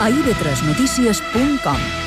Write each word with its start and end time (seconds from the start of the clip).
a 0.00 0.10
ib3notícies.com. 0.10 2.05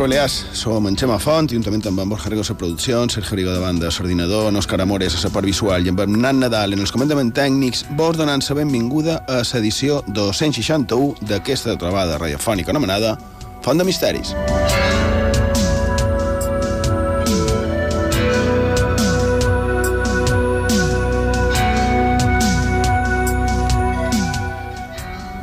Balears. 0.00 0.46
Som 0.52 0.86
en 0.88 0.96
Xema 0.96 1.18
Font, 1.20 1.50
juntament 1.52 1.84
amb 1.86 2.00
en 2.00 2.08
Borja 2.08 2.30
Rigo 2.30 2.40
a 2.40 3.02
en 3.02 3.10
Sergio 3.10 3.36
Rigo 3.36 3.52
de 3.52 3.60
banda, 3.60 3.88
l'ordinador, 3.90 4.48
en 4.48 4.56
Òscar 4.56 4.80
Amores 4.80 5.14
a 5.14 5.28
la 5.28 5.30
part 5.30 5.44
visual 5.44 5.84
i 5.84 5.90
en 5.90 6.20
Nan 6.20 6.40
Nadal 6.40 6.72
en 6.72 6.80
els 6.80 6.90
comandaments 6.90 7.34
tècnics, 7.34 7.84
vos 7.96 8.16
donant 8.16 8.40
la 8.40 8.54
benvinguda 8.54 9.24
a 9.28 9.42
l'edició 9.42 10.02
261 10.08 11.16
d'aquesta 11.20 11.76
trobada 11.76 12.16
radiofònica 12.18 12.70
anomenada 12.70 13.18
Font 13.62 13.76
de 13.76 13.84
Misteris. 13.84 14.34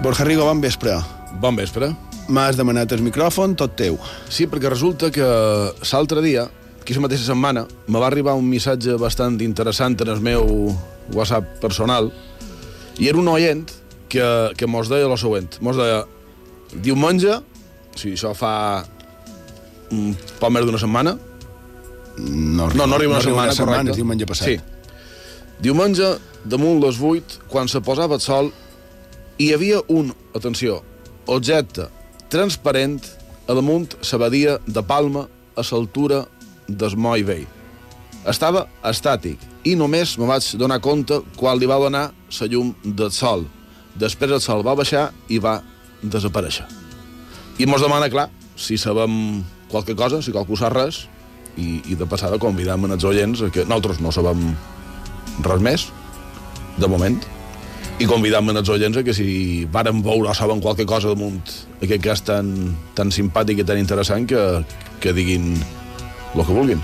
Borja 0.02 0.26
Rigo, 0.26 0.46
bon 0.46 0.62
vespre. 0.62 0.98
Bon 1.40 1.56
vespre. 1.56 1.94
M'has 2.28 2.58
demanat 2.60 2.92
el 2.92 3.04
micròfon, 3.06 3.56
tot 3.56 3.78
teu. 3.80 3.96
Sí, 4.30 4.48
perquè 4.52 4.68
resulta 4.72 5.10
que 5.16 5.28
l'altre 5.94 6.24
dia, 6.26 6.48
aquí 6.82 6.96
la 6.98 7.06
mateixa 7.06 7.30
setmana, 7.30 7.66
me 7.88 8.00
va 8.02 8.10
arribar 8.10 8.36
un 8.36 8.48
missatge 8.50 8.98
bastant 9.00 9.40
interessant 9.46 9.96
en 10.04 10.12
el 10.12 10.20
meu 10.24 10.74
WhatsApp 11.16 11.58
personal 11.64 12.10
i 13.00 13.08
era 13.08 13.20
un 13.22 13.30
oient 13.32 13.64
que, 14.12 14.26
que 14.58 14.68
mos 14.68 14.90
deia 14.92 15.08
el 15.08 15.16
següent. 15.20 15.60
Mos 15.64 15.80
deia, 15.80 16.02
diumenge, 16.74 17.38
o 17.40 17.96
sigui, 18.00 18.18
això 18.18 18.34
fa 18.36 18.54
un 19.96 20.12
poc 20.42 20.52
més 20.52 20.68
d'una 20.68 20.82
setmana, 20.84 21.16
No, 22.18 22.66
no, 22.74 22.88
no 22.88 22.96
arriba 22.96 23.14
una 23.14 23.22
setmana, 23.22 23.52
setmana, 23.54 23.78
correcte. 23.78 23.96
diumenge 23.96 24.26
passat. 24.26 24.48
Sí. 24.48 24.56
Diumenge, 25.62 26.16
damunt 26.50 26.80
les 26.82 26.98
8, 26.98 27.44
quan 27.52 27.70
se 27.70 27.82
posava 27.86 28.18
el 28.18 28.22
sol, 28.22 28.50
hi 29.38 29.52
havia 29.54 29.84
un, 29.94 30.10
atenció, 30.34 30.80
objecte 31.28 31.86
transparent 32.30 33.02
a 33.48 33.56
damunt 33.56 33.96
la 34.12 34.18
badia 34.20 34.58
de 34.66 34.84
Palma 34.84 35.28
a 35.56 35.64
l'altura 35.72 36.26
del 36.68 36.98
Moll 36.98 37.24
Vell. 37.24 37.48
Estava 38.28 38.66
estàtic 38.84 39.40
i 39.64 39.76
només 39.76 40.18
me 40.20 40.28
vaig 40.28 40.44
donar 40.60 40.82
compte 40.84 41.22
quan 41.38 41.58
li 41.58 41.66
va 41.66 41.80
donar 41.80 42.12
la 42.12 42.48
llum 42.48 42.74
del 42.84 43.12
sol. 43.12 43.46
Després 43.96 44.32
el 44.32 44.42
sol 44.42 44.64
va 44.64 44.76
baixar 44.76 45.12
i 45.30 45.40
va 45.40 45.62
desaparèixer. 46.04 46.68
I 47.58 47.66
mos 47.66 47.82
demana, 47.82 48.10
clar, 48.10 48.30
si 48.56 48.78
sabem 48.78 49.44
qualque 49.72 49.96
cosa, 49.96 50.22
si 50.22 50.32
qualcú 50.36 50.58
sap 50.60 50.76
res, 50.76 51.08
i, 51.58 51.82
i 51.90 51.96
de 51.98 52.06
passada 52.06 52.38
convidam 52.38 52.86
els 52.86 53.04
oients 53.08 53.42
que 53.54 53.66
nosaltres 53.66 54.02
no 54.04 54.12
sabem 54.14 54.44
res 55.48 55.64
més, 55.64 55.88
de 56.78 56.88
moment, 56.92 57.18
i 57.98 58.06
convidam 58.06 58.52
els 58.54 58.70
oients 58.70 59.00
que 59.02 59.14
si 59.16 59.66
varen 59.74 60.04
veure 60.06 60.30
o 60.30 60.36
saben 60.38 60.62
qualque 60.62 60.86
cosa 60.86 61.10
damunt 61.14 61.42
aquest 61.82 62.04
cas 62.04 62.22
tan, 62.22 62.54
tan 62.94 63.10
simpàtic 63.14 63.64
i 63.64 63.66
tan 63.66 63.82
interessant 63.82 64.30
que, 64.30 64.44
que 65.02 65.14
diguin 65.18 65.56
el 66.36 66.46
que 66.46 66.54
vulguin. 66.54 66.82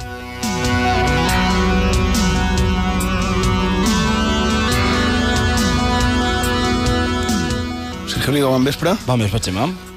Sergio 8.10 8.34
Rigo, 8.34 8.50
bon 8.50 8.66
vespre. 8.66 8.98
Bon 9.06 9.20
vespre, 9.22 9.42
Xema. 9.44 9.93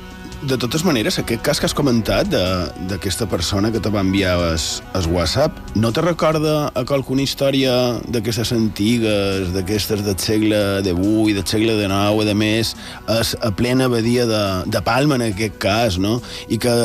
De 0.47 0.55
totes 0.63 0.85
maneres, 0.87 1.17
aquest 1.19 1.41
cas 1.43 1.59
que 1.59 1.67
has 1.67 1.75
comentat 1.75 2.29
de- 2.31 2.71
d'aquesta 2.87 3.27
persona 3.27 3.73
que 3.73 3.81
te 3.81 3.91
va 3.91 4.01
enviar 4.01 4.37
es, 4.55 4.81
es 4.95 5.07
WhatsApp, 5.07 5.57
no 5.75 5.91
te 5.93 6.01
recorda 6.05 6.71
a 6.73 6.85
qualcuna 6.85 7.23
història 7.23 7.73
d'aquestes 8.07 8.53
antigues, 8.53 9.51
d'aquestes 9.57 10.05
del 10.07 10.17
segle 10.23 10.61
XVIII, 10.87 11.33
del 11.35 11.47
segle 11.47 11.75
XIX, 11.81 12.31
a 12.31 12.35
més, 12.35 12.77
és 13.19 13.35
a 13.43 13.51
plena 13.51 13.89
badia 13.89 14.25
de, 14.27 14.45
de 14.71 14.83
Palma, 14.87 15.17
en 15.19 15.23
aquest 15.33 15.59
cas, 15.59 15.99
no? 15.99 16.21
I 16.49 16.59
que 16.63 16.77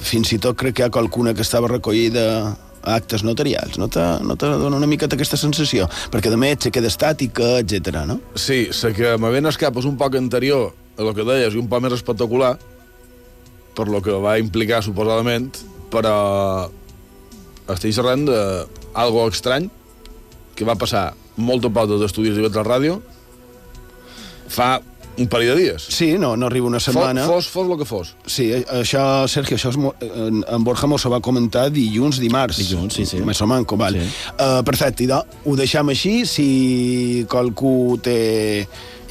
fins 0.00 0.32
i 0.34 0.38
tot 0.42 0.56
crec 0.58 0.74
que 0.74 0.82
hi 0.82 0.86
ha 0.88 0.90
qualcuna 0.90 1.32
que 1.32 1.42
estava 1.46 1.68
recollida 1.70 2.56
a 2.82 2.94
actes 2.98 3.22
notarials. 3.22 3.78
No 3.78 3.86
te, 3.88 4.02
no 4.26 4.34
te 4.36 4.46
dona 4.50 4.76
una 4.82 4.86
miqueta 4.90 5.14
aquesta 5.14 5.38
sensació? 5.38 5.86
Perquè, 6.10 6.28
de 6.28 6.36
més, 6.36 6.58
se 6.60 6.72
queda 6.74 6.90
estàtica, 6.90 7.60
etc. 7.62 8.02
no? 8.04 8.18
Sí, 8.34 8.66
la 8.82 8.92
que 8.92 9.14
me 9.16 9.30
ven 9.30 9.46
cap 9.56 9.78
és 9.78 9.84
un 9.86 9.96
poc 9.96 10.16
anterior 10.18 10.72
a 10.96 11.02
lo 11.02 11.14
que 11.14 11.26
deies 11.26 11.54
i 11.54 11.60
un 11.60 11.68
poc 11.70 11.82
més 11.84 11.96
espectacular, 11.96 12.54
per 13.74 13.88
lo 13.90 14.00
que 14.02 14.14
va 14.22 14.38
implicar, 14.38 14.82
suposadament, 14.86 15.50
però 15.90 16.70
estic 17.74 17.94
xerrant 17.96 18.26
d'algo 18.28 19.28
estrany 19.30 19.70
que 20.54 20.66
va 20.66 20.78
passar 20.78 21.12
molt 21.36 21.66
a 21.66 21.70
poc 21.74 21.90
dels 21.90 22.04
estudis 22.06 22.36
de 22.36 22.44
la 22.46 22.66
ràdio 22.66 23.00
fa 24.54 24.76
un 25.16 25.28
parell 25.30 25.52
de 25.52 25.60
dies. 25.60 25.86
Sí, 25.94 26.14
no, 26.18 26.32
no 26.36 26.46
arriba 26.46 26.66
una 26.66 26.80
setmana. 26.82 27.26
Fos, 27.26 27.46
fos 27.48 27.68
el 27.70 27.78
que 27.78 27.86
fos. 27.86 28.14
Sí, 28.26 28.48
eh, 28.52 28.64
això, 28.80 29.28
Sergio, 29.30 29.56
això 29.58 29.70
és, 29.70 29.78
en, 30.08 30.42
en 30.42 30.64
Borja 30.66 30.88
mos 30.90 31.04
ho 31.06 31.12
va 31.12 31.20
comentar 31.22 31.68
dilluns, 31.70 32.18
dimarts. 32.22 32.58
Dilluns, 32.58 32.98
sí, 32.98 33.06
sí. 33.06 33.22
Més 33.22 33.40
o 33.42 33.48
manco, 33.50 33.78
val. 33.78 33.94
Sí. 33.94 34.08
Sí. 34.10 34.34
Uh, 34.34 34.60
perfecte, 34.66 35.06
idò, 35.06 35.22
ho 35.22 35.56
deixam 35.58 35.92
així. 35.94 36.16
Si 36.26 36.48
qualcú 37.30 37.96
té 38.02 38.18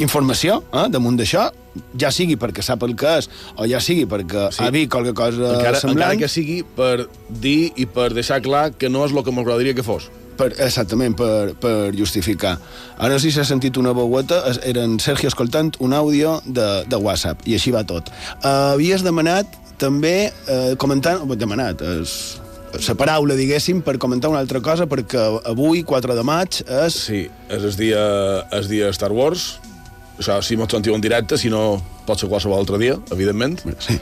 informació 0.03 0.59
eh, 0.73 0.87
damunt 0.91 1.19
d'això, 1.21 1.47
ja 1.97 2.11
sigui 2.13 2.35
perquè 2.37 2.61
sap 2.65 2.83
el 2.85 2.95
que 2.95 3.17
és, 3.19 3.29
o 3.57 3.65
ja 3.69 3.79
sigui 3.81 4.05
perquè 4.09 4.49
Sí. 4.53 4.63
ha 4.63 4.69
vist 4.73 4.91
qualque 4.91 5.13
cosa 5.13 5.53
encara, 5.57 5.79
semblant. 5.79 6.11
encara 6.13 6.19
que 6.19 6.27
sigui 6.29 6.63
per 6.63 7.07
dir 7.29 7.71
i 7.75 7.85
per 7.85 8.11
deixar 8.13 8.41
clar 8.45 8.71
que 8.77 8.89
no 8.89 9.05
és 9.05 9.11
el 9.11 9.23
que 9.23 9.31
m'agradaria 9.31 9.73
que 9.73 9.83
fos. 9.83 10.09
Per, 10.37 10.47
exactament, 10.65 11.13
per, 11.15 11.53
per 11.61 11.93
justificar. 11.93 12.55
Ara 12.97 13.19
si 13.21 13.29
s'ha 13.31 13.43
sentit 13.45 13.77
una 13.77 13.91
veueta, 13.93 14.39
es- 14.49 14.59
era 14.65 14.81
en 14.83 14.99
Sergio 14.99 15.27
escoltant 15.29 15.75
un 15.79 15.93
àudio 15.93 16.39
de, 16.45 16.83
de 16.89 16.95
WhatsApp, 16.97 17.43
i 17.45 17.53
així 17.53 17.69
va 17.69 17.83
tot. 17.85 18.09
Uh, 18.41 18.73
havies 18.73 19.03
demanat 19.05 19.45
també, 19.77 20.31
uh, 20.49 20.73
comentant... 20.81 21.21
demanat, 21.37 21.81
és 21.85 22.39
la 22.87 22.95
paraula, 22.97 23.35
diguéssim, 23.37 23.83
per 23.85 23.99
comentar 24.01 24.31
una 24.33 24.39
altra 24.41 24.59
cosa, 24.59 24.87
perquè 24.89 25.21
avui, 25.45 25.83
4 25.85 26.15
de 26.17 26.23
maig, 26.25 26.63
és... 26.65 26.97
Sí, 26.97 27.27
és 27.53 27.63
el 27.69 27.75
dia, 27.77 28.01
el 28.57 28.67
dia 28.67 28.89
Star 28.89 29.11
Wars. 29.13 29.59
Això, 30.19 30.39
si 30.45 30.55
m'ho 30.59 30.67
sentiu 30.69 30.93
en 30.95 31.01
directe, 31.01 31.37
si 31.41 31.49
no, 31.49 31.81
pot 32.07 32.19
ser 32.19 32.29
qualsevol 32.29 32.59
altre 32.61 32.77
dia, 32.77 32.97
evidentment. 33.11 33.59
Sí. 33.81 33.97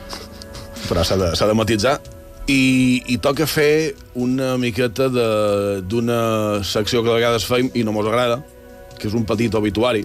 Però 0.89 1.03
s'ha 1.07 1.15
de, 1.17 1.29
de 1.35 1.53
matitzar. 1.55 1.99
I, 2.51 3.01
I 3.13 3.17
toca 3.23 3.45
fer 3.47 3.93
una 4.19 4.57
miqueta 4.59 5.07
de- 5.13 5.81
d'una 5.87 6.63
secció 6.67 7.03
que 7.03 7.09
de 7.09 7.15
vegades 7.19 7.45
feim 7.47 7.69
i 7.77 7.83
no 7.87 7.93
mos 7.95 8.07
agrada, 8.09 8.41
que 8.99 9.07
és 9.07 9.13
un 9.15 9.23
petit 9.29 9.53
obituari. 9.55 10.03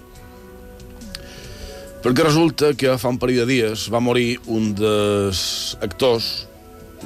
Perquè 2.03 2.23
resulta 2.23 2.71
que 2.77 2.93
fa 3.01 3.09
un 3.11 3.17
parell 3.19 3.41
de 3.41 3.47
dies 3.49 3.87
va 3.91 3.99
morir 3.99 4.37
un 4.53 4.69
dels 4.77 5.75
actors, 5.83 6.45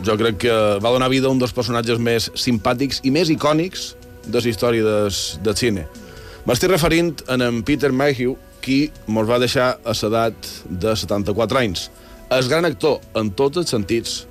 jo 0.05 0.13
crec 0.19 0.37
que 0.45 0.53
va 0.83 0.91
donar 0.93 1.09
vida 1.09 1.27
a 1.27 1.33
un 1.33 1.39
dels 1.41 1.55
personatges 1.55 1.97
més 1.97 2.29
simpàtics 2.37 2.99
i 3.07 3.11
més 3.11 3.31
icònics 3.33 3.95
de 4.27 4.37
la 4.43 4.51
història 4.51 4.83
des, 4.85 5.21
del 5.41 5.57
cine. 5.57 5.87
M'estic 6.45 6.69
referint 6.75 7.15
en 7.31 7.41
en 7.41 7.61
Peter 7.63 7.89
Mayhew, 7.91 8.35
qui 8.61 8.91
mos 9.07 9.27
va 9.29 9.39
deixar 9.41 9.73
a 9.83 9.95
l'edat 9.97 10.51
de 10.69 10.95
74 10.95 11.61
anys. 11.61 11.89
El 12.31 12.47
gran 12.47 12.65
actor, 12.65 13.01
en 13.19 13.31
tots 13.35 13.59
els 13.59 13.73
sentits, 13.73 14.21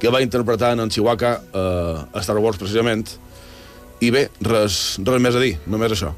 que 0.00 0.10
va 0.12 0.22
interpretar 0.24 0.72
en 0.76 0.90
Chihuahua 0.90 1.32
eh, 1.36 2.00
a 2.12 2.24
Star 2.24 2.38
Wars, 2.38 2.58
precisament. 2.60 3.06
I 4.00 4.10
bé, 4.10 4.28
res, 4.40 4.98
res 5.04 5.22
més 5.22 5.36
a 5.36 5.42
dir, 5.44 5.54
només 5.68 5.92
això. 5.96 6.14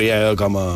Riera 0.00 0.34
com 0.40 0.56
a, 0.60 0.66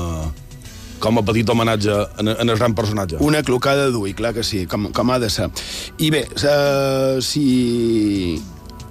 com 1.02 1.18
a 1.20 1.24
petit 1.26 1.48
homenatge 1.50 1.92
en, 2.22 2.30
en 2.36 2.48
el 2.48 2.56
gran 2.56 2.74
personatge. 2.76 3.18
Una 3.24 3.42
clocada 3.44 3.90
d'ull, 3.92 4.14
clar 4.16 4.34
que 4.36 4.44
sí, 4.46 4.64
com, 4.70 4.90
com 4.94 5.10
ha 5.12 5.18
de 5.20 5.28
ser. 5.32 5.50
I 5.98 6.10
bé, 6.14 6.22
uh, 6.30 7.18
si, 7.24 8.38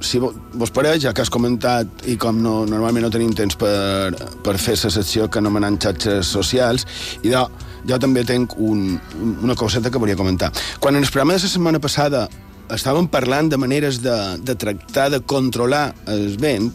si 0.04 0.20
vo- 0.22 0.34
vos 0.60 0.72
pareix, 0.76 1.02
ja 1.06 1.14
que 1.16 1.24
has 1.24 1.32
comentat, 1.34 1.88
i 2.12 2.18
com 2.22 2.42
no, 2.44 2.64
normalment 2.70 3.08
no 3.08 3.12
tenim 3.14 3.34
temps 3.38 3.56
per, 3.58 4.12
per 4.46 4.58
fer 4.62 4.76
la 4.84 4.92
secció 4.94 5.30
que 5.32 5.40
anomenem 5.42 5.78
xarxes 5.82 6.28
socials, 6.36 6.86
i 7.24 7.32
de, 7.34 7.42
jo 7.90 8.00
també 8.04 8.26
tenc 8.28 8.58
un- 8.60 9.00
una 9.44 9.56
coseta 9.60 9.90
que 9.92 10.02
volia 10.02 10.20
comentar. 10.20 10.52
Quan 10.80 10.96
en 11.00 11.04
el 11.06 11.10
programa 11.10 11.38
de 11.38 11.42
la 11.46 11.50
setmana 11.56 11.82
passada 11.84 12.28
estàvem 12.74 13.08
parlant 13.12 13.50
de 13.52 13.58
maneres 13.60 14.02
de, 14.04 14.14
de 14.44 14.56
tractar 14.56 15.10
de 15.14 15.20
controlar 15.22 15.94
el 16.10 16.38
vent, 16.42 16.70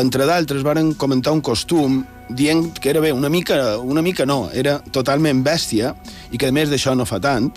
entre 0.00 0.24
d'altres 0.26 0.62
varen 0.64 0.94
comentar 0.98 1.34
un 1.36 1.42
costum 1.44 2.00
dient 2.30 2.70
que 2.78 2.90
era 2.90 3.00
bé, 3.00 3.12
una 3.12 3.28
mica, 3.28 3.78
una 3.78 4.02
mica 4.02 4.26
no, 4.26 4.46
era 4.52 4.78
totalment 4.92 5.42
bèstia 5.44 5.94
i 6.30 6.38
que 6.38 6.48
a 6.48 6.54
més 6.54 6.70
d'això 6.70 6.94
no 6.96 7.06
fa 7.08 7.20
tant 7.22 7.50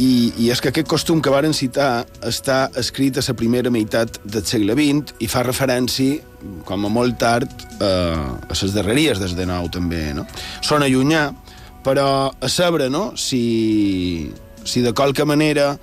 i, 0.00 0.32
i 0.40 0.48
és 0.52 0.60
que 0.62 0.70
aquest 0.70 0.88
costum 0.88 1.20
que 1.20 1.32
varen 1.32 1.52
citar 1.56 2.06
està 2.26 2.70
escrit 2.80 3.18
a 3.20 3.24
la 3.26 3.36
primera 3.36 3.72
meitat 3.72 4.20
del 4.24 4.44
segle 4.48 4.76
XX 4.78 5.16
i 5.20 5.28
fa 5.28 5.44
referència, 5.44 6.20
com 6.64 6.86
a 6.86 6.92
molt 6.92 7.18
tard, 7.20 7.52
eh, 7.76 7.84
a 7.84 8.56
les 8.62 8.74
darreries 8.76 9.20
des 9.20 9.36
de 9.36 9.46
nou 9.48 9.68
també, 9.68 10.10
no? 10.16 10.24
Són 10.64 10.86
allunyar, 10.86 11.30
però 11.84 12.30
a 12.32 12.48
saber, 12.48 12.88
no?, 12.92 13.10
si, 13.16 14.32
si 14.64 14.80
de 14.80 14.94
qualque 14.96 15.26
manera 15.28 15.74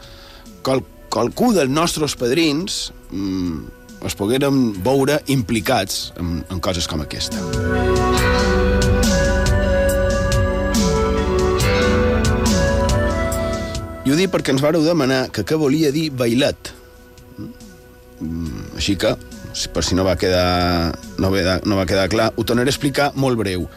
qual, 0.66 0.82
qualcú 1.14 1.54
dels 1.54 1.70
nostres 1.70 2.18
padrins 2.18 2.88
mm, 3.12 3.77
es 4.06 4.16
poguérem 4.18 4.74
veure 4.86 5.20
implicats 5.34 6.12
en, 6.20 6.42
en 6.52 6.60
coses 6.62 6.88
com 6.90 7.02
aquesta. 7.02 7.42
I 14.08 14.12
ho 14.14 14.16
dic 14.16 14.32
perquè 14.32 14.54
ens 14.54 14.64
vareu 14.64 14.86
demanar 14.86 15.26
que 15.36 15.44
què 15.44 15.58
volia 15.60 15.92
dir 15.92 16.08
bailet. 16.16 16.72
Mm, 18.22 18.78
Així 18.80 18.96
que, 18.96 19.12
per 19.74 19.84
si 19.84 19.98
no 19.98 20.06
va 20.08 20.16
quedar, 20.16 20.96
no 21.20 21.32
va, 21.34 21.58
no 21.68 21.80
va 21.80 21.86
quedar 21.90 22.08
clar, 22.14 22.32
ho 22.38 22.46
tornaré 22.48 22.72
a 22.72 22.76
explicar 22.76 23.12
molt 23.20 23.40
breu. 23.42 23.68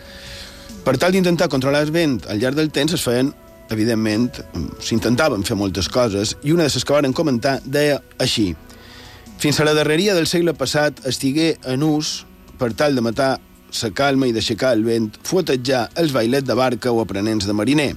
Per 0.85 0.95
tal 1.01 1.13
d'intentar 1.13 1.51
controlar 1.51 1.83
el 1.83 1.91
vent 1.93 2.21
al 2.31 2.39
llarg 2.41 2.57
del 2.57 2.71
temps 2.71 2.95
es 2.95 3.03
feien, 3.03 3.33
evidentment, 3.75 4.31
s'intentaven 4.83 5.43
fer 5.47 5.59
moltes 5.59 5.91
coses 5.91 6.37
i 6.43 6.55
una 6.55 6.67
de 6.67 6.73
les 6.75 6.87
que 6.87 6.95
varen 6.95 7.15
comentar 7.15 7.59
deia 7.65 8.01
així 8.19 8.53
fins 9.41 9.59
a 9.59 9.65
la 9.65 9.73
darreria 9.73 10.13
del 10.13 10.27
segle 10.29 10.53
passat 10.53 10.99
estigué 11.09 11.55
en 11.65 11.81
ús 11.81 12.27
per 12.61 12.75
tal 12.77 12.93
de 12.93 13.01
matar 13.01 13.39
la 13.71 13.89
calma 13.97 14.27
i 14.29 14.35
d'aixecar 14.37 14.75
el 14.77 14.83
vent, 14.85 15.07
fuetejar 15.25 15.87
els 16.03 16.13
bailets 16.13 16.45
de 16.45 16.57
barca 16.59 16.93
o 16.93 17.01
aprenents 17.01 17.47
de 17.49 17.55
mariner. 17.57 17.95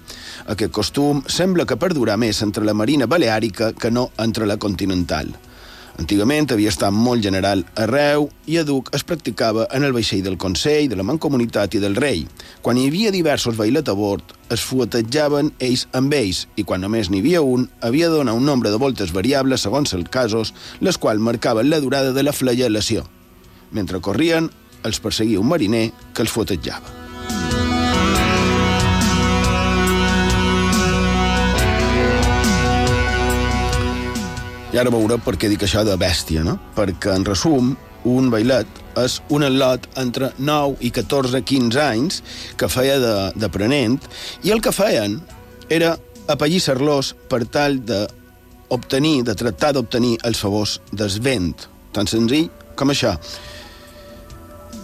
Aquest 0.48 0.72
costum 0.72 1.20
sembla 1.28 1.66
que 1.68 1.76
perdurà 1.76 2.16
més 2.16 2.40
entre 2.46 2.64
la 2.64 2.78
marina 2.78 3.10
baleàrica 3.12 3.74
que 3.74 3.92
no 3.92 4.12
entre 4.24 4.48
la 4.48 4.56
continental. 4.56 5.34
Antigament 6.02 6.50
havia 6.50 6.72
estat 6.74 6.94
molt 6.94 7.22
general 7.22 7.62
arreu 7.78 8.26
i 8.50 8.58
a 8.58 8.64
Duc 8.66 8.90
es 8.98 9.04
practicava 9.06 9.68
en 9.78 9.86
el 9.86 9.94
vaixell 9.94 10.24
del 10.26 10.40
Consell, 10.42 10.88
de 10.90 10.98
la 10.98 11.06
Mancomunitat 11.06 11.78
i 11.78 11.82
del 11.84 11.96
Rei. 11.96 12.24
Quan 12.66 12.80
hi 12.82 12.88
havia 12.90 13.12
diversos 13.14 13.60
bailets 13.60 13.94
a 13.94 13.96
bord, 13.98 14.34
es 14.50 14.66
fuetejaven 14.66 15.54
ells 15.62 15.86
amb 15.94 16.16
ells 16.18 16.48
i 16.58 16.66
quan 16.66 16.82
només 16.82 17.12
n'hi 17.14 17.22
havia 17.22 17.44
un, 17.46 17.68
havia 17.82 18.10
de 18.10 18.18
donar 18.24 18.34
un 18.34 18.46
nombre 18.50 18.74
de 18.74 18.82
voltes 18.82 19.14
variables 19.14 19.68
segons 19.68 19.94
els 19.94 20.10
casos, 20.10 20.56
les 20.82 20.98
quals 20.98 21.22
marcaven 21.22 21.70
la 21.70 21.82
durada 21.84 22.14
de 22.14 22.26
la 22.26 22.34
flagellació. 22.34 23.06
Mentre 23.72 24.02
corrien, 24.02 24.50
els 24.84 25.00
perseguia 25.00 25.42
un 25.42 25.50
mariner 25.54 25.92
que 26.14 26.26
els 26.26 26.34
fotejava. 26.34 27.63
I 34.74 34.80
ara 34.82 34.90
veureu 34.90 35.20
per 35.22 35.36
què 35.38 35.52
dic 35.52 35.68
això 35.68 35.84
de 35.86 35.94
bèstia, 36.02 36.42
no? 36.42 36.56
Perquè, 36.74 37.14
en 37.14 37.26
resum, 37.28 37.76
un 38.10 38.30
bailet 38.34 38.80
és 39.00 39.20
un 39.34 39.46
atlot 39.46 39.86
entre 40.02 40.32
9 40.40 40.82
i 40.82 40.90
14-15 40.94 41.78
anys 41.84 42.22
que 42.58 42.70
feia 42.74 42.98
d'aprenent 43.38 44.00
i 44.44 44.52
el 44.54 44.64
que 44.66 44.74
feien 44.74 45.20
era 45.70 45.94
apallissar-los 46.34 47.14
per 47.30 47.44
tal 47.54 47.78
de 47.86 48.02
obtenir, 48.74 49.22
de 49.28 49.36
tractar 49.38 49.74
d'obtenir 49.78 50.18
els 50.26 50.42
favors 50.42 50.80
del 50.92 51.20
vent. 51.22 51.68
Tan 51.94 52.10
senzill 52.10 52.50
com 52.76 52.90
això. 52.90 53.14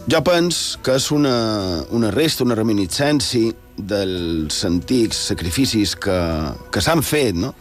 Jo 0.09 0.21
pens 0.25 0.77
que 0.85 0.95
és 0.97 1.09
una, 1.13 1.81
una 1.93 2.11
resta, 2.13 2.45
una 2.45 2.57
reminiscència 2.57 3.53
dels 3.77 4.61
antics 4.65 5.25
sacrificis 5.31 5.95
que, 5.97 6.19
que 6.69 6.81
s'han 6.81 7.01
fet, 7.05 7.37
no? 7.37 7.55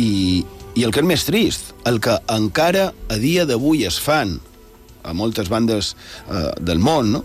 I, 0.00 0.44
I 0.80 0.84
el 0.86 0.94
que 0.96 1.02
és 1.02 1.08
més 1.10 1.26
trist, 1.28 1.74
el 1.84 1.98
que 2.00 2.14
encara 2.32 2.86
a 3.12 3.16
dia 3.20 3.44
d'avui 3.44 3.82
es 3.84 3.98
fan 4.00 4.38
a 5.04 5.12
moltes 5.12 5.50
bandes 5.52 5.90
eh, 5.92 6.46
del 6.56 6.80
món, 6.80 7.10
no? 7.18 7.20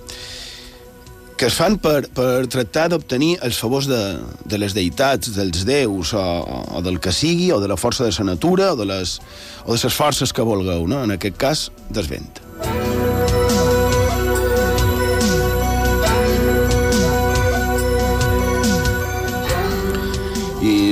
que 1.39 1.47
es 1.47 1.55
fan 1.55 1.77
per, 1.79 2.09
per 2.15 2.47
tractar 2.51 2.89
d'obtenir 2.91 3.37
els 3.47 3.59
favors 3.59 3.87
de, 3.87 4.01
de 4.43 4.59
les 4.59 4.75
deïtats, 4.75 5.31
dels 5.35 5.63
déus, 5.67 6.11
o, 6.15 6.25
o 6.75 6.83
del 6.83 6.99
que 6.99 7.15
sigui, 7.15 7.51
o 7.55 7.61
de 7.63 7.71
la 7.71 7.79
força 7.79 8.07
de 8.07 8.11
la 8.19 8.31
natura, 8.33 8.73
o 8.73 8.79
de 8.79 8.91
les, 8.91 9.19
o 9.63 9.71
de 9.71 9.83
les 9.83 9.99
forces 10.03 10.35
que 10.35 10.43
vulgueu, 10.43 10.87
no? 10.87 11.05
en 11.07 11.15
aquest 11.15 11.39
cas, 11.39 11.69
del 11.87 12.11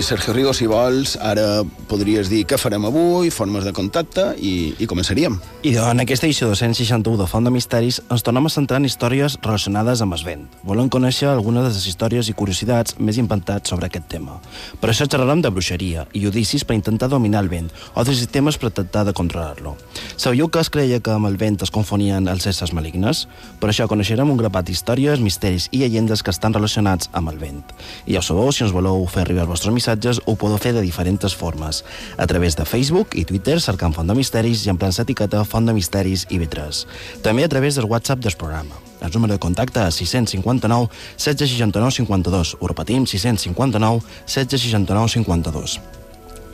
Sergio 0.04 0.34
Rigo, 0.34 0.52
si 0.54 0.66
vols, 0.68 1.14
ara 1.24 1.64
podries 1.88 2.28
dir 2.28 2.42
què 2.44 2.58
farem 2.60 2.84
avui, 2.90 3.30
formes 3.32 3.64
de 3.64 3.72
contacte, 3.72 4.26
i, 4.36 4.74
i 4.84 4.88
començaríem. 4.90 5.38
I 5.64 5.78
en 5.80 6.04
aquesta 6.04 6.28
edició 6.28 6.50
261 6.52 7.16
de 7.22 7.28
Font 7.32 7.48
de 7.48 7.54
Misteris 7.56 8.02
ens 8.12 8.26
tornem 8.26 8.50
a 8.50 8.52
centrar 8.52 8.82
en 8.82 8.88
històries 8.90 9.38
relacionades 9.40 10.04
amb 10.04 10.18
el 10.18 10.26
vent. 10.28 10.44
Volem 10.68 10.90
conèixer 10.92 11.30
algunes 11.32 11.64
de 11.64 11.72
les 11.72 11.88
històries 11.88 12.28
i 12.28 12.36
curiositats 12.36 12.98
més 13.00 13.16
inventats 13.22 13.72
sobre 13.72 13.88
aquest 13.88 14.10
tema. 14.12 14.36
Per 14.82 14.90
això 14.92 15.08
xerrarem 15.08 15.40
de 15.46 15.54
bruixeria 15.56 16.04
i 16.12 16.26
judicis 16.26 16.68
per 16.68 16.76
intentar 16.76 17.08
dominar 17.14 17.46
el 17.46 17.52
vent 17.54 17.72
o 17.96 18.04
de 18.04 18.18
sistemes 18.18 18.60
per 18.60 18.74
tractar 18.76 19.06
de 19.08 19.16
controlar-lo. 19.16 19.78
Sabíeu 20.18 20.52
que 20.52 20.60
es 20.60 20.70
creia 20.74 21.00
que 21.00 21.16
amb 21.16 21.32
el 21.32 21.40
vent 21.40 21.62
es 21.64 21.72
confonien 21.72 22.28
els 22.28 22.50
éssers 22.52 22.76
malignes? 22.76 23.24
Per 23.64 23.72
això 23.72 23.88
coneixerem 23.88 24.30
un 24.30 24.42
grapat 24.42 24.68
d'històries, 24.68 25.24
misteris 25.24 25.70
i 25.72 25.80
llegendes 25.80 26.24
que 26.24 26.36
estan 26.36 26.54
relacionats 26.54 27.08
amb 27.14 27.32
el 27.32 27.40
vent. 27.40 27.64
I 28.06 28.18
ja 28.18 28.20
ho 28.20 28.28
sabeu, 28.28 28.52
si 28.52 28.68
ens 28.68 28.76
voleu 28.76 29.08
fer 29.08 29.24
arribar 29.24 29.48
els 29.48 29.54
vostres 29.56 29.72
missatges, 29.74 29.93
ho 30.26 30.36
podeu 30.36 30.58
fer 30.58 30.74
de 30.74 30.82
diferents 30.82 31.34
formes. 31.34 31.84
A 32.18 32.28
través 32.28 32.56
de 32.56 32.66
Facebook 32.66 33.16
i 33.16 33.26
Twitter 33.26 33.60
cercant 33.62 33.94
Font 33.94 34.08
de 34.08 34.16
Misteris 34.16 34.66
i 34.66 34.72
empleant 34.74 34.96
l'etiqueta 34.98 35.44
Font 35.46 35.66
de 35.66 35.74
Misteris 35.74 36.28
i 36.30 36.40
Vitres. 36.42 36.86
També 37.24 37.44
a 37.44 37.50
través 37.50 37.76
del 37.76 37.86
WhatsApp 37.86 38.20
del 38.20 38.38
programa. 38.38 38.76
El 39.02 39.12
número 39.12 39.34
de 39.34 39.40
contacte 39.40 39.82
és 39.84 40.00
659 40.00 40.88
1669 41.18 41.92
52. 42.00 42.56
Ho 42.60 42.72
repetim, 42.72 43.06
659 43.06 44.00
1669 44.28 45.12
52. 45.20 46.03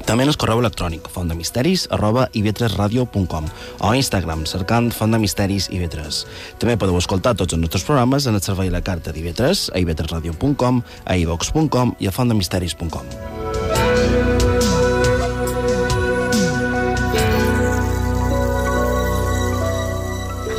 També 0.05 0.23
en 0.25 0.31
el 0.31 0.37
correu 0.39 0.61
electrònic 0.61 1.09
fontdemisteris 1.13 1.87
arroba 1.95 2.27
ivetresradio.com 2.33 3.49
o 3.79 3.89
a 3.89 3.95
Instagram 3.97 4.45
cercant 4.49 4.91
Font 4.95 5.13
de 5.13 5.19
Misteris. 5.21 5.69
També 6.59 6.77
podeu 6.77 6.97
escoltar 6.97 7.35
tots 7.35 7.53
els 7.53 7.61
nostres 7.61 7.85
programes 7.87 8.27
en 8.27 8.35
el 8.35 8.41
servei 8.41 8.69
La 8.69 8.81
Carta 8.81 9.11
d'Ivetres, 9.11 9.69
a 9.73 9.79
ivetresradio.com, 9.79 10.83
a 11.05 11.17
ivox.com 11.17 11.95
i 11.99 12.07
a 12.07 12.11
fontdemisteris.com. 12.11 13.15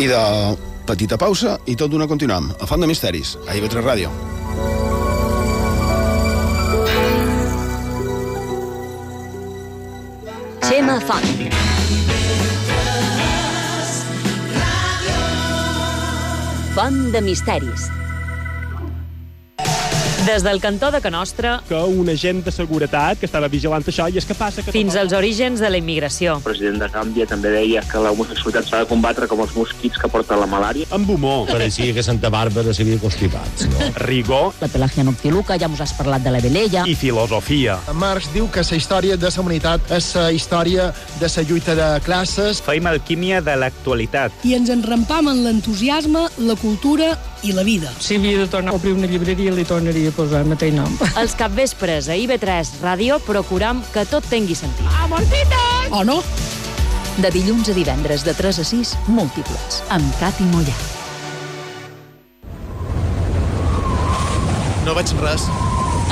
I 0.00 0.06
de 0.08 0.20
petita 0.88 1.18
pausa 1.20 1.58
i 1.68 1.76
tot 1.76 1.92
d'una 1.92 2.08
continuam. 2.08 2.50
A 2.58 2.66
Font 2.66 2.80
de 2.80 2.88
Misteris, 2.88 3.36
a 3.46 3.54
IB3 3.54 3.84
Ràdio. 3.84 4.99
Xema 10.70 11.00
Font. 11.00 11.26
Font 16.76 17.10
de 17.10 17.20
Misteris. 17.20 17.99
Des 20.26 20.42
del 20.42 20.60
cantó 20.60 20.90
de 20.90 21.00
Canostra 21.00 21.62
que 21.66 21.74
un 21.74 22.08
agent 22.10 22.44
de 22.44 22.52
seguretat 22.52 23.18
que 23.18 23.26
estava 23.26 23.48
vigilant 23.48 23.82
això 23.88 24.04
i 24.12 24.18
és 24.20 24.26
que 24.28 24.34
passa 24.36 24.60
que... 24.62 24.72
fins 24.74 24.94
als 25.00 25.14
orígens 25.16 25.62
de 25.64 25.70
la 25.70 25.78
immigració. 25.80 26.34
El 26.36 26.44
president 26.44 26.76
de 26.82 26.88
Gàmbia 26.92 27.26
també 27.26 27.52
deia 27.54 27.80
que 27.88 28.02
l'homosexualitat 28.04 28.68
s'ha 28.68 28.82
de 28.82 28.88
combatre 28.90 29.26
com 29.30 29.40
els 29.40 29.54
mosquits 29.56 29.96
que 29.98 30.10
porten 30.12 30.38
la 30.42 30.48
malària. 30.50 30.86
Amb 30.92 31.08
humor. 31.16 31.46
Pareixia 31.48 31.94
que 31.96 32.04
Santa 32.04 32.28
Bàrbara 32.30 32.74
s'havia 32.76 33.00
constipat. 33.00 33.64
No? 33.72 33.88
Rigor 34.04 34.52
La 34.60 34.68
Pelagia 34.68 35.06
Noctiluca, 35.08 35.56
ja 35.58 35.70
mos 35.72 35.80
has 35.80 35.96
parlat 35.96 36.22
de 36.22 36.34
la 36.36 36.44
Velella. 36.44 36.84
i 36.86 36.94
filosofia. 36.94 37.78
Marx 37.94 38.28
diu 38.34 38.50
que 38.52 38.62
la 38.66 38.76
història 38.76 39.16
de 39.16 39.32
la 39.32 39.40
humanitat 39.40 39.90
és 39.96 40.12
la 40.20 40.30
història 40.36 40.92
de 41.18 41.32
la 41.32 41.46
lluita 41.48 41.74
de 41.74 41.88
classes. 42.04 42.60
Feim 42.60 42.86
alquímia 42.86 43.40
de 43.40 43.56
l'actualitat. 43.56 44.44
i 44.44 44.54
ens 44.54 44.68
enrampam 44.68 45.32
en 45.32 45.44
l'entusiasme, 45.44 46.28
la 46.38 46.56
cultura 46.60 47.16
i 47.42 47.52
la 47.52 47.62
vida. 47.62 47.90
Si 48.00 48.16
havia 48.16 48.38
de 48.38 48.46
tornar 48.48 48.72
a 48.72 48.76
obrir 48.76 48.92
una 48.92 49.08
llibreria, 49.10 49.52
li 49.54 49.64
tornaria 49.64 50.12
a 50.12 50.14
posar 50.16 50.42
el 50.44 50.50
mateix 50.52 50.74
nom. 50.76 50.92
Els 51.20 51.34
capvespres 51.38 52.10
a 52.10 52.16
IB3 52.18 52.80
Ràdio 52.84 53.20
procuram 53.26 53.82
que 53.94 54.04
tot 54.10 54.26
tingui 54.30 54.56
sentit. 54.58 54.86
O 55.90 56.04
no? 56.04 56.20
De 57.20 57.30
dilluns 57.34 57.68
a 57.68 57.74
divendres 57.76 58.24
de 58.24 58.34
3 58.36 58.62
a 58.62 58.64
6, 58.64 58.94
múltiples, 59.12 59.82
amb 59.92 60.06
Cati 60.20 60.46
Mollà. 60.52 60.76
No 64.86 64.94
veig 64.96 65.12
res. 65.20 65.44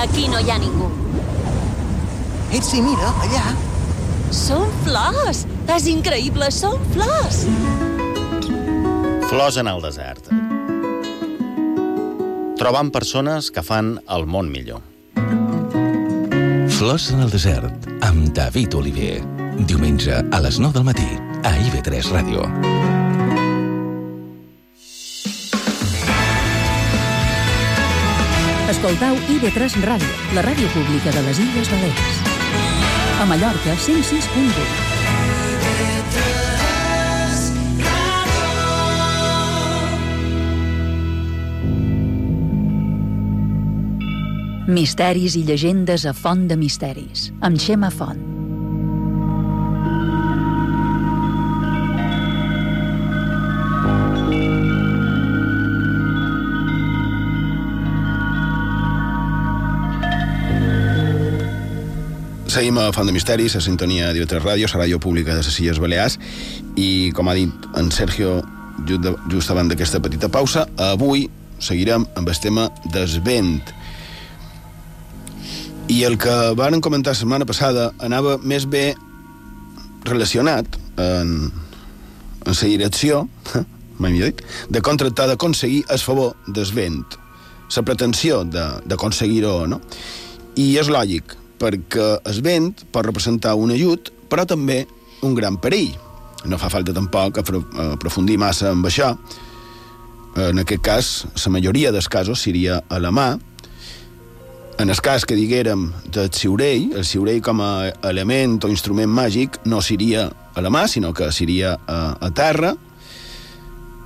Aquí 0.02 0.28
no 0.28 0.42
hi 0.42 0.52
ha 0.52 0.58
ningú. 0.60 0.90
Ets 2.52 2.70
sí, 2.72 2.82
mira, 2.84 3.12
allà. 3.24 3.48
Són 4.34 4.68
flors! 4.84 5.46
És 5.72 5.88
increïble, 5.88 6.50
són 6.52 6.76
flors! 6.94 7.42
Flors 9.28 9.58
en 9.60 9.68
el 9.68 9.84
desert. 9.84 10.32
Trobant 12.58 12.88
persones 12.90 13.52
que 13.54 13.62
fan 13.62 13.92
el 14.10 14.24
món 14.26 14.48
millor. 14.50 14.82
Flors 16.74 17.04
en 17.14 17.22
el 17.22 17.30
desert, 17.30 17.86
amb 18.02 18.32
David 18.34 18.74
Oliver. 18.80 19.20
Diumenge 19.70 20.16
a 20.18 20.40
les 20.42 20.58
9 20.58 20.74
del 20.74 20.82
matí, 20.88 21.06
a 21.46 21.52
IB3 21.54 22.10
Ràdio. 22.16 22.42
Escoltau 28.74 29.14
IB3 29.38 29.78
Ràdio, 29.86 30.12
la 30.34 30.42
ràdio 30.50 30.66
pública 30.74 31.14
de 31.14 31.22
les 31.30 31.38
Illes 31.46 31.70
Balears. 31.70 32.22
A 33.22 33.24
Mallorca, 33.30 33.78
106.1. 33.86 36.47
Misteris 44.68 45.32
i 45.32 45.46
llegendes 45.48 46.02
a 46.04 46.10
Font 46.12 46.42
de 46.44 46.56
Misteris, 46.60 47.30
amb 47.40 47.56
Xema 47.56 47.88
Font. 47.88 48.18
Seguim 62.52 62.76
a 62.76 62.90
Font 62.92 63.08
de 63.08 63.16
Misteris, 63.16 63.56
a 63.56 63.64
sintonia 63.64 64.12
d'IV3 64.12 64.44
Ràdio, 64.44 64.68
la 64.68 64.82
ràdio 64.82 65.00
pública 65.00 65.32
de 65.32 65.40
les 65.40 65.60
Illes 65.64 65.80
Balears, 65.80 66.20
i, 66.76 67.08
com 67.16 67.32
ha 67.32 67.38
dit 67.40 67.72
en 67.80 67.88
Sergio 67.88 68.42
just, 68.84 69.00
de, 69.00 69.16
just 69.32 69.48
abans 69.48 69.72
d'aquesta 69.72 70.04
petita 70.04 70.28
pausa, 70.28 70.68
avui 70.76 71.24
seguirem 71.56 72.04
amb 72.20 72.28
el 72.28 72.36
tema 72.44 72.68
del 72.92 73.16
vent. 73.24 73.78
I 75.88 76.02
el 76.04 76.18
que 76.20 76.34
varen 76.56 76.82
comentar 76.84 77.14
la 77.14 77.18
setmana 77.20 77.46
passada 77.48 77.92
anava 78.04 78.36
més 78.44 78.66
bé 78.68 78.92
relacionat 80.04 80.66
en, 81.00 81.48
en 82.44 82.52
la 82.52 82.68
direcció, 82.68 83.24
millor 84.02 84.30
dit, 84.32 84.42
de 84.68 84.82
contractar, 84.84 85.28
d'aconseguir 85.30 85.84
el 85.88 85.98
favor 86.02 86.36
del 86.46 86.68
vent, 86.76 87.00
la 87.74 87.84
pretensió 87.84 88.42
d'aconseguir-ho, 88.44 89.66
no? 89.68 89.80
I 90.58 90.70
és 90.80 90.88
lògic, 90.92 91.34
perquè 91.60 92.06
el 92.26 92.40
vent 92.44 92.70
pot 92.92 93.06
representar 93.06 93.56
un 93.58 93.72
ajut, 93.74 94.12
però 94.30 94.44
també 94.48 94.84
un 95.24 95.34
gran 95.34 95.56
perill. 95.60 95.92
No 96.46 96.58
fa 96.60 96.70
falta 96.70 96.94
tampoc 96.94 97.40
apro- 97.40 97.64
aprofundir 97.92 98.38
massa 98.38 98.70
amb 98.72 98.86
això. 98.86 99.12
En 100.38 100.60
aquest 100.62 100.82
cas, 100.84 101.06
la 101.44 101.52
majoria 101.56 101.90
dels 101.92 102.08
casos 102.08 102.40
seria 102.44 102.78
a 102.88 103.00
la 103.02 103.10
mà. 103.10 103.32
En 104.78 104.90
el 104.90 105.00
cas 105.02 105.24
que 105.26 105.34
diguérem 105.34 105.88
del 106.06 106.28
ciurell, 106.30 106.92
el 106.94 107.04
ciurell 107.04 107.40
com 107.42 107.58
a 107.66 107.88
element 108.06 108.60
o 108.62 108.68
instrument 108.70 109.10
màgic 109.10 109.58
no 109.66 109.80
seria 109.82 110.28
a 110.54 110.62
la 110.62 110.70
mà, 110.70 110.84
sinó 110.86 111.10
que 111.10 111.32
seria 111.34 111.72
a, 111.90 112.14
a 112.14 112.30
terra. 112.30 112.76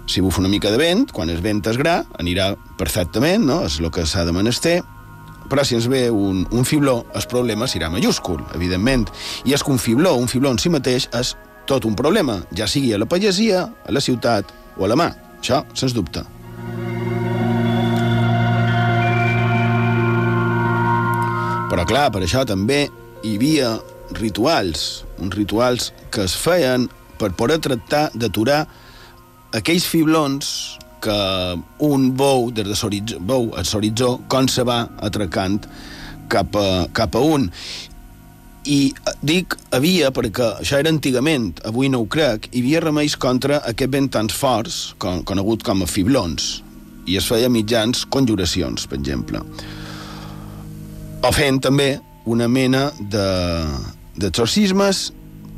Si 0.09 0.25
bufa 0.25 0.41
una 0.41 0.49
mica 0.49 0.73
de 0.73 0.81
vent, 0.81 1.05
quan 1.13 1.29
el 1.29 1.45
vent 1.45 1.61
és 1.69 1.77
gra, 1.77 1.99
anirà 2.17 2.55
perfectament, 2.81 3.45
no? 3.45 3.61
és 3.69 3.77
el 3.85 3.93
que 3.93 4.07
s'ha 4.09 4.25
de 4.25 4.33
menester, 4.33 4.79
però 5.53 5.61
si 5.61 5.77
ens 5.77 5.91
ve 5.93 6.07
un, 6.09 6.47
un 6.49 6.65
fibló, 6.65 7.03
el 7.13 7.29
problema 7.29 7.69
serà 7.69 7.93
majúscul, 7.93 8.41
evidentment. 8.57 9.11
I 9.45 9.53
és 9.53 9.61
que 9.61 9.77
un 9.77 9.81
fibló, 9.83 10.17
un 10.17 10.33
fibló 10.33 10.57
en 10.57 10.61
si 10.63 10.73
mateix, 10.73 11.11
és 11.13 11.37
tot 11.69 11.85
un 11.85 12.01
problema, 12.01 12.41
ja 12.57 12.65
sigui 12.65 12.97
a 12.97 13.03
la 13.03 13.13
pagesia, 13.13 13.67
a 13.69 13.93
la 13.93 14.01
ciutat 14.01 14.57
o 14.79 14.89
a 14.89 14.89
la 14.89 14.97
mà. 14.97 15.13
Això, 15.43 15.67
sens 15.77 15.93
dubte. 15.93 16.25
Però, 21.73 21.87
clar, 21.89 22.11
per 22.13 22.21
això 22.21 22.43
també 22.45 22.83
hi 23.25 23.31
havia 23.39 23.69
rituals, 24.19 25.07
uns 25.17 25.33
rituals 25.33 25.87
que 26.13 26.27
es 26.27 26.35
feien 26.37 26.85
per 27.17 27.31
poder 27.33 27.57
tractar 27.65 28.11
d'aturar 28.13 28.67
aquells 29.57 29.87
fiblons 29.89 30.51
que 31.01 31.17
un 31.89 32.11
bou, 32.19 32.51
des 32.53 32.69
de 32.69 32.77
l'horitzó, 32.77 33.23
bou 33.25 33.49
a 33.57 33.65
l'horitzó, 33.65 34.19
com 34.29 34.51
se 34.53 34.67
va 34.69 34.83
atracant 35.01 35.65
cap 36.29 36.53
a, 36.61 36.69
cap 36.93 37.17
a 37.17 37.25
un. 37.25 37.49
I 38.69 38.93
dic 39.25 39.57
havia 39.73 40.13
perquè 40.13 40.53
això 40.61 40.77
era 40.77 40.93
antigament, 40.93 41.55
avui 41.65 41.89
no 41.89 42.05
ho 42.05 42.07
crec, 42.07 42.51
hi 42.53 42.61
havia 42.67 42.85
remeis 42.85 43.17
contra 43.17 43.63
aquest 43.73 43.97
vent 43.97 44.13
tan 44.13 44.29
forts, 44.29 44.91
con, 45.01 45.25
conegut 45.25 45.65
com 45.65 45.81
a 45.81 45.89
fiblons, 45.89 46.59
i 47.09 47.17
es 47.17 47.33
feia 47.33 47.49
mitjans 47.49 48.05
conjuracions, 48.13 48.85
per 48.85 49.01
exemple. 49.01 49.41
O 51.23 51.31
fent 51.33 51.61
també 51.63 51.97
una 52.27 52.49
mena 52.49 52.91
de 52.99 53.27
d'exorcismes, 54.19 55.11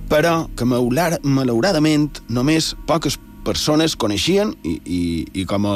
però 0.09 0.45
que 0.57 0.65
malauradament 0.69 2.21
només 2.31 2.75
poques 2.87 3.17
persones 3.45 3.97
coneixien 4.01 4.53
i, 4.65 4.77
i, 4.87 5.01
i 5.41 5.43
com 5.49 5.67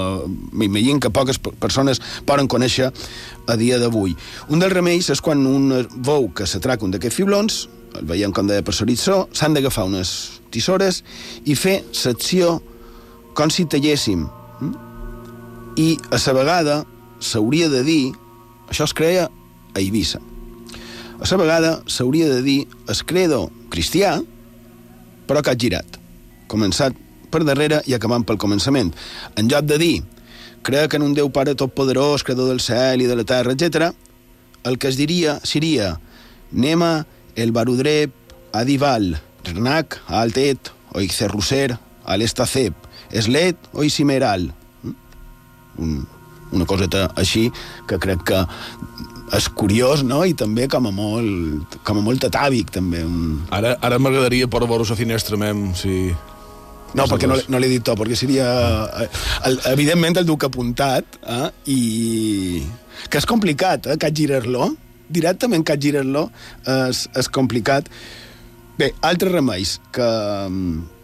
m'imagino 0.56 1.00
que 1.02 1.10
poques 1.12 1.40
pe- 1.42 1.52
persones 1.60 1.98
poden 2.24 2.46
conèixer 2.48 2.88
a 2.88 3.56
dia 3.60 3.80
d'avui. 3.82 4.14
Un 4.48 4.62
dels 4.62 4.72
remeis 4.72 5.10
és 5.12 5.20
quan 5.20 5.42
un 5.44 5.72
bou 5.96 6.30
que 6.32 6.46
s'atraca 6.48 6.86
un 6.86 6.94
d'aquests 6.94 7.18
fiblons, 7.18 7.58
el 7.98 8.06
veiem 8.08 8.32
com 8.32 8.46
deia 8.48 8.64
per 8.64 8.72
Soritzó, 8.76 9.26
s'han 9.36 9.56
d'agafar 9.56 9.84
unes 9.88 10.40
tisores 10.54 11.02
i 11.44 11.56
fer 11.58 11.82
secció 11.92 12.60
com 13.36 13.50
si 13.52 13.66
talléssim. 13.66 14.22
mm? 14.60 14.72
I 15.76 15.90
a 16.14 16.16
la 16.24 16.32
vegada 16.40 16.78
s'hauria 17.20 17.68
de 17.68 17.82
dir, 17.84 18.12
això 18.70 18.86
es 18.88 18.94
creia 18.94 19.28
a 19.74 19.80
Eivissa, 19.80 20.20
a 21.18 21.26
la 21.26 21.36
vegada 21.36 21.70
s'hauria 21.90 22.28
de 22.30 22.42
dir 22.42 22.60
el 22.86 23.00
credo 23.04 23.48
cristià, 23.70 24.20
però 25.26 25.42
que 25.42 25.50
ha 25.50 25.58
girat, 25.58 25.98
començat 26.46 26.94
per 27.28 27.42
darrere 27.44 27.82
i 27.90 27.94
acabant 27.94 28.24
pel 28.24 28.38
començament. 28.38 28.92
En 29.36 29.50
lloc 29.50 29.66
de 29.66 29.78
dir 29.82 29.96
crec 30.62 30.94
en 30.94 31.02
un 31.02 31.14
Déu 31.14 31.30
Pare 31.34 31.56
Totpoderós, 31.58 32.22
creador 32.22 32.52
del 32.52 32.60
cel 32.60 33.02
i 33.02 33.10
de 33.10 33.16
la 33.18 33.26
terra, 33.26 33.52
etc., 33.52 33.90
el 34.64 34.78
que 34.78 34.88
es 34.88 34.96
diria 34.98 35.38
seria 35.42 35.98
Nema 36.52 37.06
el 37.36 37.52
Barudrep 37.52 38.12
Adival, 38.52 39.18
Rnac 39.44 40.00
Altet, 40.08 40.72
Oixerruser, 40.94 41.78
Alestacep, 42.04 42.74
Eslet 43.10 43.56
o 43.72 43.84
Isimeral. 43.84 44.52
Un, 45.78 46.06
una 46.52 46.66
coseta 46.66 47.08
així 47.16 47.48
que 47.88 47.98
crec 48.02 48.24
que 48.28 48.42
és 49.36 49.48
curiós, 49.52 50.02
no? 50.06 50.22
I 50.24 50.34
també 50.38 50.68
com 50.70 50.88
a 50.88 50.92
molt, 50.94 51.78
com 51.86 52.00
a 52.00 52.04
molt 52.04 52.24
atàvic, 52.28 52.72
també. 52.74 53.02
Un... 53.04 53.44
Ara, 53.54 53.74
ara 53.84 54.00
m'agradaria 54.00 54.48
per 54.50 54.64
veure 54.66 54.86
la 54.88 54.98
finestra, 54.98 55.38
mem, 55.40 55.70
si... 55.78 56.08
No, 56.96 57.04
perquè 57.04 57.28
no, 57.28 57.36
no 57.52 57.58
l'he 57.60 57.68
dit 57.68 57.84
tot, 57.84 57.98
perquè 58.00 58.16
seria... 58.16 58.48
El, 59.44 59.58
evidentment 59.74 60.22
el 60.22 60.28
duc 60.28 60.46
apuntat, 60.48 61.18
eh? 61.28 61.48
i 61.68 61.80
que 63.12 63.20
és 63.20 63.28
complicat, 63.28 63.90
eh, 63.90 63.98
cal 64.00 64.14
girar-lo. 64.16 64.72
Directament 65.08 65.64
cal 65.64 65.80
girar-lo 65.80 66.28
és, 66.68 67.06
és 67.16 67.28
complicat. 67.32 67.88
Bé, 68.78 68.92
altres 69.04 69.32
remeis 69.32 69.78
que 69.92 70.06
mm, 70.48 70.98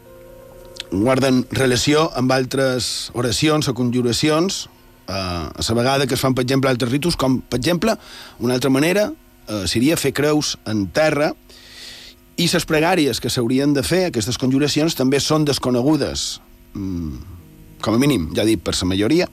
guarden 0.95 1.43
relació 1.57 2.09
amb 2.17 2.33
altres 2.33 3.11
oracions 3.19 3.69
o 3.69 3.75
conjuracions, 3.77 4.65
a 5.09 5.53
la 5.57 5.75
vegada 5.75 6.07
que 6.07 6.15
es 6.15 6.21
fan, 6.21 6.35
per 6.35 6.45
exemple, 6.45 6.71
altres 6.71 6.93
ritus, 6.93 7.17
com, 7.17 7.41
per 7.41 7.59
exemple, 7.61 7.97
una 8.41 8.55
altra 8.55 8.71
manera 8.71 9.11
eh, 9.49 9.65
seria 9.69 9.99
fer 10.01 10.13
creus 10.17 10.57
en 10.67 10.87
terra, 10.95 11.33
i 12.35 12.49
les 12.51 12.67
pregàries 12.67 13.21
que 13.23 13.31
s'haurien 13.31 13.75
de 13.77 13.85
fer, 13.87 14.09
aquestes 14.09 14.39
conjuracions, 14.43 14.97
també 14.99 15.21
són 15.23 15.45
desconegudes, 15.47 16.41
mm, 16.75 17.17
com 17.81 17.95
a 17.95 17.99
mínim, 17.99 18.33
ja 18.35 18.45
dic, 18.45 18.63
per 18.65 18.75
la 18.75 18.89
majoria. 18.91 19.29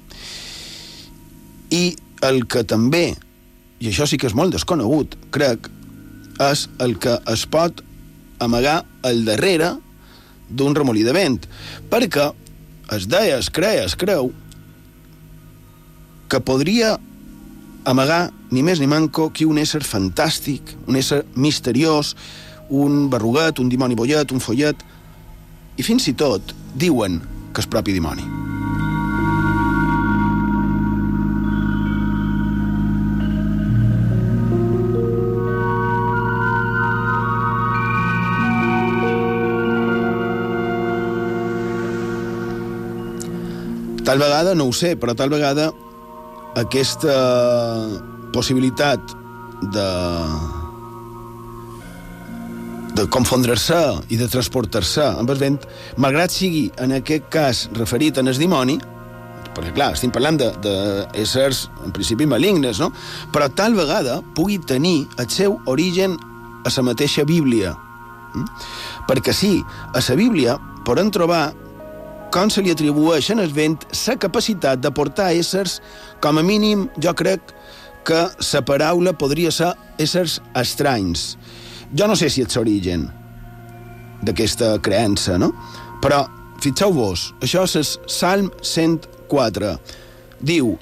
I 1.72 1.96
el 2.22 2.46
que 2.46 2.64
també, 2.64 3.16
i 3.80 3.88
això 3.90 4.06
sí 4.06 4.18
que 4.18 4.28
és 4.28 4.36
molt 4.36 4.54
desconegut, 4.54 5.16
crec, 5.32 5.70
és 6.40 6.68
el 6.80 6.98
que 7.00 7.18
es 7.32 7.46
pot 7.46 7.82
amagar 8.40 8.86
al 9.04 9.26
darrere 9.26 9.78
d'un 10.50 10.76
remolí 10.76 11.04
de 11.04 11.14
vent. 11.14 11.48
Perquè 11.90 12.32
es 12.92 13.08
deia, 13.08 13.40
es 13.40 13.50
creia, 13.50 13.86
es 13.86 13.96
creu, 13.96 14.32
que 16.32 16.40
podria 16.40 16.96
amagar 17.84 18.30
ni 18.56 18.62
més 18.64 18.80
ni 18.80 18.88
manco 18.88 19.28
que 19.36 19.44
un 19.44 19.58
ésser 19.60 19.82
fantàstic, 19.84 20.78
un 20.88 20.96
ésser 20.96 21.26
misteriós, 21.36 22.16
un 22.72 23.10
berruguet, 23.12 23.60
un 23.60 23.68
dimoni 23.68 23.98
bollet, 24.00 24.32
un 24.32 24.40
follet, 24.40 24.86
i 25.76 25.84
fins 25.84 26.08
i 26.08 26.16
tot 26.16 26.56
diuen 26.80 27.20
que 27.52 27.60
és 27.60 27.68
propi 27.68 27.92
dimoni. 27.92 28.24
Tal 44.08 44.20
vegada, 44.20 44.56
no 44.56 44.72
ho 44.72 44.74
sé, 44.76 44.96
però 45.00 45.14
tal 45.16 45.32
vegada 45.32 45.72
aquesta 46.60 47.16
possibilitat 48.34 49.16
de 49.72 49.88
de 52.92 53.06
confondre-se 53.08 53.78
i 54.12 54.18
de 54.20 54.28
transportar-se 54.28 55.04
amb 55.22 55.32
el 55.32 55.40
vent, 55.40 55.60
malgrat 56.02 56.34
sigui 56.34 56.66
en 56.84 56.92
aquest 56.98 57.30
cas 57.32 57.62
referit 57.78 58.20
en 58.20 58.28
el 58.28 58.36
dimoni, 58.36 58.76
perquè 59.56 59.72
clar, 59.76 59.94
estem 59.96 60.12
parlant 60.12 60.40
d'éssers 60.42 61.66
en 61.86 61.96
principi 61.96 62.28
malignes, 62.28 62.82
no? 62.84 62.92
però 63.32 63.48
tal 63.56 63.78
vegada 63.80 64.20
pugui 64.36 64.60
tenir 64.60 65.08
el 65.20 65.30
seu 65.32 65.58
origen 65.72 66.18
a 66.66 66.74
la 66.76 66.84
mateixa 66.84 67.24
Bíblia. 67.28 67.74
Mm? 68.36 68.46
Perquè 69.08 69.34
sí, 69.36 69.54
a 69.96 70.04
la 70.04 70.16
Bíblia 70.20 70.58
podem 70.86 71.12
trobar 71.12 71.54
com 72.32 72.50
se 72.50 72.64
li 72.64 72.72
atribueix 72.72 73.30
en 73.34 73.42
el 73.44 73.52
vent 73.52 73.82
la 74.08 74.16
capacitat 74.16 74.80
de 74.80 74.92
portar 74.96 75.34
éssers, 75.36 75.80
com 76.24 76.40
a 76.40 76.44
mínim, 76.44 76.88
jo 77.04 77.14
crec 77.14 77.52
que 78.08 78.22
la 78.54 78.62
paraula 78.66 79.14
podria 79.14 79.52
ser 79.52 79.74
éssers 80.00 80.40
estranys. 80.56 81.36
Jo 81.94 82.08
no 82.08 82.16
sé 82.16 82.30
si 82.32 82.42
és 82.42 82.56
l'origen 82.56 83.10
d'aquesta 84.24 84.78
creença, 84.80 85.38
no? 85.38 85.52
Però, 86.02 86.24
fixeu-vos, 86.64 87.34
això 87.44 87.66
és 87.68 87.98
Salm 88.08 88.50
104. 88.62 89.76
Diu, 90.40 90.78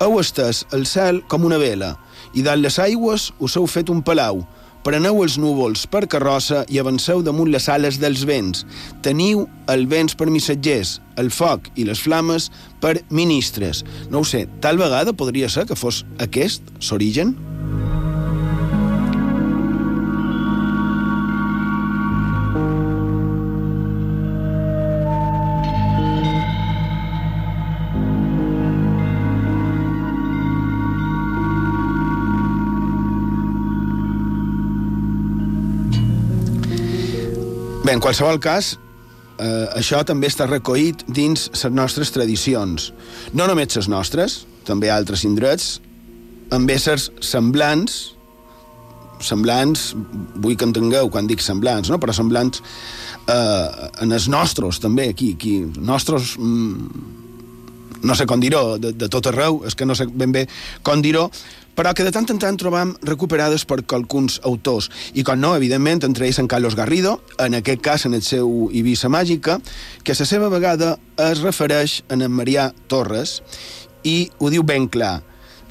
heu 0.00 0.18
estès 0.20 0.64
el 0.72 0.86
cel 0.86 1.20
com 1.28 1.44
una 1.44 1.58
vela, 1.60 1.94
i 2.34 2.42
dalt 2.42 2.64
les 2.64 2.78
aigües 2.82 3.30
us 3.38 3.56
heu 3.58 3.66
fet 3.70 3.92
un 3.92 4.02
palau. 4.02 4.42
Preneu 4.84 5.22
els 5.24 5.38
núvols 5.40 5.86
per 5.88 6.04
carrossa 6.12 6.66
i 6.68 6.76
avanceu 6.76 7.22
damunt 7.24 7.48
les 7.48 7.70
ales 7.72 7.96
dels 8.02 8.26
vents. 8.28 8.66
Teniu 9.06 9.46
els 9.72 9.88
vents 9.88 10.12
per 10.12 10.28
missatgers, 10.28 10.98
el 11.16 11.32
foc 11.32 11.70
i 11.80 11.88
les 11.88 12.04
flames 12.04 12.50
per 12.84 12.98
ministres. 13.08 13.80
No 14.12 14.20
ho 14.20 14.28
sé, 14.28 14.44
tal 14.60 14.76
vegada 14.76 15.16
podria 15.16 15.48
ser 15.48 15.64
que 15.70 15.78
fos 15.78 16.04
aquest 16.20 16.68
l'origen? 16.90 17.32
Bé, 37.84 37.92
en 37.92 38.00
qualsevol 38.00 38.38
cas, 38.40 38.78
eh, 39.36 39.66
això 39.76 39.98
també 40.08 40.30
està 40.30 40.46
recollit 40.48 41.02
dins 41.04 41.50
les 41.52 41.64
nostres 41.68 42.14
tradicions. 42.14 42.92
No 43.36 43.44
només 43.44 43.76
les 43.76 43.90
nostres, 43.92 44.46
també 44.64 44.88
altres 44.88 45.24
indrets, 45.28 45.82
amb 46.48 46.70
éssers 46.72 47.10
semblants, 47.20 48.14
semblants, 49.20 49.90
vull 50.40 50.56
que 50.56 50.64
entengueu 50.64 51.10
quan 51.12 51.28
dic 51.28 51.44
semblants, 51.44 51.90
no? 51.92 51.98
però 52.00 52.14
semblants 52.16 52.62
eh, 53.28 53.90
en 54.00 54.16
els 54.16 54.30
nostres, 54.32 54.80
també, 54.80 55.10
aquí, 55.12 55.34
aquí. 55.36 55.58
Nostres, 55.76 56.38
mm, 56.38 58.00
no 58.00 58.16
sé 58.16 58.24
com 58.24 58.40
dir-ho, 58.40 58.78
de, 58.80 58.94
de 58.96 59.10
tot 59.12 59.28
arreu, 59.28 59.60
és 59.68 59.76
que 59.76 59.84
no 59.84 59.92
sé 59.92 60.08
ben 60.08 60.32
bé 60.32 60.46
com 60.82 61.04
dir-ho, 61.04 61.28
però 61.74 61.92
que 61.94 62.04
de 62.06 62.12
tant 62.14 62.28
en 62.30 62.38
tant 62.38 62.56
trobam 62.58 62.94
recuperades 63.02 63.64
per 63.66 63.82
alguns 63.82 64.40
autors. 64.44 64.90
I 65.14 65.24
com 65.26 65.40
no, 65.40 65.54
evidentment, 65.56 66.04
entre 66.06 66.26
ells 66.26 66.38
en 66.38 66.48
Carlos 66.48 66.76
Garrido, 66.76 67.20
en 67.38 67.54
aquest 67.54 67.82
cas 67.82 68.06
en 68.06 68.14
el 68.14 68.22
seu 68.22 68.70
Eivissa 68.72 69.08
Màgica, 69.08 69.58
que 70.02 70.12
a 70.12 70.18
la 70.18 70.26
seva 70.26 70.48
vegada 70.48 70.98
es 71.18 71.42
refereix 71.42 72.02
a 72.08 72.14
en 72.14 72.30
Marià 72.30 72.72
Torres 72.86 73.42
i 74.04 74.30
ho 74.38 74.50
diu 74.50 74.62
ben 74.62 74.88
clar. 74.88 75.22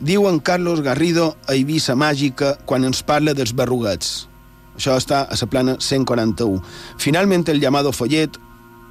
Diu 0.03 0.27
en 0.27 0.39
Carlos 0.39 0.81
Garrido 0.81 1.37
a 1.47 1.53
Eivissa 1.53 1.95
Màgica 1.95 2.57
quan 2.65 2.83
ens 2.83 3.03
parla 3.03 3.33
dels 3.33 3.53
berruguets. 3.55 4.27
Això 4.75 4.97
està 4.97 5.23
a 5.29 5.37
la 5.37 5.47
plana 5.47 5.77
141. 5.79 6.61
Finalmente 6.97 7.51
el 7.51 7.61
llamado 7.61 7.93
follet 7.93 8.39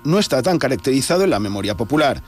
no 0.05 0.19
está 0.19 0.43
tan 0.43 0.59
caracterizado 0.59 1.25
en 1.25 1.31
la 1.31 1.41
memoria 1.41 1.77
popular. 1.77 2.23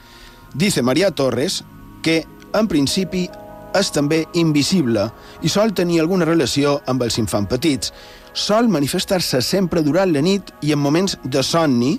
Dice 0.55 0.83
María 0.83 1.11
Torres 1.11 1.64
que, 2.03 2.27
en 2.53 2.68
principi, 2.68 3.31
és 3.78 3.90
també 3.94 4.22
invisible 4.38 5.08
i 5.42 5.50
sol 5.52 5.74
tenir 5.74 6.00
alguna 6.00 6.28
relació 6.28 6.78
amb 6.90 7.02
els 7.06 7.18
infants 7.18 7.50
petits. 7.50 7.92
Sol 8.34 8.70
manifestar-se 8.70 9.42
sempre 9.42 9.82
durant 9.82 10.12
la 10.14 10.22
nit 10.24 10.50
i 10.62 10.72
en 10.74 10.82
moments 10.82 11.18
de 11.24 11.42
somni, 11.42 11.98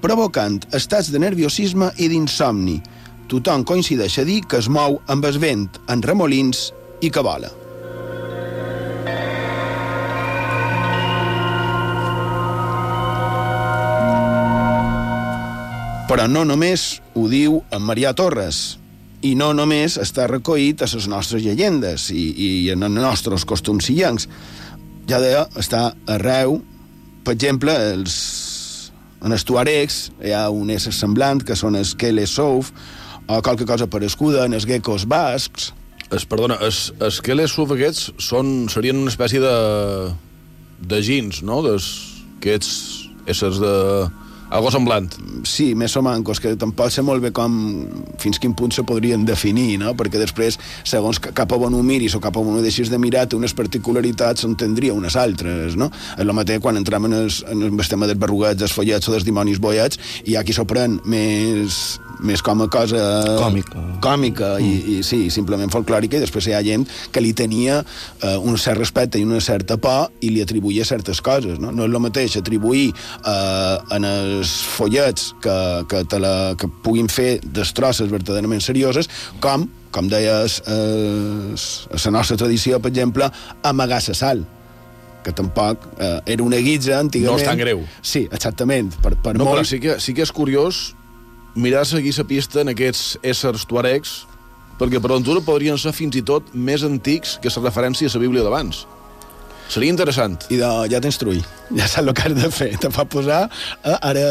provocant 0.00 0.60
estats 0.76 1.10
de 1.12 1.20
nerviosisme 1.20 1.90
i 1.96 2.08
d'insomni. 2.12 2.80
Tothom 3.28 3.64
coincideix 3.66 4.20
a 4.20 4.24
dir 4.24 4.42
que 4.46 4.60
es 4.62 4.68
mou 4.70 5.00
amb 5.10 5.24
el 5.26 5.40
vent 5.42 5.68
en 5.90 6.02
remolins 6.02 6.70
i 7.02 7.10
que 7.10 7.24
vola. 7.24 7.50
Però 16.06 16.28
no 16.30 16.44
només 16.46 17.00
ho 17.18 17.26
diu 17.26 17.58
en 17.74 17.82
Marià 17.82 18.12
Torres, 18.14 18.78
i 19.24 19.34
no 19.38 19.52
només 19.56 19.96
està 20.00 20.26
recollit 20.28 20.82
a 20.82 20.88
les 20.92 21.08
nostres 21.08 21.44
llegendes 21.44 22.10
i, 22.12 22.26
i 22.36 22.48
en 22.74 22.84
els 22.86 22.98
nostres 22.98 23.46
costums 23.48 23.88
sillencs. 23.88 24.28
Ja 25.08 25.20
deia, 25.22 25.46
està 25.56 25.92
arreu, 26.10 26.60
per 27.24 27.34
exemple, 27.34 27.72
els, 27.94 28.16
en 29.24 29.34
els 29.34 29.46
tuaregs 29.46 30.10
hi 30.22 30.34
ha 30.36 30.46
un 30.50 30.70
ésser 30.74 30.92
semblant, 30.94 31.42
que 31.42 31.56
són 31.58 31.78
els 31.78 31.94
Kelesov, 31.98 32.70
o 33.26 33.40
qualque 33.42 33.66
cosa 33.66 33.88
parescuda 33.90 34.44
en 34.46 34.54
els 34.54 34.66
geckos 34.68 35.06
bascs. 35.10 35.72
Es, 36.14 36.26
perdona, 36.30 36.58
els, 36.62 36.92
els 37.02 37.18
Kelesov 37.24 37.74
aquests 37.74 38.12
són, 38.22 38.68
serien 38.70 39.00
una 39.00 39.10
espècie 39.10 39.42
de, 39.42 39.56
de 40.86 41.00
gins, 41.02 41.42
no? 41.42 41.62
Des, 41.66 41.88
aquests 42.38 42.70
éssers 43.26 43.58
de... 43.62 43.74
Algo 44.50 44.70
semblant. 44.70 45.08
Sí, 45.46 45.72
més 45.74 45.96
o 45.98 46.02
mancos, 46.06 46.38
que 46.42 46.52
tampoc 46.58 46.92
sé 46.94 47.02
molt 47.02 47.24
bé 47.24 47.32
com, 47.34 47.56
fins 48.22 48.38
quin 48.42 48.54
punt 48.54 48.74
se 48.74 48.84
podrien 48.86 49.24
definir, 49.26 49.74
no? 49.82 49.94
perquè 49.98 50.20
després, 50.22 50.58
segons 50.86 51.18
cap 51.18 51.52
a 51.52 51.58
on 51.66 51.74
ho 51.74 51.82
miris 51.82 52.14
o 52.14 52.22
cap 52.22 52.36
a 52.36 52.42
on 52.42 52.60
ho 52.60 52.62
deixis 52.62 52.92
de 52.92 53.00
mirar, 53.02 53.26
té 53.26 53.38
unes 53.38 53.54
particularitats, 53.58 54.46
entendria 54.46 54.94
unes 54.94 55.16
altres, 55.18 55.74
no? 55.78 55.90
És 56.14 56.22
el 56.22 56.34
mateix 56.36 56.62
quan 56.62 56.78
entrem 56.78 57.08
en, 57.08 57.18
els, 57.24 57.42
en 57.50 57.66
el 57.66 57.74
tema 57.90 58.06
dels 58.06 58.20
berruguets, 58.22 58.60
dels 58.60 58.74
follets 58.74 59.10
o 59.10 59.16
dels 59.16 59.26
dimonis 59.26 59.58
boiats, 59.62 59.98
i 60.24 60.38
aquí 60.38 60.54
s'ho 60.54 60.66
pren 60.68 61.00
més, 61.04 61.98
més 62.22 62.42
com 62.44 62.62
a 62.62 62.68
cosa... 62.70 63.02
Còmica. 63.40 63.82
Còmica, 64.04 64.52
mm. 64.60 64.66
i, 64.66 64.98
i 64.98 65.06
sí, 65.06 65.26
simplement 65.34 65.72
folclòrica, 65.72 66.20
i 66.20 66.24
després 66.24 66.46
hi 66.46 66.54
ha 66.56 66.62
gent 66.66 66.86
que 67.12 67.22
li 67.24 67.34
tenia 67.36 67.80
eh, 67.82 68.36
un 68.38 68.58
cert 68.60 68.78
respecte 68.78 69.18
i 69.18 69.26
una 69.26 69.42
certa 69.42 69.78
por 69.80 70.12
i 70.22 70.30
li 70.30 70.42
atribuïa 70.44 70.86
certes 70.86 71.20
coses, 71.24 71.58
no? 71.62 71.72
No 71.74 71.86
és 71.86 71.92
el 71.92 72.02
mateix 72.02 72.38
atribuir 72.38 72.88
eh, 72.92 73.96
en 73.96 74.06
el 74.06 74.35
els 74.36 74.52
follets 74.76 75.32
que, 75.42 75.56
que, 75.90 76.02
te 76.08 76.20
la, 76.22 76.54
que 76.58 76.68
puguin 76.84 77.08
fer 77.12 77.38
destrosses 77.42 78.10
verdaderament 78.12 78.62
serioses, 78.64 79.08
com, 79.42 79.66
com 79.94 80.10
deies, 80.12 80.60
eh, 80.66 81.56
a 81.56 82.02
la 82.04 82.14
nostra 82.18 82.38
tradició, 82.40 82.80
per 82.80 82.92
exemple, 82.94 83.30
amagar 83.66 84.02
la 84.06 84.14
sal 84.16 84.44
que 85.26 85.32
tampoc 85.34 85.82
eh, 85.98 86.20
era 86.36 86.44
una 86.44 86.60
guitza 86.62 87.00
antigament. 87.00 87.40
No 87.40 87.42
és 87.42 87.48
tan 87.48 87.58
greu. 87.58 87.82
Sí, 87.98 88.28
exactament. 88.30 88.92
Per, 89.02 89.16
per 89.18 89.34
no, 89.34 89.42
molt... 89.42 89.56
però 89.56 89.66
sí 89.66 89.80
que, 89.82 89.98
sí 89.98 90.14
que 90.14 90.22
és 90.22 90.30
curiós 90.30 90.92
mirar 91.58 91.82
seguir 91.88 92.12
la 92.14 92.26
pista 92.28 92.62
en 92.62 92.70
aquests 92.70 93.16
éssers 93.26 93.64
tuaregs, 93.66 94.20
perquè 94.78 95.00
per 95.00 95.10
aventura 95.10 95.42
podrien 95.42 95.80
ser 95.80 95.94
fins 95.96 96.14
i 96.20 96.22
tot 96.22 96.52
més 96.54 96.84
antics 96.86 97.40
que 97.42 97.50
la 97.50 97.64
referència 97.64 98.06
a 98.06 98.14
la 98.14 98.22
Bíblia 98.22 98.44
d'abans. 98.46 98.84
Seria 99.68 99.90
interessant. 99.90 100.46
I 100.52 100.60
de, 100.60 100.68
ja 100.92 101.00
tens 101.02 101.18
trull. 101.20 101.40
Ja 101.74 101.88
saps 101.88 102.04
el 102.04 102.14
que 102.14 102.28
has 102.28 102.36
de 102.38 102.52
fer. 102.54 102.70
Te 102.80 102.92
fa 102.94 103.06
posar... 103.10 103.46
Eh, 103.82 103.96
ara 103.96 104.26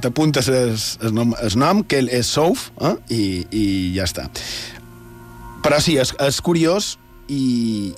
t'apuntes 0.00 0.48
el, 0.48 0.76
nom, 1.14 1.34
el 1.42 1.56
nom, 1.58 1.82
que 1.84 2.00
és 2.14 2.28
Souf, 2.30 2.70
eh, 2.80 2.94
i, 3.12 3.22
i 3.50 3.64
ja 3.96 4.06
està. 4.06 4.28
Però 5.64 5.80
sí, 5.82 5.96
és, 6.00 6.12
és 6.22 6.38
curiós 6.44 6.94
i, 7.32 7.92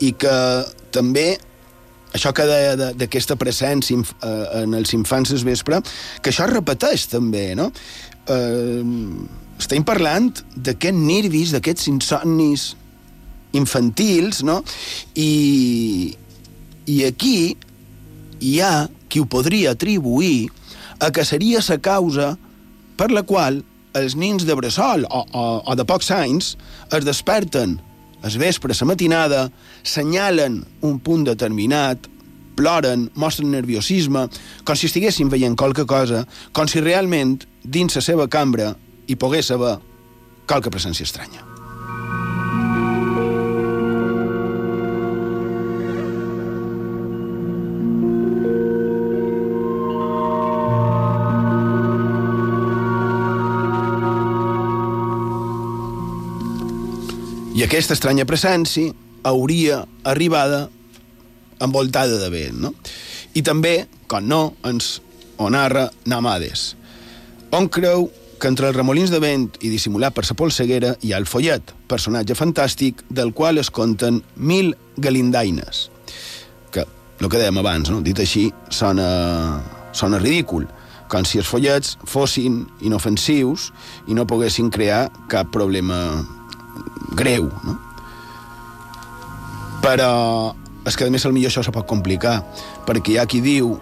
i 0.00 0.12
que 0.16 0.34
també 0.94 1.28
això 2.16 2.32
que 2.32 2.46
deia 2.48 2.92
d'aquesta 2.96 3.36
presència 3.40 4.00
eh, 4.00 4.62
en 4.62 4.76
els 4.78 4.94
infants 4.96 5.34
del 5.34 5.44
vespre, 5.46 5.82
que 6.22 6.32
això 6.32 6.46
es 6.48 6.54
repeteix 6.54 7.08
també, 7.12 7.50
no? 7.58 7.68
Eh, 8.32 8.82
estem 9.58 9.84
parlant 9.84 10.30
d'aquests 10.56 10.98
nervis, 10.98 11.52
d'aquests 11.54 11.90
insomnis 11.92 12.70
infantils, 13.56 14.42
no? 14.44 14.60
I, 15.14 16.16
I 16.86 17.00
aquí 17.08 17.56
hi 18.40 18.54
ha 18.60 18.88
qui 19.08 19.22
ho 19.22 19.26
podria 19.26 19.72
atribuir 19.72 20.50
a 21.00 21.10
que 21.14 21.24
seria 21.24 21.62
la 21.68 21.78
causa 21.78 22.36
per 22.98 23.10
la 23.10 23.22
qual 23.22 23.62
els 23.96 24.14
nins 24.16 24.44
de 24.44 24.54
bressol 24.54 25.06
o, 25.08 25.24
o, 25.32 25.44
o 25.64 25.74
de 25.74 25.84
pocs 25.88 26.10
anys 26.14 26.56
es 26.92 27.04
desperten 27.06 27.78
es 28.24 28.36
vespre, 28.36 28.74
la 28.74 28.86
matinada, 28.86 29.50
senyalen 29.82 30.64
un 30.82 30.98
punt 30.98 31.24
determinat, 31.28 32.08
ploren, 32.58 33.08
mostren 33.14 33.52
nerviosisme, 33.54 34.26
com 34.66 34.78
si 34.78 34.90
estiguessin 34.90 35.30
veient 35.30 35.56
qualque 35.58 35.86
cosa, 35.86 36.24
com 36.52 36.66
si 36.66 36.82
realment, 36.82 37.38
dins 37.62 37.94
la 37.94 38.02
seva 38.02 38.28
cambra, 38.28 38.72
hi 39.06 39.16
pogués 39.16 39.52
haver 39.54 39.76
qualque 40.48 40.72
presència 40.74 41.06
estranya. 41.06 41.47
Aquesta 57.68 57.92
estranya 57.92 58.24
presència 58.24 58.94
hauria 59.28 59.82
arribada 60.08 60.70
envoltada 61.60 62.16
de 62.16 62.30
vent, 62.32 62.62
no? 62.64 62.70
I 63.36 63.42
també, 63.44 63.82
com 64.08 64.24
no, 64.24 64.38
ens 64.64 65.02
ho 65.36 65.50
narra 65.52 65.90
Namades, 66.08 66.70
on 67.52 67.68
creu 67.68 68.06
que 68.40 68.48
entre 68.48 68.70
els 68.70 68.76
remolins 68.78 69.12
de 69.12 69.20
vent 69.20 69.58
i 69.60 69.68
dissimulat 69.68 70.16
per 70.16 70.24
sa 70.24 70.36
polseguera 70.38 70.94
hi 71.04 71.12
ha 71.12 71.20
el 71.20 71.28
follet, 71.28 71.74
personatge 71.90 72.38
fantàstic 72.38 73.04
del 73.12 73.34
qual 73.36 73.60
es 73.60 73.68
conten 73.68 74.22
mil 74.36 74.72
galindaines. 74.96 75.90
Que, 76.72 76.86
el 77.20 77.28
que 77.28 77.42
dèiem 77.42 77.60
abans, 77.60 77.92
no? 77.92 78.00
dit 78.00 78.16
així, 78.24 78.46
sona, 78.72 79.60
sona 79.92 80.22
ridícul, 80.24 80.64
com 81.12 81.28
si 81.28 81.42
els 81.42 81.52
follets 81.52 81.98
fossin 82.08 82.62
inofensius 82.80 83.68
i 84.08 84.16
no 84.16 84.28
poguessin 84.28 84.72
crear 84.72 85.10
cap 85.28 85.52
problema 85.52 86.00
greu, 87.16 87.50
no? 87.64 87.76
Però 89.82 90.12
és 90.88 90.96
que 90.96 91.06
a 91.06 91.12
més 91.12 91.24
el 91.28 91.34
millor 91.36 91.52
això 91.52 91.62
se 91.64 91.74
pot 91.74 91.86
complicar, 91.88 92.40
perquè 92.88 93.14
hi 93.14 93.20
ha 93.20 93.28
qui 93.28 93.40
diu 93.44 93.76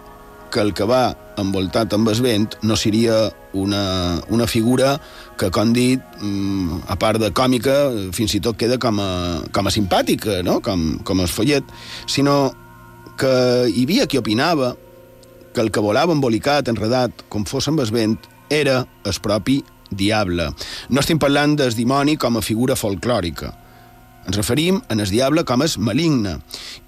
que 0.53 0.63
el 0.63 0.73
que 0.75 0.87
va 0.89 1.17
envoltat 1.41 1.93
amb 1.93 2.09
el 2.09 2.21
vent 2.23 2.55
no 2.65 2.77
seria 2.79 3.27
una, 3.57 4.21
una 4.33 4.47
figura 4.47 4.97
que, 5.39 5.51
com 5.53 5.73
dit, 5.77 6.01
mm, 6.21 6.87
a 6.93 6.97
part 7.01 7.21
de 7.21 7.33
còmica, 7.35 7.75
fins 8.17 8.37
i 8.37 8.41
tot 8.45 8.59
queda 8.59 8.79
com 8.81 9.01
a, 9.03 9.11
com 9.53 9.67
a 9.67 9.75
simpàtica, 9.75 10.41
no? 10.47 10.61
com, 10.65 10.97
com 11.05 11.21
el 11.21 11.29
follet, 11.33 11.67
sinó 12.07 12.55
que 13.21 13.33
hi 13.73 13.85
havia 13.85 14.07
qui 14.07 14.21
opinava 14.21 14.75
que 15.55 15.65
el 15.65 15.73
que 15.73 15.81
volava 15.81 16.13
embolicat, 16.13 16.69
enredat, 16.69 17.25
com 17.33 17.47
fos 17.49 17.69
amb 17.69 17.81
el 17.81 17.93
vent, 17.93 18.19
era 18.53 18.83
el 19.05 19.21
propi 19.25 19.63
diable. 19.91 20.49
No 20.91 21.03
estem 21.03 21.21
parlant 21.23 21.57
del 21.59 21.75
dimoni 21.77 22.17
com 22.21 22.37
a 22.37 22.45
figura 22.45 22.77
folclòrica. 22.79 23.53
Ens 24.27 24.37
referim 24.37 24.81
en 24.91 25.01
el 25.01 25.11
diable 25.11 25.45
com 25.47 25.63
és 25.63 25.77
maligne. 25.79 26.37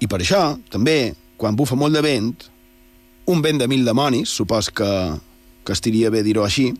I 0.03 0.07
per 0.11 0.19
això, 0.19 0.57
també, 0.71 1.13
quan 1.39 1.55
bufa 1.55 1.77
molt 1.79 1.95
de 1.95 2.03
vent, 2.03 2.33
un 3.31 3.43
vent 3.45 3.61
de 3.61 3.67
mil 3.71 3.85
demonis, 3.85 4.29
supos 4.29 4.71
que, 4.75 4.91
que 5.63 5.75
estiria 5.75 6.11
bé 6.11 6.23
dir-ho 6.25 6.43
així, 6.43 6.73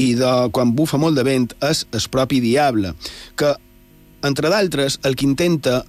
i 0.00 0.12
de, 0.16 0.30
quan 0.54 0.72
bufa 0.76 1.00
molt 1.00 1.18
de 1.18 1.24
vent 1.26 1.50
és 1.68 1.84
el 1.92 2.06
propi 2.12 2.40
diable, 2.40 2.94
que, 3.36 3.52
entre 4.24 4.52
d'altres, 4.52 5.00
el 5.04 5.18
que 5.18 5.28
intenta, 5.28 5.82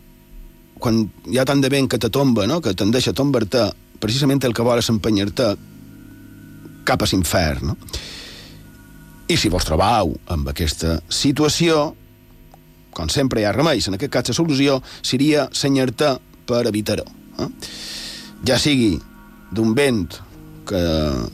quan 0.84 1.06
hi 1.30 1.40
ha 1.40 1.48
tant 1.48 1.62
de 1.64 1.72
vent 1.72 1.88
que 1.88 2.02
te 2.02 2.12
tomba, 2.12 2.48
no? 2.50 2.60
que 2.60 2.76
te'n 2.76 2.92
deixa 2.92 3.16
tombar-te, 3.16 3.70
precisament 4.04 4.44
el 4.44 4.56
que 4.58 4.66
vol 4.66 4.82
és 4.82 4.92
empenyar-te 4.92 5.54
cap 6.84 7.06
a 7.06 7.08
l'infern, 7.08 7.72
no? 7.72 7.78
I 9.32 9.38
si 9.40 9.50
vos 9.50 9.64
trobau 9.64 10.12
amb 10.34 10.50
aquesta 10.52 10.98
situació, 11.08 11.94
com 12.94 13.10
sempre 13.10 13.42
hi 13.42 13.48
ha 13.48 13.54
remeis, 13.56 13.88
en 13.88 13.96
aquest 13.98 14.12
cas 14.12 14.30
la 14.30 14.36
solució 14.36 14.82
seria 15.02 15.48
senyar-te 15.56 16.18
per 16.50 16.66
evitar-ho. 16.68 17.06
Eh? 17.40 17.48
Ja 18.48 18.60
sigui 18.60 18.98
d'un 19.56 19.72
vent 19.78 20.20
que, 20.68 20.84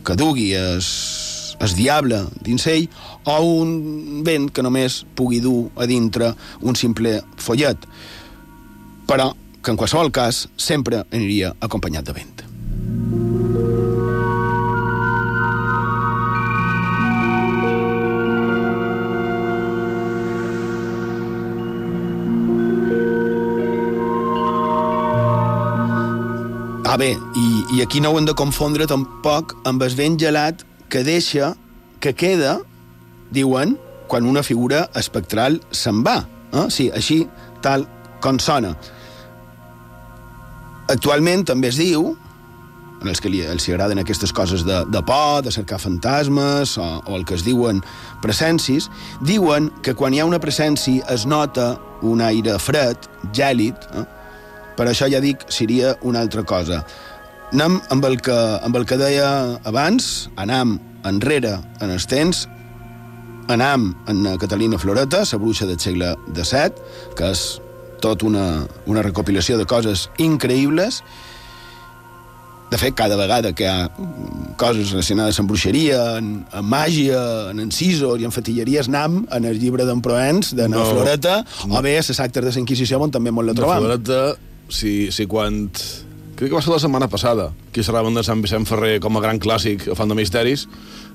que 0.06 0.18
dugui 0.20 0.52
es, 0.58 0.90
es 1.60 1.76
diable 1.78 2.22
dins 2.46 2.68
ell 2.70 2.88
o 3.26 3.40
un 3.64 4.24
vent 4.26 4.50
que 4.54 4.66
només 4.66 5.02
pugui 5.18 5.42
dur 5.44 5.70
a 5.76 5.90
dintre 5.90 6.34
un 6.62 6.78
simple 6.78 7.18
follet, 7.42 7.90
però 9.10 9.32
que 9.60 9.74
en 9.74 9.82
qualsevol 9.82 10.14
cas 10.14 10.46
sempre 10.56 11.04
aniria 11.10 11.56
acompanyat 11.60 12.06
de 12.06 12.20
vent. 12.22 13.89
Bé, 27.00 27.14
i, 27.40 27.48
i 27.78 27.82
aquí 27.84 28.02
no 28.04 28.12
ho 28.12 28.20
hem 28.20 28.28
de 28.28 28.36
confondre 28.36 28.86
tampoc 28.90 29.56
amb 29.70 29.84
el 29.86 29.96
vent 29.96 30.18
gelat 30.20 30.66
que 30.92 31.04
deixa, 31.08 31.54
que 32.04 32.14
queda, 32.18 32.58
diuen, 33.32 33.78
quan 34.10 34.28
una 34.28 34.44
figura 34.44 34.88
espectral 35.00 35.60
se'n 35.72 36.02
va. 36.04 36.24
Eh? 36.52 36.66
Sí, 36.74 36.90
així, 36.92 37.22
tal 37.64 37.86
com 38.24 38.40
sona. 38.42 38.74
Actualment 40.90 41.46
també 41.48 41.70
es 41.70 41.80
diu, 41.80 42.16
en 43.00 43.08
els 43.08 43.22
que 43.24 43.32
li, 43.32 43.46
els 43.48 43.70
agraden 43.70 44.02
aquestes 44.02 44.34
coses 44.36 44.66
de, 44.68 44.82
de 44.92 45.02
por, 45.06 45.44
de 45.46 45.54
cercar 45.56 45.80
fantasmes, 45.80 46.76
o, 46.82 46.88
o 47.06 47.16
el 47.16 47.24
que 47.24 47.38
es 47.38 47.46
diuen 47.48 47.84
presències, 48.26 48.90
diuen 49.24 49.70
que 49.86 49.96
quan 49.96 50.12
hi 50.12 50.20
ha 50.20 50.28
una 50.28 50.42
presència 50.42 51.06
es 51.14 51.28
nota 51.30 51.76
un 52.04 52.24
aire 52.26 52.58
fred, 52.60 53.08
gèlid, 53.36 53.92
eh? 53.94 54.08
Per 54.80 54.88
això 54.88 55.10
ja 55.12 55.20
dic, 55.20 55.44
seria 55.52 55.98
una 56.08 56.22
altra 56.24 56.46
cosa. 56.48 56.86
Anem 57.52 57.80
amb 57.92 58.06
el 58.08 58.20
que, 58.24 58.38
amb 58.64 58.78
el 58.80 58.86
que 58.88 58.96
deia 59.00 59.28
abans, 59.68 60.30
anam 60.40 60.78
enrere 61.10 61.58
en 61.84 61.92
els 61.92 62.06
temps, 62.08 62.46
anam 63.52 63.90
en 64.08 64.24
Catalina 64.40 64.80
Floreta, 64.80 65.26
la 65.26 65.40
bruixa 65.42 65.68
del 65.68 65.80
segle 65.82 66.14
XVII, 66.30 66.86
que 67.18 67.32
és 67.34 67.44
tot 68.00 68.24
una, 68.24 68.64
una 68.88 69.04
recopilació 69.04 69.58
de 69.60 69.66
coses 69.68 70.08
increïbles. 70.18 71.02
De 72.70 72.78
fet, 72.78 72.94
cada 72.94 73.18
vegada 73.18 73.52
que 73.58 73.66
hi 73.66 73.68
ha 73.68 73.90
coses 74.62 74.94
relacionades 74.94 75.40
amb 75.42 75.50
bruixeria, 75.50 76.04
en, 76.22 76.46
en 76.54 76.68
màgia, 76.70 77.20
en 77.50 77.64
encisor 77.66 78.22
i 78.22 78.30
en 78.30 78.32
fatilleries, 78.32 78.88
anam 78.94 79.26
en 79.34 79.50
el 79.50 79.58
llibre 79.60 79.90
d'en 79.90 80.06
Proens, 80.06 80.54
de 80.56 80.70
no. 80.70 80.86
Floreta, 80.94 81.42
no. 81.66 81.80
o 81.80 81.82
bé 81.84 81.98
a 81.98 82.06
les 82.06 82.22
actes 82.22 82.46
de 82.46 82.54
la 82.54 82.62
Inquisició, 82.62 83.02
on 83.02 83.12
també 83.12 83.34
molt 83.34 83.50
la 83.50 83.58
trobam. 83.58 83.82
De 83.82 83.90
Floreta 83.90 84.49
si, 84.70 85.12
si 85.12 85.28
quan... 85.30 85.68
Crec 86.40 86.48
que 86.48 86.56
va 86.56 86.62
ser 86.64 86.72
la 86.72 86.80
setmana 86.80 87.10
passada, 87.12 87.50
que 87.76 87.84
xerraven 87.84 88.16
de 88.16 88.24
Sant 88.24 88.40
Vicent 88.40 88.64
Ferrer 88.70 89.02
com 89.04 89.18
a 89.20 89.22
gran 89.24 89.42
clàssic 89.44 89.90
a 89.92 89.96
Font 90.00 90.08
de 90.08 90.16
Misteris. 90.16 90.70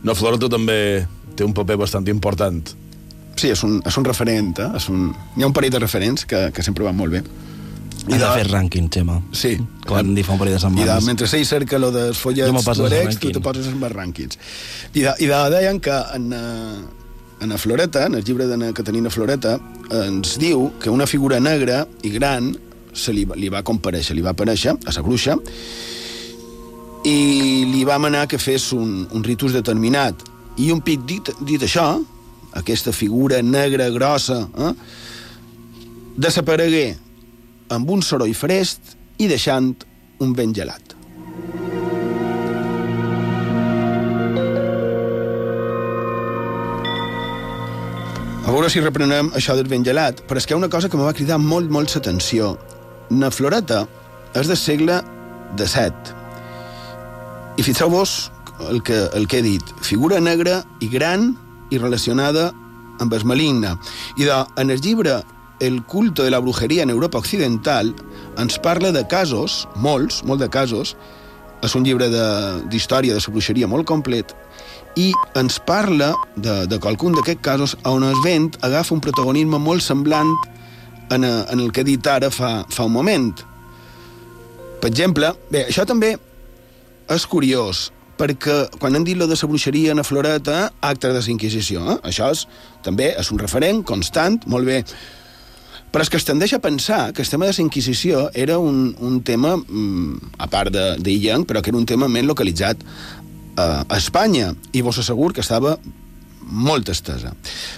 No 0.05 0.13
Floreta 0.13 0.51
també 0.53 1.07
té 1.35 1.47
un 1.47 1.55
paper 1.57 1.79
bastant 1.81 2.11
important. 2.13 2.61
Sí, 3.35 3.49
és 3.51 3.63
un, 3.65 3.79
és 3.87 3.97
un 3.99 4.05
referent, 4.05 4.53
eh? 4.61 4.69
És 4.77 4.91
un... 4.93 5.09
hi 5.35 5.43
ha 5.43 5.49
un 5.49 5.57
parell 5.57 5.73
de 5.73 5.81
referents 5.81 6.27
que, 6.29 6.51
que 6.55 6.63
sempre 6.67 6.85
van 6.85 6.99
molt 6.99 7.17
bé. 7.17 7.23
Has 8.05 8.21
de 8.21 8.29
fer 8.37 8.45
rànquing, 8.51 8.91
Xema. 8.93 9.17
Sí. 9.33 9.55
Com 9.89 10.13
dir 10.15 10.27
fa 10.27 10.35
un 10.35 10.43
parell 10.43 10.53
de 10.53 10.59
I 10.59 10.61
de, 10.61 10.67
setmanes. 10.67 11.07
mentre 11.09 11.29
ell 11.39 11.47
cerca 11.49 11.81
lo 11.81 11.89
dels 11.95 12.21
follets 12.21 12.53
el 12.53 12.77
tuaregs, 12.83 13.17
tu 13.23 13.33
te 13.33 13.41
poses 13.41 13.71
amb 13.73 13.87
els 13.89 13.97
rànquings. 13.97 14.39
I 14.93 15.07
de, 15.07 15.15
i 15.25 15.31
de 15.31 15.41
deien 15.57 15.81
que 15.81 15.97
en, 16.19 16.29
eh, 16.37 17.41
en 17.41 17.55
la 17.55 17.59
Floreta, 17.59 18.05
en 18.07 18.21
el 18.21 18.25
llibre 18.25 18.47
de 18.51 18.73
Caterina 18.77 19.11
Floreta, 19.11 19.57
ens 20.05 20.37
diu 20.41 20.69
que 20.83 20.93
una 20.93 21.09
figura 21.09 21.41
negra 21.41 21.87
i 22.05 22.13
gran 22.13 22.53
se 22.95 23.13
li, 23.13 23.27
li 23.37 23.51
va 23.53 23.65
compareixer, 23.67 24.17
li 24.17 24.25
va 24.25 24.33
aparèixer 24.33 24.75
a 24.75 24.95
la 24.95 25.03
bruixa 25.05 25.37
i 27.05 27.19
li 27.69 27.83
va 27.85 27.99
manar 28.01 28.25
que 28.31 28.41
fes 28.41 28.71
un, 28.73 29.05
un 29.13 29.25
ritus 29.25 29.53
determinat. 29.53 30.23
I 30.57 30.71
un 30.73 30.81
pic 30.81 31.05
dit, 31.05 31.29
dit 31.45 31.63
això, 31.63 31.99
aquesta 32.57 32.95
figura 32.97 33.43
negra, 33.43 33.91
grossa, 33.93 34.41
eh, 34.57 34.73
desaparegué 36.17 36.95
amb 37.75 37.91
un 37.91 38.03
soroll 38.03 38.35
fresc 38.39 38.95
i 39.19 39.29
deixant 39.29 39.75
un 40.25 40.33
vent 40.33 40.55
gelat. 40.57 40.95
A 48.45 48.53
veure 48.53 48.69
si 48.69 48.81
reprenem 48.85 49.31
això 49.35 49.57
del 49.57 49.69
vent 49.69 49.87
gelat, 49.87 50.21
però 50.29 50.39
és 50.39 50.47
que 50.47 50.53
hi 50.53 50.57
ha 50.57 50.61
una 50.61 50.69
cosa 50.73 50.91
que 50.93 51.01
me 51.01 51.07
va 51.07 51.17
cridar 51.17 51.41
molt, 51.41 51.71
molt 51.73 51.95
l'atenció. 51.97 52.55
Na 53.11 53.31
Floreta 53.31 53.85
és 54.35 54.49
del 54.51 54.57
segle 54.59 55.01
XVII. 55.57 56.15
I 57.59 57.63
fixeu-vos 57.63 58.33
el 58.71 58.83
que, 58.83 58.97
el 59.15 59.29
que 59.29 59.39
he 59.39 59.43
dit. 59.47 59.63
Figura 59.83 60.21
negra 60.21 60.63
i 60.81 60.89
gran 60.91 61.33
i 61.71 61.79
relacionada 61.79 62.51
amb 63.03 63.15
el 63.15 63.25
maligne. 63.27 63.77
I 64.19 64.25
de, 64.29 64.41
en 64.57 64.71
el 64.71 64.81
llibre 64.81 65.23
El 65.61 65.85
culto 65.87 66.25
de 66.25 66.31
la 66.33 66.41
brujeria 66.41 66.83
en 66.83 66.91
Europa 66.91 67.19
Occidental 67.19 67.95
ens 68.43 68.59
parla 68.59 68.91
de 68.93 69.05
casos, 69.07 69.69
molts, 69.77 70.25
molt 70.27 70.41
de 70.43 70.49
casos, 70.51 70.97
és 71.63 71.75
un 71.79 71.85
llibre 71.87 72.09
de- 72.11 72.59
d'història 72.69 73.15
de, 73.15 73.21
de 73.21 73.23
la 73.25 73.33
bruixeria 73.33 73.69
molt 73.71 73.87
complet, 73.87 74.35
i 74.99 75.13
ens 75.39 75.61
parla 75.63 76.13
de, 76.35 76.67
de 76.67 76.79
qualcun 76.83 77.15
d'aquests 77.15 77.41
casos 77.41 77.77
on 77.87 78.03
el 78.03 78.19
vent 78.25 78.51
agafa 78.67 78.93
un 78.95 79.01
protagonisme 79.01 79.59
molt 79.63 79.81
semblant 79.81 80.35
en, 81.11 81.25
a, 81.25 81.35
en 81.53 81.61
el 81.61 81.73
que 81.73 81.83
he 81.83 81.89
dit 81.89 82.07
ara 82.07 82.31
fa, 82.31 82.65
fa 82.71 82.87
un 82.87 82.95
moment. 82.95 83.33
Per 84.81 84.91
exemple, 84.91 85.33
bé, 85.51 85.67
això 85.69 85.87
també 85.89 86.15
és 87.13 87.27
curiós, 87.29 87.91
perquè 88.19 88.79
quan 88.79 88.97
han 88.97 89.05
dit 89.05 89.19
lo 89.19 89.27
de 89.27 89.37
la 89.37 89.49
bruixeria 89.49 89.93
en 89.93 90.01
la 90.01 90.07
floreta, 90.07 90.71
acte 90.81 91.09
de 91.09 91.21
la 91.21 91.31
Inquisició, 91.31 91.85
eh? 91.93 91.99
això 92.11 92.31
és, 92.33 92.47
també 92.85 93.13
és 93.19 93.31
un 93.33 93.41
referent 93.41 93.83
constant, 93.85 94.41
molt 94.47 94.69
bé. 94.69 94.83
Però 95.95 96.03
és 96.03 96.11
que 96.11 96.19
es 96.19 96.27
tendeix 96.27 96.53
a 96.57 96.59
pensar 96.59 97.13
que 97.15 97.23
el 97.23 97.29
tema 97.29 97.47
de 97.47 97.53
la 97.55 97.63
Inquisició 97.63 98.29
era 98.35 98.59
un, 98.59 98.97
un 98.99 99.21
tema, 99.23 99.57
mm, 99.57 100.35
a 100.39 100.49
part 100.51 100.75
Yang, 100.75 101.47
però 101.47 101.63
que 101.63 101.71
era 101.71 101.79
un 101.79 101.87
tema 101.87 102.09
més 102.09 102.25
localitzat 102.27 102.83
a, 103.57 103.85
a 103.87 103.97
Espanya, 103.97 104.55
i 104.73 104.83
vos 104.83 104.99
assegur 104.99 105.33
que 105.33 105.41
estava 105.41 105.79
molt 106.45 106.89
estesa. 106.89 107.33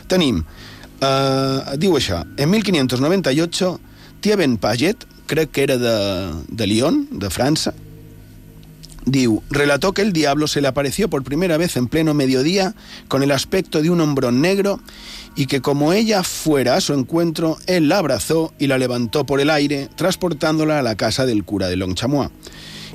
Tenim, 0.09 0.43
eh, 1.01 1.77
diu 1.79 1.97
en 2.37 2.51
1598, 2.51 3.81
Tia 4.21 4.37
Ben 4.37 4.57
Paget, 4.57 5.07
crec 5.27 5.51
que 5.51 5.63
era 5.63 5.77
de, 5.77 6.33
de 6.49 6.67
Lyon, 6.67 7.09
de 7.11 7.29
França, 7.31 7.75
Diu, 9.07 9.45
relató 9.51 9.93
que 9.93 10.03
el 10.03 10.13
diablo 10.13 10.49
se 10.49 10.61
le 10.61 10.67
apareció 10.67 11.09
por 11.09 11.23
primera 11.23 11.57
vez 11.57 11.77
en 11.77 11.87
pleno 11.87 12.13
mediodía 12.13 12.75
con 13.07 13.23
el 13.23 13.31
aspecto 13.31 13.81
de 13.81 13.89
un 13.89 14.01
hombrón 14.01 14.41
negro 14.41 14.81
y 15.37 15.47
que 15.47 15.61
como 15.61 15.93
ella 15.93 16.25
fuera 16.25 16.75
a 16.75 16.81
su 16.81 16.93
encuentro, 16.93 17.57
él 17.69 17.89
la 17.89 17.99
abrazó 17.99 18.53
y 18.59 18.67
la 18.67 18.79
levantó 18.79 19.25
por 19.25 19.41
el 19.41 19.51
aire, 19.51 19.89
transportándola 19.95 20.81
a 20.81 20.83
la 20.83 20.97
casa 20.97 21.25
del 21.25 21.45
cura 21.45 21.69
de 21.69 21.77
Longchamois. 21.77 22.31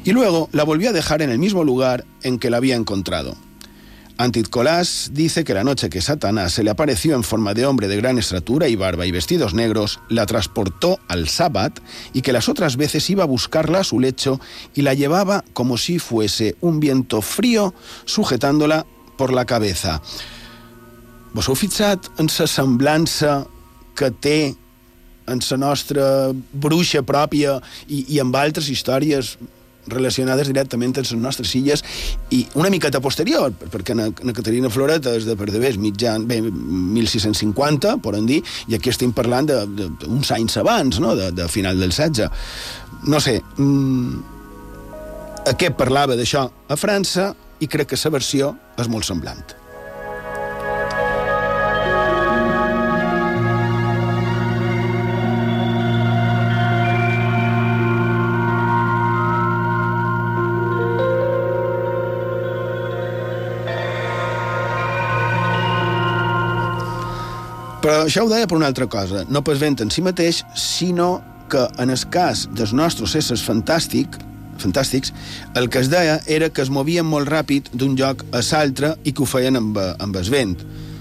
Y 0.03 0.11
luego 0.11 0.49
la 0.51 0.65
volvió 0.65 0.89
a 0.89 0.93
dejar 0.93 1.21
en 1.21 1.29
el 1.29 1.39
mismo 1.39 1.63
lugar 1.63 2.03
en 2.23 2.39
que 2.39 2.49
la 2.49 2.57
había 2.57 2.75
encontrado. 2.75 3.37
Antit 4.21 4.49
Colás 4.49 5.09
dice 5.13 5.43
que 5.43 5.55
la 5.55 5.63
noche 5.63 5.89
que 5.89 5.99
Satanás 5.99 6.53
se 6.53 6.63
le 6.63 6.69
apareció 6.69 7.15
en 7.15 7.23
forma 7.23 7.55
de 7.55 7.65
hombre 7.65 7.87
de 7.87 7.97
gran 7.97 8.19
estatura 8.19 8.67
y 8.67 8.75
barba 8.75 9.07
y 9.07 9.11
vestidos 9.11 9.55
negros, 9.55 9.99
la 10.09 10.27
transportó 10.27 10.99
al 11.07 11.27
sábat 11.27 11.79
y 12.13 12.21
que 12.21 12.31
las 12.31 12.47
otras 12.47 12.77
veces 12.77 13.09
iba 13.09 13.23
a 13.23 13.27
buscarla 13.27 13.79
a 13.79 13.83
su 13.83 13.99
lecho 13.99 14.39
y 14.75 14.83
la 14.83 14.93
llevaba 14.93 15.43
como 15.53 15.77
si 15.77 15.97
fuese 15.97 16.55
un 16.61 16.79
viento 16.79 17.21
frío 17.21 17.73
sujetándola 18.05 18.85
por 19.17 19.33
la 19.33 19.45
cabeza. 19.45 20.01
Vos 21.33 21.47
heu 21.47 21.55
fixat 21.55 22.11
en 22.19 22.27
la 22.27 22.45
semblança 22.45 23.47
que 23.95 24.11
té 24.11 24.51
en 25.31 25.39
la 25.49 25.57
nostra 25.57 26.05
bruixa 26.51 27.01
pròpia 27.01 27.57
i, 27.87 28.03
i 28.11 28.19
amb 28.19 28.35
altres 28.35 28.67
històries 28.69 29.37
relacionades 29.87 30.49
directament 30.49 30.93
amb 30.97 31.05
les 31.05 31.13
nostres 31.21 31.53
illes 31.55 31.83
i 32.31 32.43
una 32.59 32.69
miqueta 32.73 33.01
posterior, 33.01 33.53
perquè 33.71 33.95
na, 33.97 34.09
na 34.23 34.35
Caterina 34.37 34.69
Floreta 34.69 35.15
és 35.17 35.25
de 35.27 35.37
per 35.39 35.49
de 35.51 35.61
mitjan, 35.81 36.27
bé, 36.27 36.41
1650, 36.41 37.97
poden 38.03 38.27
dir, 38.29 38.41
i 38.67 38.75
aquí 38.77 38.91
estem 38.91 39.13
parlant 39.13 39.49
d'uns 39.49 40.31
anys 40.35 40.57
abans, 40.61 40.99
no?, 40.99 41.15
de, 41.15 41.31
de 41.31 41.47
final 41.51 41.79
del 41.79 41.91
16. 41.91 42.29
No 43.09 43.19
sé, 43.23 43.39
mmm, 43.57 44.21
aquest 45.51 45.77
parlava 45.79 46.17
d'això 46.19 46.45
a 46.69 46.77
França 46.77 47.31
i 47.61 47.69
crec 47.69 47.93
que 47.93 48.03
la 48.03 48.13
versió 48.13 48.53
és 48.77 48.89
molt 48.89 49.07
semblant. 49.07 49.60
Però 67.81 68.03
això 68.05 68.21
ho 68.21 68.29
deia 68.29 68.45
per 68.45 68.59
una 68.59 68.67
altra 68.69 68.85
cosa, 68.85 69.23
no 69.33 69.41
pas 69.41 69.57
vent 69.57 69.79
en 69.81 69.89
si 69.89 70.03
mateix, 70.05 70.43
sinó 70.53 71.15
que 71.49 71.63
en 71.81 71.89
el 71.89 72.03
cas 72.13 72.43
dels 72.53 72.75
nostres 72.77 73.15
éssers 73.17 73.41
fantàstic, 73.41 74.19
fantàstics, 74.61 75.09
el 75.57 75.65
que 75.73 75.81
es 75.81 75.89
deia 75.89 76.19
era 76.29 76.51
que 76.53 76.61
es 76.61 76.69
movien 76.69 77.07
molt 77.09 77.31
ràpid 77.31 77.71
d'un 77.73 77.95
lloc 77.97 78.21
a 78.37 78.43
l'altre 78.45 78.93
i 79.03 79.11
que 79.11 79.23
ho 79.23 79.25
feien 79.25 79.57
amb, 79.57 79.79
amb 79.97 80.19
el 80.21 80.29
vent. 80.29 80.53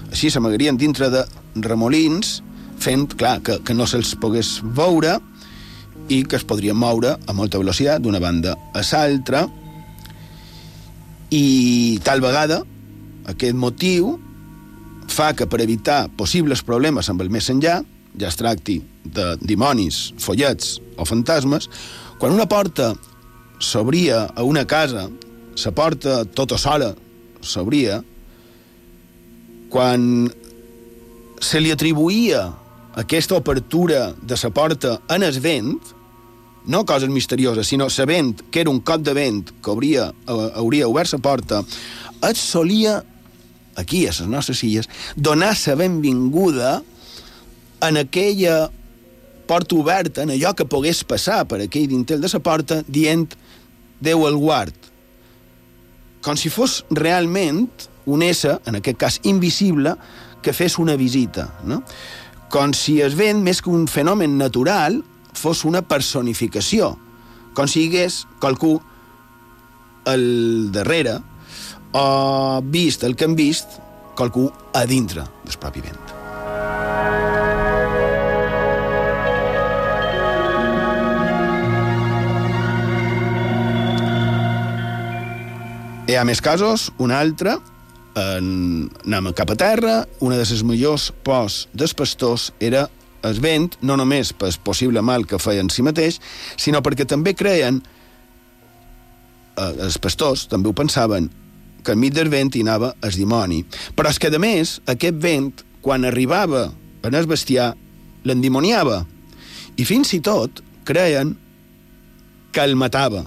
Així 0.09 0.31
s'amagarien 0.33 0.79
dintre 0.81 1.11
de 1.13 1.21
remolins, 1.61 2.39
fent, 2.81 3.05
clar, 3.13 3.37
que, 3.45 3.59
que 3.61 3.77
no 3.77 3.85
se'ls 3.85 4.15
pogués 4.17 4.57
veure 4.63 5.19
i 6.09 6.23
que 6.25 6.39
es 6.39 6.47
podrien 6.49 6.75
moure 6.75 7.13
a 7.13 7.37
molta 7.37 7.61
velocitat 7.61 8.01
d'una 8.01 8.19
banda 8.19 8.57
a 8.73 8.81
l'altra 8.81 9.45
i 11.29 12.01
tal 12.03 12.25
vegada 12.25 12.63
aquest 13.29 13.55
motiu 13.55 14.15
fa 15.11 15.31
que 15.35 15.47
per 15.47 15.61
evitar 15.61 16.07
possibles 16.17 16.63
problemes 16.65 17.09
amb 17.11 17.21
el 17.23 17.29
més 17.33 17.49
enllà, 17.51 17.81
ja 18.17 18.27
es 18.27 18.37
tracti 18.39 18.79
de 19.03 19.35
dimonis, 19.41 20.11
follets 20.19 20.79
o 20.97 21.05
fantasmes, 21.07 21.69
quan 22.19 22.35
una 22.35 22.47
porta 22.49 22.93
s'obria 23.61 24.25
a 24.35 24.43
una 24.43 24.65
casa, 24.65 25.07
la 25.61 25.71
porta 25.75 26.23
tota 26.25 26.57
sola 26.57 26.91
s'obria, 27.41 28.01
quan 29.71 30.29
se 31.41 31.61
li 31.61 31.71
atribuïa 31.71 32.43
aquesta 33.01 33.37
obertura 33.37 34.11
de 34.21 34.37
la 34.43 34.49
porta 34.51 34.99
en 35.09 35.23
el 35.23 35.39
vent, 35.39 35.79
no 36.65 36.85
coses 36.85 37.09
misterioses, 37.09 37.67
sinó 37.67 37.89
sabent 37.89 38.41
que 38.51 38.61
era 38.61 38.69
un 38.69 38.81
cop 38.81 39.01
de 39.01 39.13
vent 39.13 39.49
que 39.63 39.71
hauria, 39.71 40.11
hauria 40.27 40.87
obert 40.87 41.13
la 41.13 41.19
porta, 41.19 41.63
es 42.29 42.37
solia 42.37 43.01
aquí, 43.75 44.05
a 44.07 44.15
les 44.15 44.27
nostres 44.27 44.63
illes, 44.63 44.89
donar 45.15 45.55
la 45.67 45.75
benvinguda 45.75 46.81
en 47.81 47.97
aquella 47.97 48.69
porta 49.47 49.75
oberta, 49.75 50.23
en 50.23 50.31
allò 50.31 50.53
que 50.55 50.67
pogués 50.69 51.03
passar 51.03 51.43
per 51.49 51.61
aquell 51.63 51.89
dintel 51.89 52.21
de 52.21 52.29
la 52.31 52.39
porta, 52.39 52.81
dient 52.87 53.27
Déu 54.01 54.25
el 54.25 54.37
guard. 54.41 54.73
Com 56.25 56.37
si 56.37 56.49
fos 56.49 56.79
realment 56.89 57.67
un 58.09 58.23
ésser, 58.25 58.55
en 58.65 58.79
aquest 58.79 58.97
cas 58.97 59.19
invisible, 59.29 59.93
que 60.41 60.53
fes 60.57 60.79
una 60.81 60.95
visita. 60.97 61.51
No? 61.69 61.83
Com 62.49 62.73
si 62.73 62.97
es 63.05 63.13
vent, 63.17 63.43
més 63.45 63.61
que 63.61 63.69
un 63.69 63.85
fenomen 63.87 64.39
natural, 64.39 65.03
fos 65.37 65.61
una 65.69 65.83
personificació. 65.85 66.95
Com 67.53 67.69
si 67.69 67.83
hi 67.83 67.91
hagués 67.91 68.23
qualcú 68.41 68.79
al 70.09 70.25
darrere 70.73 71.19
o 71.91 72.61
vist 72.63 73.03
el 73.03 73.15
que 73.15 73.27
hem 73.27 73.35
vist 73.35 73.79
qualcú 74.15 74.47
a 74.73 74.85
dintre 74.85 75.25
del 75.43 75.57
propi 75.59 75.83
vent. 75.83 76.11
Hi 86.11 86.17
ha 86.19 86.23
més 86.27 86.41
casos, 86.43 86.89
un 86.99 87.13
altre, 87.15 87.55
en, 88.19 88.89
anem 89.05 89.29
cap 89.37 89.53
a 89.53 89.55
terra, 89.55 90.01
una 90.19 90.35
de 90.35 90.43
les 90.43 90.63
millors 90.67 91.11
pors 91.23 91.69
dels 91.71 91.93
pastors 91.95 92.49
era 92.59 92.89
el 93.23 93.39
vent, 93.39 93.77
no 93.85 93.95
només 93.95 94.33
pel 94.33 94.51
possible 94.65 95.01
mal 95.05 95.23
que 95.29 95.39
feia 95.39 95.63
en 95.63 95.69
si 95.71 95.85
mateix, 95.85 96.19
sinó 96.59 96.81
perquè 96.83 97.05
també 97.07 97.35
creien, 97.37 97.79
eh, 99.55 99.71
els 99.85 99.97
pastors 100.01 100.47
també 100.51 100.67
ho 100.67 100.75
pensaven, 100.75 101.29
que 101.83 101.95
enmig 101.95 102.15
del 102.15 102.31
vent 102.31 102.55
hi 102.55 102.63
anava 102.65 102.93
el 103.01 103.15
dimoni. 103.17 103.63
Però 103.95 104.11
és 104.11 104.19
que, 104.21 104.31
a 104.31 104.41
més, 104.41 104.79
aquest 104.91 105.19
vent, 105.21 105.51
quan 105.81 106.05
arribava 106.05 106.69
en 107.03 107.17
el 107.17 107.27
bestiar, 107.29 107.73
l'endimoniava. 108.27 109.01
I 109.77 109.85
fins 109.87 110.13
i 110.13 110.21
tot 110.21 110.61
creien 110.85 111.35
que 112.51 112.63
el 112.63 112.75
matava. 112.75 113.23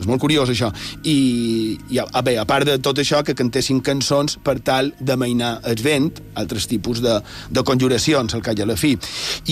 És 0.00 0.06
molt 0.08 0.22
curiós, 0.22 0.48
això. 0.48 0.70
I, 1.04 1.76
i 1.92 2.00
a, 2.00 2.22
bé, 2.24 2.38
a 2.40 2.46
part 2.48 2.64
de 2.68 2.78
tot 2.80 3.00
això, 3.02 3.20
que 3.24 3.36
cantessin 3.36 3.82
cançons 3.84 4.38
per 4.44 4.56
tal 4.64 4.94
de 4.96 5.16
mainar 5.20 5.58
el 5.68 5.82
vent, 5.84 6.22
altres 6.40 6.68
tipus 6.70 7.02
de, 7.04 7.18
de 7.52 7.64
conjuracions, 7.68 8.32
al 8.34 8.44
cap 8.44 8.56
i 8.56 8.64
a 8.64 8.68
la 8.70 8.78
fi. 8.80 8.94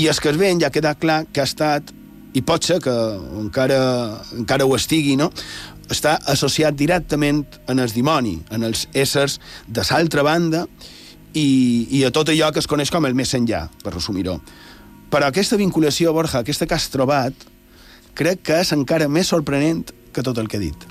I 0.01 0.09
és 0.09 0.21
que 0.23 0.33
el 0.33 0.41
vent 0.41 0.63
ja 0.63 0.71
ha 0.71 0.75
quedat 0.75 1.01
clar 1.03 1.25
que 1.33 1.45
ha 1.45 1.49
estat, 1.49 1.93
i 2.37 2.43
pot 2.45 2.65
ser 2.65 2.79
que 2.85 2.95
encara, 3.43 3.81
encara 4.39 4.67
ho 4.69 4.77
estigui, 4.77 5.17
no? 5.21 5.31
Està 5.93 6.19
associat 6.29 6.77
directament 6.77 7.45
en 7.69 7.81
el 7.81 7.93
dimoni, 7.93 8.39
en 8.53 8.65
els 8.69 8.87
éssers 8.95 9.39
de 9.67 9.85
l'altra 9.91 10.25
banda 10.27 10.67
i, 11.35 11.89
i 11.91 12.05
a 12.05 12.13
tot 12.15 12.29
allò 12.33 12.51
que 12.53 12.63
es 12.63 12.69
coneix 12.71 12.93
com 12.93 13.07
el 13.09 13.17
més 13.17 13.35
enllà, 13.37 13.67
per 13.83 13.95
resumir-ho. 13.95 14.39
Però 15.09 15.29
aquesta 15.29 15.57
vinculació, 15.57 16.13
Borja, 16.13 16.43
aquesta 16.43 16.69
que 16.69 16.77
has 16.77 16.89
trobat, 16.93 17.47
crec 18.19 18.43
que 18.45 18.61
és 18.61 18.75
encara 18.77 19.09
més 19.09 19.31
sorprenent 19.33 19.87
que 20.13 20.25
tot 20.25 20.39
el 20.41 20.49
que 20.49 20.59
he 20.59 20.67
dit. 20.67 20.89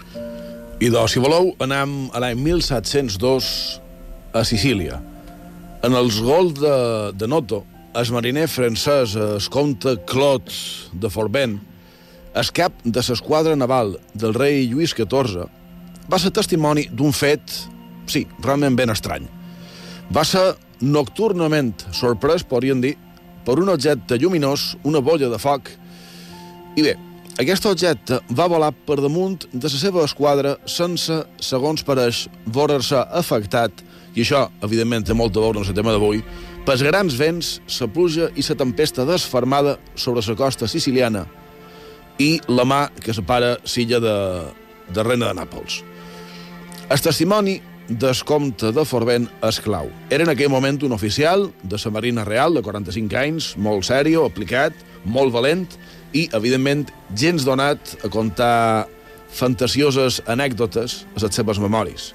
I 0.82 0.90
doncs, 0.94 1.14
si 1.14 1.22
voleu, 1.22 1.52
anem 1.62 2.08
a 2.14 2.22
l'any 2.22 2.38
1702 2.42 3.48
a 4.38 4.44
Sicília. 4.46 5.00
En 5.86 5.94
els 5.98 6.20
gols 6.22 6.58
de, 6.58 6.78
de 7.18 7.30
Noto, 7.30 7.64
el 7.98 8.12
mariner 8.14 8.46
francès, 8.50 9.16
el 9.18 9.42
comte 9.54 9.96
Claude 10.10 10.54
de 10.94 11.10
Forbent, 11.10 11.58
el 12.38 12.52
cap 12.54 12.84
de 12.86 13.02
l'esquadra 13.02 13.56
naval 13.58 13.96
del 14.14 14.36
rei 14.36 14.68
Lluís 14.70 14.94
XIV 14.94 15.48
va 16.12 16.20
ser 16.22 16.32
testimoni 16.32 16.86
d'un 16.94 17.16
fet, 17.16 17.42
sí, 18.08 18.26
realment 18.44 18.78
ben 18.78 18.94
estrany. 18.94 19.26
Va 20.14 20.24
ser 20.24 20.54
nocturnament 20.82 21.74
sorprès, 21.92 22.46
podríem 22.46 22.84
dir, 22.84 22.94
per 23.48 23.58
un 23.60 23.72
objecte 23.74 24.20
lluminós, 24.22 24.76
una 24.86 25.02
bolla 25.02 25.32
de 25.32 25.40
foc, 25.42 25.72
i 26.78 26.86
bé, 26.86 26.94
aquest 27.42 27.66
objecte 27.66 28.20
va 28.38 28.48
volar 28.52 28.70
per 28.86 29.00
damunt 29.02 29.48
de 29.52 29.72
la 29.72 29.82
seva 29.82 30.06
esquadra 30.06 30.56
sense, 30.70 31.18
segons 31.42 31.84
pareix, 31.88 32.28
veure-se 32.46 33.02
afectat, 33.18 33.84
i 34.14 34.22
això, 34.22 34.46
evidentment, 34.66 35.06
té 35.06 35.18
molta 35.18 35.42
veure 35.42 35.62
en 35.62 35.66
el 35.66 35.76
tema 35.78 35.96
d'avui, 35.96 36.22
pels 36.68 36.86
grans 36.86 37.18
vents, 37.18 37.58
la 37.80 37.90
pluja 37.90 38.30
i 38.36 38.46
la 38.46 38.62
tempesta 38.62 39.06
desfermada 39.10 39.78
sobre 39.96 40.22
la 40.22 40.38
costa 40.38 40.68
siciliana, 40.68 41.26
i 42.20 42.38
la 42.48 42.66
mà 42.66 42.88
que 43.02 43.14
separa 43.14 43.58
Silla 43.66 44.00
de, 44.02 44.18
de 44.94 45.04
Reina 45.06 45.30
de 45.30 45.38
Nàpols. 45.38 45.82
El 46.90 47.02
testimoni 47.04 47.58
del 47.88 48.20
comte 48.28 48.72
de 48.76 48.84
Forbent 48.88 49.28
és 49.48 49.60
clau. 49.64 49.90
Era 50.12 50.26
en 50.26 50.32
aquell 50.34 50.52
moment 50.52 50.80
un 50.84 50.96
oficial 50.96 51.48
de 51.64 51.80
la 51.84 51.92
Marina 51.92 52.26
Real 52.28 52.54
de 52.58 52.64
45 52.64 53.20
anys, 53.20 53.54
molt 53.58 53.88
sèrio, 53.88 54.26
aplicat, 54.26 54.76
molt 55.06 55.32
valent 55.32 55.66
i, 56.12 56.28
evidentment, 56.36 56.88
gens 57.16 57.46
donat 57.48 57.96
a 58.04 58.12
contar 58.12 58.88
fantasioses 59.32 60.22
anècdotes 60.28 61.04
a 61.16 61.24
les 61.24 61.36
seves 61.36 61.60
memòries. 61.60 62.12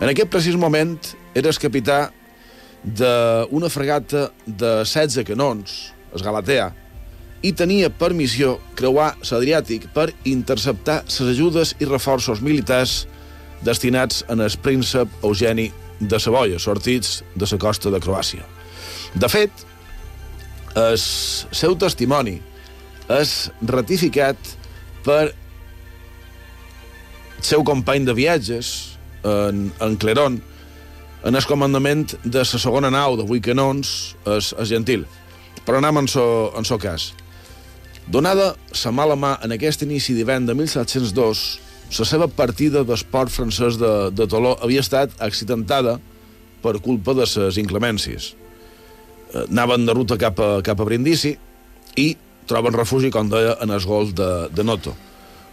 En 0.00 0.10
aquest 0.10 0.30
precís 0.32 0.56
moment 0.58 0.96
era 1.34 1.48
el 1.48 1.60
capità 1.60 2.08
d'una 2.84 3.70
fregata 3.72 4.28
de 4.44 4.72
16 4.84 5.24
canons, 5.28 5.92
el 6.12 6.24
Galatea, 6.24 6.72
i 7.44 7.52
tenia 7.52 7.90
per 7.92 8.14
missió 8.16 8.56
creuar 8.78 9.12
l'Adriàtic 9.20 9.90
per 9.92 10.08
interceptar 10.24 11.02
les 11.04 11.20
ajudes 11.34 11.74
i 11.78 11.88
reforços 11.88 12.40
militars 12.40 13.04
destinats 13.64 14.24
en 14.32 14.40
el 14.40 14.56
príncep 14.64 15.08
Eugeni 15.22 15.70
de 16.00 16.18
Savoia, 16.20 16.58
sortits 16.58 17.22
de 17.36 17.46
la 17.50 17.58
costa 17.60 17.92
de 17.92 18.00
Croàcia. 18.00 18.44
De 19.14 19.28
fet, 19.28 19.50
el 20.74 20.96
seu 20.98 21.76
testimoni 21.78 22.38
és 23.12 23.34
ratificat 23.62 24.36
per 25.04 25.22
el 25.28 25.34
seu 27.44 27.62
company 27.62 28.06
de 28.08 28.14
viatges, 28.16 28.96
en, 29.24 29.68
en 29.84 29.96
Cleron, 30.00 30.40
en 31.24 31.36
el 31.36 31.44
comandament 31.48 32.16
de 32.24 32.40
la 32.40 32.60
segona 32.60 32.90
nau 32.92 33.16
de 33.20 33.24
vuit 33.28 33.44
canons, 33.44 34.14
és, 34.24 34.52
és 34.56 34.72
gentil. 34.72 35.04
Però 35.64 35.80
anem 35.80 36.02
en 36.02 36.08
so, 36.08 36.24
en 36.56 36.64
so 36.68 36.80
cas. 36.80 37.12
Donada 38.04 38.52
sa 38.72 38.92
mala 38.92 39.16
mà 39.16 39.38
en 39.44 39.54
aquest 39.54 39.82
inici 39.82 40.12
d'hivern 40.12 40.44
de 40.44 40.54
1702, 40.54 41.44
la 41.98 42.04
seva 42.04 42.26
partida 42.28 42.82
d'esport 42.84 43.32
francès 43.32 43.78
de, 43.80 43.92
de 44.12 44.26
Toló 44.28 44.58
havia 44.60 44.82
estat 44.84 45.14
accidentada 45.24 45.96
per 46.60 46.80
culpa 46.84 47.14
de 47.16 47.24
les 47.24 47.58
inclemències. 47.60 48.34
Eh, 49.32 49.46
anaven 49.48 49.86
de 49.86 49.94
ruta 49.96 50.18
cap 50.20 50.40
a, 50.40 50.60
cap 50.64 50.80
a 50.80 50.84
Brindisi 50.84 51.32
i 51.96 52.08
troben 52.46 52.76
refugi, 52.76 53.08
com 53.10 53.30
deia, 53.32 53.56
en 53.64 53.72
els 53.72 53.86
gols 53.88 54.12
de, 54.12 54.30
de 54.52 54.64
Noto. 54.64 54.92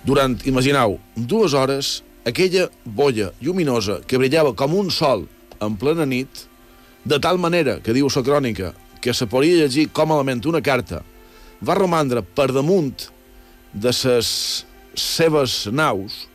Durant, 0.03 0.35
imagineu, 0.49 0.97
dues 1.15 1.53
hores, 1.55 2.01
aquella 2.27 2.67
bolla 2.83 3.29
lluminosa 3.39 4.01
que 4.07 4.19
brillava 4.19 4.51
com 4.57 4.75
un 4.75 4.91
sol 4.91 5.23
en 5.61 5.77
plena 5.79 6.03
nit, 6.05 6.47
de 7.05 7.19
tal 7.21 7.39
manera, 7.39 7.79
que 7.79 7.95
diu 7.95 8.11
la 8.11 8.25
crònica, 8.25 8.73
que 9.01 9.13
se 9.13 9.25
podia 9.25 9.63
llegir 9.63 9.87
còmodament 9.95 10.43
una 10.49 10.61
carta 10.61 11.01
va 11.62 11.78
romandre 11.78 12.24
per 12.24 12.50
damunt 12.52 13.08
de 13.71 13.93
les 14.04 14.32
seves 14.97 15.67
naus 15.71 16.26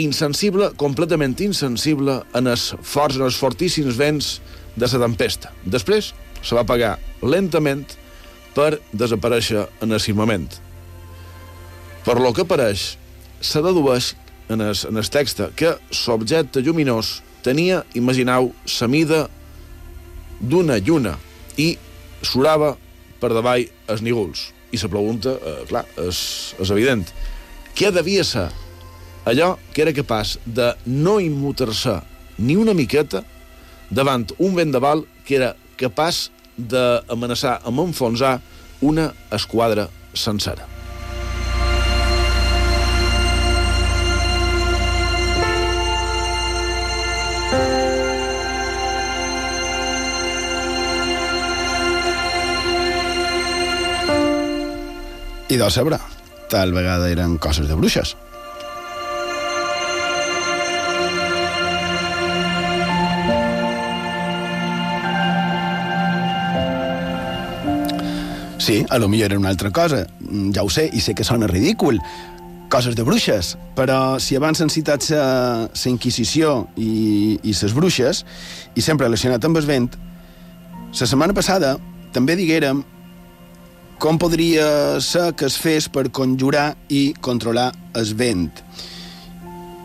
insensible, 0.00 0.70
completament 0.80 1.34
insensible 1.42 2.20
en 2.34 2.48
els 2.48 2.70
forts, 2.82 3.18
en 3.18 3.26
els 3.26 3.36
fortíssims 3.36 3.98
vents 3.98 4.38
de 4.76 4.86
la 4.86 5.02
tempesta. 5.02 5.50
Després 5.64 6.12
se 6.40 6.54
va 6.56 6.62
apagar 6.64 6.96
lentament 7.22 7.84
per 8.54 8.78
desaparèixer 8.92 9.66
en 9.82 9.92
el 9.92 10.00
firmament. 10.00 10.48
Per 12.06 12.16
lo 12.16 12.32
que 12.32 12.46
apareix, 12.46 12.94
se 13.40 13.60
dedueix 13.62 14.14
en 14.48 14.62
el, 14.64 14.74
en 14.88 14.96
el 14.96 15.10
text 15.12 15.42
que 15.56 15.74
l'objecte 16.06 16.62
lluminós 16.64 17.20
tenia, 17.44 17.84
imagineu, 17.94 18.50
la 18.80 18.88
mida 18.88 19.20
d'una 20.40 20.78
lluna 20.80 21.16
i 21.60 21.74
surava 22.24 22.74
per 23.20 23.32
davall 23.34 23.68
els 23.90 24.02
nígols. 24.02 24.50
I 24.72 24.78
la 24.78 24.90
pregunta, 24.90 25.34
eh, 25.34 25.60
clar, 25.68 25.84
és, 25.98 26.54
és 26.60 26.70
evident. 26.70 27.06
Què 27.74 27.90
devia 27.94 28.24
ser 28.24 28.48
allò 29.28 29.56
que 29.74 29.82
era 29.82 29.94
capaç 29.94 30.38
de 30.46 30.72
no 30.86 31.18
immutar-se 31.20 32.00
ni 32.38 32.56
una 32.56 32.74
miqueta 32.74 33.24
davant 33.90 34.26
un 34.38 34.54
vendaval 34.54 35.04
que 35.26 35.36
era 35.36 35.54
capaç 35.76 36.28
d'amenaçar 36.56 37.60
amb 37.66 37.86
enfonsar 37.86 38.38
una 38.80 39.10
esquadra 39.32 39.88
sencera. 40.14 40.79
I 55.50 55.56
de 55.58 55.66
sabre, 55.74 55.96
tal 56.46 56.70
vegada 56.70 57.08
eren 57.10 57.32
coses 57.42 57.66
de 57.66 57.74
bruixes. 57.74 58.12
Sí, 68.58 68.84
a 68.88 68.98
lo 68.98 69.08
millor 69.08 69.32
era 69.32 69.40
una 69.40 69.48
altra 69.48 69.72
cosa, 69.72 70.04
ja 70.54 70.62
ho 70.62 70.70
sé, 70.70 70.86
i 70.92 71.02
sé 71.02 71.16
que 71.18 71.26
sona 71.26 71.48
ridícul, 71.50 71.98
coses 72.70 72.94
de 72.94 73.02
bruixes, 73.02 73.56
però 73.74 74.20
si 74.22 74.38
abans 74.38 74.62
han 74.62 74.70
citat 74.70 75.08
la 75.10 75.66
Inquisició 75.90 76.68
i, 76.78 77.40
i 77.42 77.50
les 77.50 77.74
bruixes, 77.74 78.22
i 78.78 78.86
sempre 78.86 79.10
relacionat 79.10 79.42
amb 79.50 79.58
el 79.58 79.66
vent, 79.66 79.90
la 80.94 81.10
setmana 81.10 81.34
passada 81.34 81.74
també 82.14 82.38
diguérem 82.38 82.84
com 84.00 84.16
podria 84.16 84.96
ser 85.04 85.34
que 85.36 85.44
es 85.44 85.58
fes 85.60 85.86
per 85.92 86.08
conjurar 86.08 86.72
i 86.88 87.10
controlar 87.20 87.68
el 88.00 88.14
vent. 88.16 88.48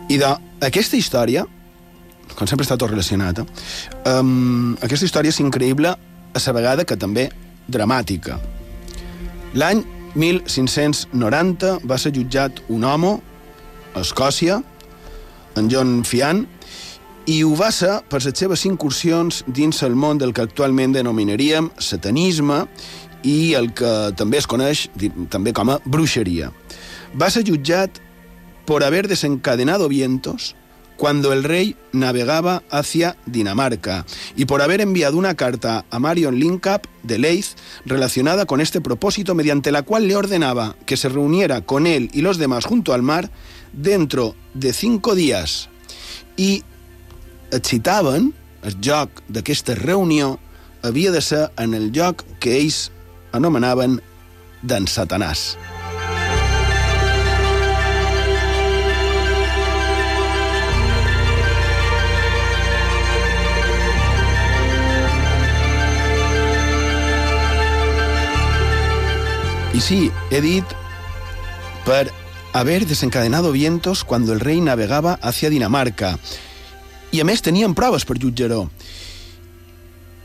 I 0.07 0.17
de 0.21 0.29
aquesta 0.63 0.95
història, 0.95 1.43
com 2.35 2.47
sempre 2.47 2.63
està 2.63 2.77
tot 2.79 2.93
relacionat, 2.93 3.43
eh? 3.43 3.45
um, 4.13 4.77
aquesta 4.79 5.09
història 5.09 5.35
és 5.35 5.41
increïble 5.43 5.91
a 5.91 6.43
la 6.45 6.55
vegada 6.55 6.87
que 6.87 6.95
també 6.95 7.27
dramàtica. 7.67 8.39
L'any 9.59 9.83
1590 10.15 11.75
va 11.83 11.99
ser 11.99 12.15
jutjat 12.15 12.63
un 12.71 12.87
home 12.87 13.17
a 13.95 14.03
Escòcia, 14.03 14.61
en 15.59 15.71
John 15.71 16.03
Fian, 16.07 16.45
i 17.25 17.39
ho 17.43 17.55
va 17.57 17.71
ser 17.73 17.97
per 18.09 18.19
les 18.21 18.37
seves 18.37 18.63
incursions 18.69 19.41
dins 19.47 19.81
el 19.83 19.95
món 19.97 20.19
del 20.21 20.31
que 20.35 20.43
actualment 20.45 20.93
denominaríem 20.93 21.71
satanisme 21.81 22.59
i 23.25 23.55
el 23.57 23.71
que 23.73 24.13
també 24.17 24.37
es 24.37 24.47
coneix 24.47 24.85
també 25.33 25.53
com 25.57 25.73
a 25.73 25.79
bruixeria. 25.85 26.51
Va 27.17 27.31
ser 27.33 27.43
jutjat 27.47 27.97
por 28.65 28.83
haber 28.83 29.07
desencadenado 29.07 29.89
vientos 29.89 30.55
cuando 30.97 31.33
el 31.33 31.43
rey 31.43 31.75
navegaba 31.91 32.63
hacia 32.69 33.17
Dinamarca 33.25 34.05
y 34.35 34.45
por 34.45 34.61
haber 34.61 34.81
enviado 34.81 35.17
una 35.17 35.35
carta 35.35 35.85
a 35.89 35.99
Marion 35.99 36.39
Lincap 36.39 36.85
de 37.03 37.17
Leith 37.19 37.57
relacionada 37.85 38.45
con 38.45 38.61
este 38.61 38.79
propósito 38.79 39.35
mediante 39.35 39.71
la 39.71 39.83
cual 39.83 40.07
le 40.07 40.15
ordenaba 40.15 40.75
que 40.85 40.97
se 40.97 41.09
reuniera 41.09 41.61
con 41.61 41.85
él 41.85 42.09
y 42.13 42.21
los 42.21 42.37
demás 42.37 42.65
junto 42.65 42.93
al 42.93 43.01
mar 43.01 43.29
dentro 43.73 44.35
de 44.53 44.71
cinco 44.71 45.15
días 45.15 45.69
i 46.37 46.63
excitaven 47.51 48.33
el 48.63 48.77
joc 48.83 49.21
d'aquesta 49.27 49.75
reunió 49.75 50.39
havia 50.83 51.11
de 51.11 51.21
ser 51.21 51.51
en 51.57 51.73
el 51.73 51.91
lloc 51.91 52.23
que 52.39 52.57
ells 52.57 52.91
anomenaven 53.35 53.99
d'en 54.63 54.87
Satanàs. 54.87 55.55
I 69.75 69.81
sí, 69.83 69.97
he 70.31 70.39
dit 70.39 70.63
per 71.83 72.07
haver 72.53 72.85
desencadenado 72.87 73.51
vientos 73.51 74.05
cuando 74.05 74.31
el 74.31 74.39
rei 74.39 74.61
navegava 74.61 75.19
hacia 75.21 75.49
Dinamarca. 75.49 76.15
I 77.11 77.19
a 77.19 77.25
més 77.27 77.43
tenien 77.43 77.75
proves 77.75 78.07
per 78.07 78.15
jutjar-ho. 78.15 78.69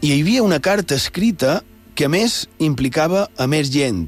I 0.01 0.13
hi 0.13 0.21
havia 0.21 0.45
una 0.47 0.61
carta 0.63 0.95
escrita 0.95 1.65
que 2.01 2.07
a 2.09 2.09
més 2.09 2.47
implicava 2.65 3.27
a 3.37 3.45
més 3.45 3.69
gent. 3.69 4.07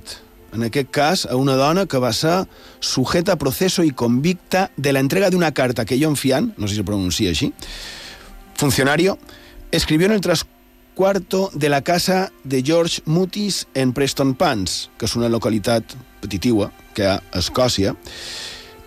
En 0.57 0.63
aquest 0.65 0.89
cas, 0.97 1.25
a 1.29 1.35
una 1.37 1.59
dona 1.61 1.83
que 1.85 1.99
va 2.01 2.15
ser 2.17 2.47
sujeta 2.81 3.35
a 3.35 3.37
proceso 3.37 3.85
i 3.85 3.91
convicta 3.93 4.63
de 4.79 4.95
la 4.97 5.03
entrega 5.05 5.29
de 5.29 5.37
una 5.37 5.51
carta 5.53 5.85
que 5.85 5.99
John 6.01 6.17
Fian, 6.17 6.55
no 6.57 6.65
sé 6.65 6.73
si 6.73 6.81
se 6.81 6.87
pronuncia 6.89 7.29
així, 7.29 7.51
funcionario, 8.57 9.19
escribió 9.77 10.09
en 10.09 10.15
el 10.17 10.23
trascuarto 10.25 11.51
de 11.53 11.69
la 11.69 11.83
casa 11.85 12.33
de 12.45 12.63
George 12.65 13.03
Mutis 13.05 13.67
en 13.75 13.93
Preston 13.93 14.33
Pans, 14.41 14.89
que 14.97 15.05
és 15.05 15.17
una 15.21 15.29
localitat 15.29 15.93
petitigua 16.25 16.71
que 16.97 17.05
hi 17.05 17.11
ha 17.11 17.19
a 17.21 17.45
Escòcia, 17.45 17.93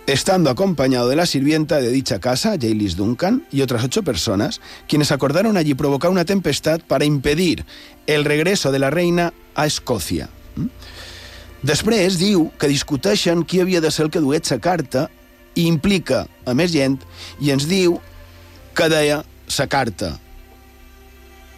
estando 0.07 0.49
acompañado 0.49 1.09
de 1.09 1.15
la 1.15 1.25
sirvienta 1.25 1.81
de 1.81 1.89
dicha 1.89 2.19
casa, 2.19 2.57
Jaylis 2.59 2.95
Duncan, 2.95 3.45
y 3.51 3.61
otras 3.61 3.83
ocho 3.83 4.03
personas, 4.03 4.61
quienes 4.87 5.11
acordaron 5.11 5.57
allí 5.57 5.73
provocar 5.73 6.11
una 6.11 6.25
tempestad 6.25 6.81
para 6.81 7.05
impedir 7.05 7.65
el 8.05 8.25
regreso 8.25 8.71
de 8.71 8.79
la 8.79 8.89
reina 8.89 9.33
a 9.55 9.65
Escòcia. 9.65 10.29
Mm? 10.55 10.69
Després 11.65 12.19
diu 12.21 12.51
que 12.61 12.69
discuteixen 12.69 13.41
qui 13.41 13.63
havia 13.63 13.81
de 13.81 13.89
ser 13.89 14.05
el 14.05 14.11
que 14.13 14.21
duet 14.21 14.45
sa 14.45 14.59
carta 14.61 15.07
i 15.57 15.65
implica 15.65 16.27
a 16.45 16.53
més 16.53 16.69
gent 16.75 16.99
i 17.41 17.49
ens 17.49 17.65
diu 17.65 17.97
que 18.77 18.89
deia 18.91 19.23
sa 19.47 19.65
carta. 19.65 20.11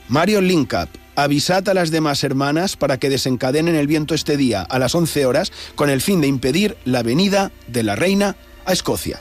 Marion 0.08 0.48
Lincap, 0.48 0.94
avisad 1.18 1.68
a 1.68 1.74
las 1.74 1.90
demás 1.90 2.24
hermanas 2.24 2.78
para 2.78 3.00
que 3.00 3.10
desencadenen 3.10 3.76
el 3.76 3.88
viento 3.88 4.14
este 4.14 4.38
día 4.38 4.62
a 4.62 4.78
las 4.78 4.94
11 4.94 5.26
horas 5.26 5.52
con 5.76 5.90
el 5.90 6.00
fin 6.00 6.22
de 6.22 6.28
impedir 6.28 6.78
la 6.86 7.02
venida 7.02 7.52
de 7.68 7.82
la 7.82 7.96
reina 7.96 8.38
a 8.66 8.72
Escocia. 8.72 9.20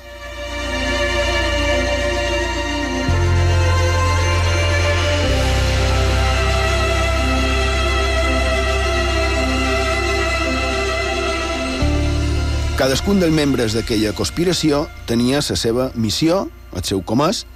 Cadascun 12.77 13.23
dels 13.23 13.33
membres 13.33 13.73
d'aquella 13.73 14.13
conspiració 14.13 14.83
tenia 15.09 15.41
la 15.41 15.57
seva 15.57 15.89
missió, 15.95 16.51
el 16.77 16.85
seu 16.85 17.01
comès, 17.01 17.47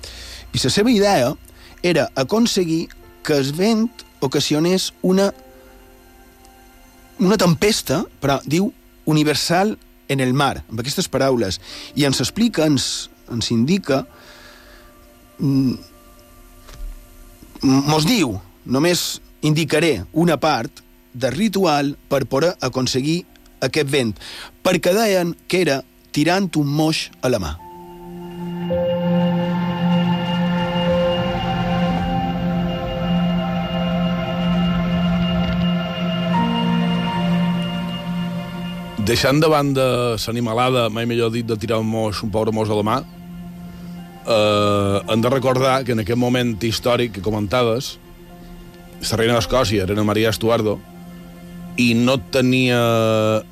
i 0.57 0.59
seva 0.59 0.89
idea 0.89 1.35
era 1.85 2.09
aconseguir 2.17 2.89
que 3.31 3.37
el 3.39 3.53
vent 3.55 4.03
ocasionés 4.19 4.89
una 5.07 5.29
una 7.21 7.37
tempesta, 7.39 8.01
però 8.19 8.41
diu 8.43 8.73
universal 9.07 9.77
en 10.11 10.23
el 10.25 10.33
mar, 10.35 10.65
amb 10.67 10.81
aquestes 10.83 11.07
paraules, 11.13 11.61
i 11.95 12.09
ens 12.09 12.19
explica, 12.25 12.67
ens, 12.67 13.11
ens 13.31 13.53
indica, 13.55 14.01
mm, 15.39 15.79
mos 17.93 18.09
diu, 18.09 18.35
només 18.65 19.21
indicaré 19.47 20.01
una 20.11 20.41
part 20.41 20.83
del 21.15 21.37
ritual 21.37 21.95
per 22.09 22.25
poder 22.27 22.57
aconseguir 22.59 23.21
aquest 23.63 23.93
vent, 23.93 24.17
perquè 24.65 24.97
deien 24.97 25.37
que 25.47 25.63
era 25.69 25.83
tirant 26.11 26.51
un 26.57 26.67
moix 26.67 27.11
a 27.23 27.31
la 27.31 27.39
mà. 27.39 27.59
Deixant 39.11 39.41
de 39.43 39.49
banda 39.51 39.85
l'animalada, 40.15 40.85
mai 40.87 41.03
millor 41.03 41.33
dit, 41.35 41.43
de 41.43 41.57
tirar 41.59 41.81
un 41.83 41.89
moix, 41.91 42.21
un 42.23 42.31
pobre 42.31 42.53
moix 42.55 42.69
a 42.71 42.77
la 42.79 42.85
mà, 42.87 42.99
eh, 44.23 44.99
hem 45.11 45.25
de 45.25 45.33
recordar 45.33 45.81
que 45.83 45.97
en 45.97 46.03
aquest 46.05 46.19
moment 46.21 46.53
històric 46.63 47.17
que 47.17 47.25
comentaves, 47.25 47.97
la 49.01 49.19
reina 49.19 49.35
d'Escòcia 49.35 49.83
era 49.83 50.05
Maria 50.05 50.31
Estuardo, 50.31 50.79
i 51.77 51.89
no 51.95 52.21
tenia 52.31 52.79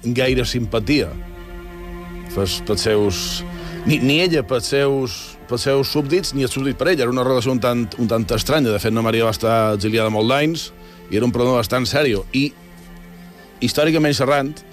gaire 0.05 0.45
simpatia 0.47 1.11
pels, 2.37 2.61
pels 2.63 2.87
seus... 2.87 3.43
Ni, 3.89 3.99
ni 3.99 4.21
ella 4.21 4.45
pels 4.47 4.71
seus, 4.71 5.19
pels 5.51 5.67
seus 5.67 5.91
súbdits, 5.91 6.35
ni 6.39 6.47
els 6.47 6.55
súbdits 6.55 6.79
per 6.79 6.93
ella. 6.93 7.03
Era 7.09 7.11
una 7.11 7.27
relació 7.27 7.51
un 7.51 7.59
tant, 7.59 7.89
un 7.99 8.07
tant 8.07 8.29
estranya. 8.31 8.77
De 8.77 8.79
fet, 8.79 8.95
na 8.95 9.03
Maria 9.03 9.27
va 9.27 9.35
estar 9.35 9.75
exiliada 9.75 10.15
molt 10.15 10.31
d'anys 10.31 10.71
i 11.11 11.19
era 11.19 11.27
un 11.27 11.35
problema 11.35 11.59
bastant 11.59 11.89
sèrio. 11.89 12.27
I, 12.37 12.53
històricament 13.65 14.15
xerrant, 14.15 14.68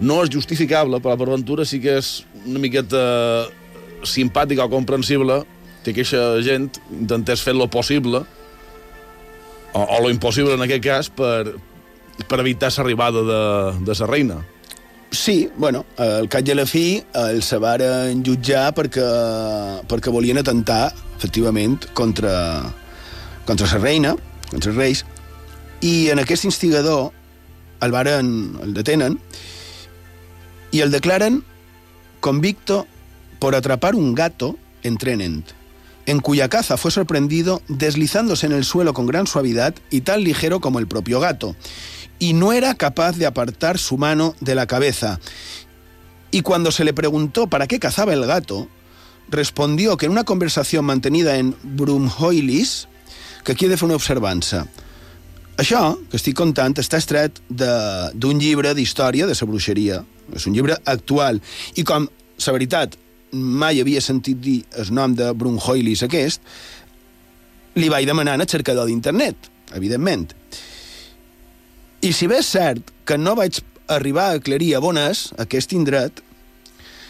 no 0.00 0.22
és 0.24 0.32
justificable, 0.32 0.98
però 1.02 1.16
per 1.18 1.28
Ventura 1.30 1.66
sí 1.68 1.80
que 1.82 1.98
és 2.00 2.24
una 2.44 2.62
miqueta 2.62 3.02
simpàtica 4.04 4.66
o 4.66 4.72
comprensible 4.72 5.42
que 5.84 5.92
aquesta 5.92 6.40
gent 6.44 6.70
intentés 6.92 7.42
fer 7.44 7.54
lo 7.54 7.68
possible 7.68 8.24
o, 9.72 9.80
o 9.80 10.00
lo 10.02 10.10
impossible 10.10 10.56
en 10.56 10.64
aquest 10.64 10.84
cas 10.84 11.10
per, 11.12 11.54
per 12.28 12.40
evitar 12.40 12.72
l'arribada 12.76 13.22
de, 13.22 13.40
de 13.84 13.96
la 14.00 14.10
reina. 14.10 14.42
Sí, 15.14 15.48
bueno, 15.56 15.84
al 15.96 16.26
cap 16.28 16.46
i 16.48 16.50
a 16.50 16.56
la 16.58 16.66
fi 16.66 16.98
el 17.14 17.42
se 17.46 17.60
varen 17.62 18.24
jutjar 18.26 18.72
perquè, 18.74 19.04
perquè 19.86 20.10
volien 20.10 20.40
atentar, 20.40 20.88
efectivament, 21.16 21.86
contra, 21.94 22.32
contra 23.46 23.68
la 23.70 23.78
reina, 23.78 24.16
contra 24.50 24.72
els 24.72 24.78
reis, 24.78 25.04
i 25.86 26.10
en 26.10 26.18
aquest 26.18 26.48
instigador 26.48 27.12
el 27.84 27.94
varen, 27.94 28.32
el 28.64 28.74
detenen, 28.74 29.20
y 30.74 30.80
el 30.80 30.90
declaran 30.90 31.44
convicto 32.18 32.88
por 33.38 33.54
atrapar 33.54 33.94
un 33.94 34.12
gato 34.12 34.58
en 34.82 34.96
Trenent, 34.96 35.46
en 36.04 36.18
cuya 36.18 36.48
caza 36.48 36.76
fue 36.76 36.90
sorprendido 36.90 37.62
deslizándose 37.68 38.46
en 38.46 38.52
el 38.52 38.64
suelo 38.64 38.92
con 38.92 39.06
gran 39.06 39.28
suavidad 39.28 39.76
y 39.90 40.00
tan 40.00 40.24
ligero 40.24 40.58
como 40.58 40.80
el 40.80 40.88
propio 40.88 41.20
gato, 41.20 41.54
y 42.18 42.32
no 42.32 42.52
era 42.52 42.74
capaz 42.74 43.12
de 43.12 43.24
apartar 43.24 43.78
su 43.78 43.98
mano 43.98 44.34
de 44.40 44.56
la 44.56 44.66
cabeza. 44.66 45.20
Y 46.32 46.42
cuando 46.42 46.72
se 46.72 46.82
le 46.82 46.92
preguntó 46.92 47.46
para 47.46 47.68
qué 47.68 47.78
cazaba 47.78 48.12
el 48.12 48.26
gato, 48.26 48.66
respondió 49.28 49.96
que 49.96 50.06
en 50.06 50.12
una 50.12 50.24
conversación 50.24 50.86
mantenida 50.86 51.36
en 51.36 51.54
Brumhoilis, 51.62 52.88
que 53.44 53.52
aquí 53.52 53.68
de 53.68 53.78
una 53.80 53.94
observança, 53.94 54.66
això 55.54 55.94
que 56.10 56.18
estic 56.18 56.34
contant 56.34 56.74
està 56.82 56.98
estret 56.98 57.38
d'un 57.46 58.40
llibre 58.42 58.74
d'història 58.74 59.28
de 59.30 59.38
la 59.38 59.46
bruixeria. 59.46 60.02
És 60.32 60.46
un 60.48 60.54
llibre 60.56 60.78
actual. 60.88 61.40
I 61.76 61.84
com, 61.84 62.06
la 62.46 62.54
veritat, 62.56 62.96
mai 63.34 63.80
havia 63.82 64.02
sentit 64.04 64.40
dir 64.40 64.60
el 64.78 64.92
nom 64.94 65.14
de 65.18 65.32
Brunhoilis 65.36 66.04
aquest, 66.06 66.42
li 67.74 67.90
vaig 67.90 68.06
demanar 68.06 68.36
en 68.38 68.44
el 68.44 68.50
cercador 68.50 68.86
d'internet, 68.86 69.50
evidentment. 69.74 70.30
I 72.04 72.12
si 72.12 72.28
bé 72.30 72.38
és 72.42 72.52
cert 72.54 72.92
que 73.08 73.18
no 73.18 73.34
vaig 73.38 73.58
arribar 73.90 74.30
a 74.30 74.38
aclarir 74.38 74.74
a 74.76 74.82
on 74.84 75.00
és 75.00 75.26
aquest 75.40 75.72
indret, 75.76 76.22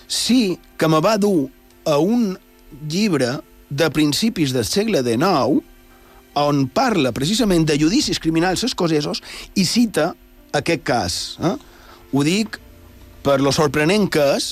sí 0.08 0.56
que 0.78 0.88
me 0.88 1.00
va 1.04 1.16
dur 1.20 1.50
a 1.84 1.98
un 1.98 2.34
llibre 2.88 3.36
de 3.68 3.90
principis 3.90 4.52
del 4.54 4.64
segle 4.64 5.02
XIX 5.04 5.62
on 6.34 6.66
parla 6.74 7.12
precisament 7.14 7.66
de 7.66 7.76
judicis 7.78 8.18
criminals 8.18 8.64
escocesos 8.66 9.22
i 9.54 9.64
cita 9.66 10.12
aquest 10.54 10.82
cas. 10.86 11.16
Eh? 11.42 11.54
Ho 12.14 12.24
dic 12.26 12.58
per 13.24 13.40
lo 13.40 13.52
sorprenent 13.56 14.10
que 14.12 14.24
és 14.36 14.50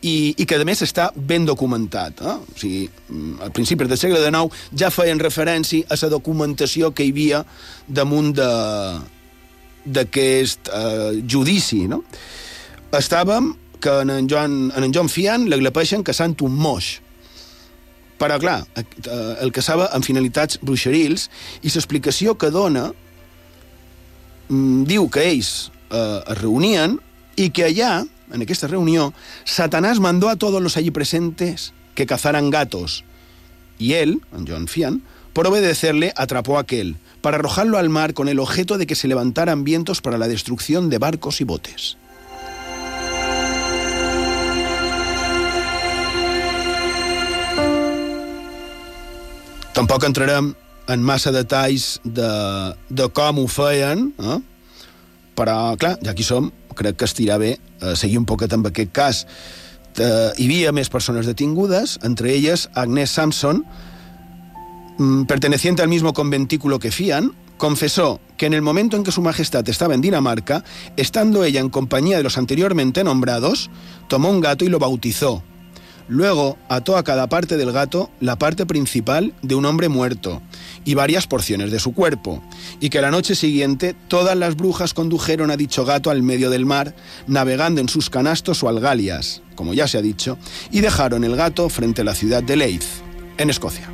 i, 0.00 0.34
i 0.38 0.46
que 0.46 0.56
a 0.58 0.64
més 0.66 0.82
està 0.84 1.08
ben 1.14 1.46
documentat. 1.46 2.20
Eh? 2.22 2.36
O 2.38 2.58
sigui, 2.58 2.88
mm, 2.88 3.40
al 3.44 3.52
principi 3.54 3.86
del 3.88 3.98
segle 4.00 4.20
XIX 4.22 4.48
ja 4.78 4.90
feien 4.94 5.20
referència 5.20 5.86
a 5.90 5.98
la 6.02 6.08
documentació 6.12 6.92
que 6.94 7.04
hi 7.04 7.12
havia 7.14 7.44
damunt 7.86 8.32
d'aquest 9.84 10.70
eh, 10.72 11.22
judici. 11.26 11.86
No? 11.90 12.02
Estàvem 12.94 13.54
que 13.80 14.00
en 14.02 14.10
en 14.10 14.28
Joan, 14.30 14.72
en 14.76 14.84
en 14.84 14.94
Joan 14.94 15.08
Fian 15.08 15.48
l'aglapeixen 15.50 16.02
caçant 16.02 16.36
un 16.42 16.54
moix. 16.54 17.00
Però, 18.18 18.38
clar, 18.42 18.66
eh, 18.74 18.84
el 19.42 19.52
caçava 19.54 19.90
amb 19.94 20.04
finalitats 20.04 20.58
bruixerils 20.62 21.28
i 21.62 21.70
l'explicació 21.70 22.34
que 22.34 22.50
dona 22.50 22.88
mm, 24.48 24.84
diu 24.86 25.08
que 25.08 25.22
ells 25.22 25.70
eh, 25.90 26.22
es 26.26 26.38
reunien 26.40 26.98
y 27.38 27.50
que 27.50 27.62
allá, 27.62 28.04
en 28.32 28.42
esta 28.42 28.66
reunión, 28.66 29.14
Satanás 29.44 30.00
mandó 30.00 30.28
a 30.28 30.34
todos 30.34 30.60
los 30.60 30.76
allí 30.76 30.90
presentes 30.90 31.72
que 31.94 32.04
cazaran 32.04 32.50
gatos. 32.50 33.04
Y 33.78 33.92
él, 33.92 34.22
John 34.46 34.66
Fian, 34.66 35.02
por 35.32 35.46
obedecerle, 35.46 36.12
atrapó 36.16 36.58
a 36.58 36.62
aquel, 36.62 36.96
para 37.20 37.36
arrojarlo 37.36 37.78
al 37.78 37.90
mar 37.90 38.12
con 38.12 38.28
el 38.28 38.40
objeto 38.40 38.76
de 38.76 38.88
que 38.88 38.96
se 38.96 39.06
levantaran 39.06 39.62
vientos 39.62 40.00
para 40.00 40.18
la 40.18 40.26
destrucción 40.26 40.90
de 40.90 40.98
barcos 40.98 41.40
y 41.40 41.44
botes. 41.44 41.96
Tampoc 49.74 50.02
entrarem 50.02 50.56
en 50.88 51.02
massa 51.06 51.30
detalls 51.30 52.00
de, 52.02 52.26
de 52.90 53.06
com 53.14 53.38
ho 53.38 53.46
feien, 53.46 54.08
eh? 54.18 54.40
però, 55.38 55.76
aquí 55.78 56.26
som, 56.26 56.50
crec 56.78 56.98
que 57.00 57.08
estirà 57.08 57.38
bé 57.42 57.56
eh, 57.56 57.96
seguir 57.96 58.20
un 58.22 58.28
poquet 58.28 58.54
amb 58.54 58.70
aquest 58.70 58.94
cas. 58.94 59.24
Eh, 59.98 60.30
hi 60.38 60.46
havia 60.46 60.72
més 60.72 60.90
persones 60.92 61.26
detingudes, 61.26 61.98
entre 62.06 62.32
elles 62.32 62.68
Agnès 62.78 63.10
Samson, 63.18 63.64
mm, 64.98 65.24
perteneciente 65.30 65.82
al 65.82 65.88
mismo 65.88 66.12
conventículo 66.14 66.78
que 66.78 66.92
Fian, 66.94 67.32
confesó 67.58 68.20
que 68.36 68.46
en 68.46 68.54
el 68.54 68.62
momento 68.62 68.96
en 68.96 69.02
que 69.02 69.12
su 69.12 69.20
majestad 69.20 69.68
estaba 69.68 69.94
en 69.94 70.00
Dinamarca, 70.00 70.64
estando 70.96 71.42
ella 71.42 71.60
en 71.60 71.68
compañía 71.68 72.16
de 72.16 72.22
los 72.22 72.38
anteriormente 72.38 73.02
nombrados, 73.02 73.68
tomó 74.08 74.30
un 74.30 74.40
gato 74.40 74.64
y 74.64 74.68
lo 74.68 74.78
bautizó, 74.78 75.42
Luego 76.08 76.56
ató 76.68 76.96
a 76.96 77.04
cada 77.04 77.28
parte 77.28 77.56
del 77.56 77.70
gato 77.70 78.10
la 78.20 78.36
parte 78.36 78.64
principal 78.64 79.34
de 79.42 79.54
un 79.54 79.66
hombre 79.66 79.88
muerto 79.88 80.40
y 80.84 80.94
varias 80.94 81.26
porciones 81.26 81.70
de 81.70 81.78
su 81.78 81.92
cuerpo, 81.92 82.42
y 82.80 82.88
que 82.88 83.02
la 83.02 83.10
noche 83.10 83.34
siguiente 83.34 83.94
todas 84.08 84.36
las 84.36 84.56
brujas 84.56 84.94
condujeron 84.94 85.50
a 85.50 85.56
dicho 85.56 85.84
gato 85.84 86.10
al 86.10 86.22
medio 86.22 86.48
del 86.48 86.64
mar, 86.64 86.94
navegando 87.26 87.82
en 87.82 87.90
sus 87.90 88.08
canastos 88.08 88.62
o 88.62 88.68
algalias, 88.68 89.42
como 89.54 89.74
ya 89.74 89.86
se 89.86 89.98
ha 89.98 90.02
dicho, 90.02 90.38
y 90.70 90.80
dejaron 90.80 91.24
el 91.24 91.36
gato 91.36 91.68
frente 91.68 92.00
a 92.00 92.04
la 92.04 92.14
ciudad 92.14 92.42
de 92.42 92.56
Leith, 92.56 92.84
en 93.36 93.50
Escocia. 93.50 93.90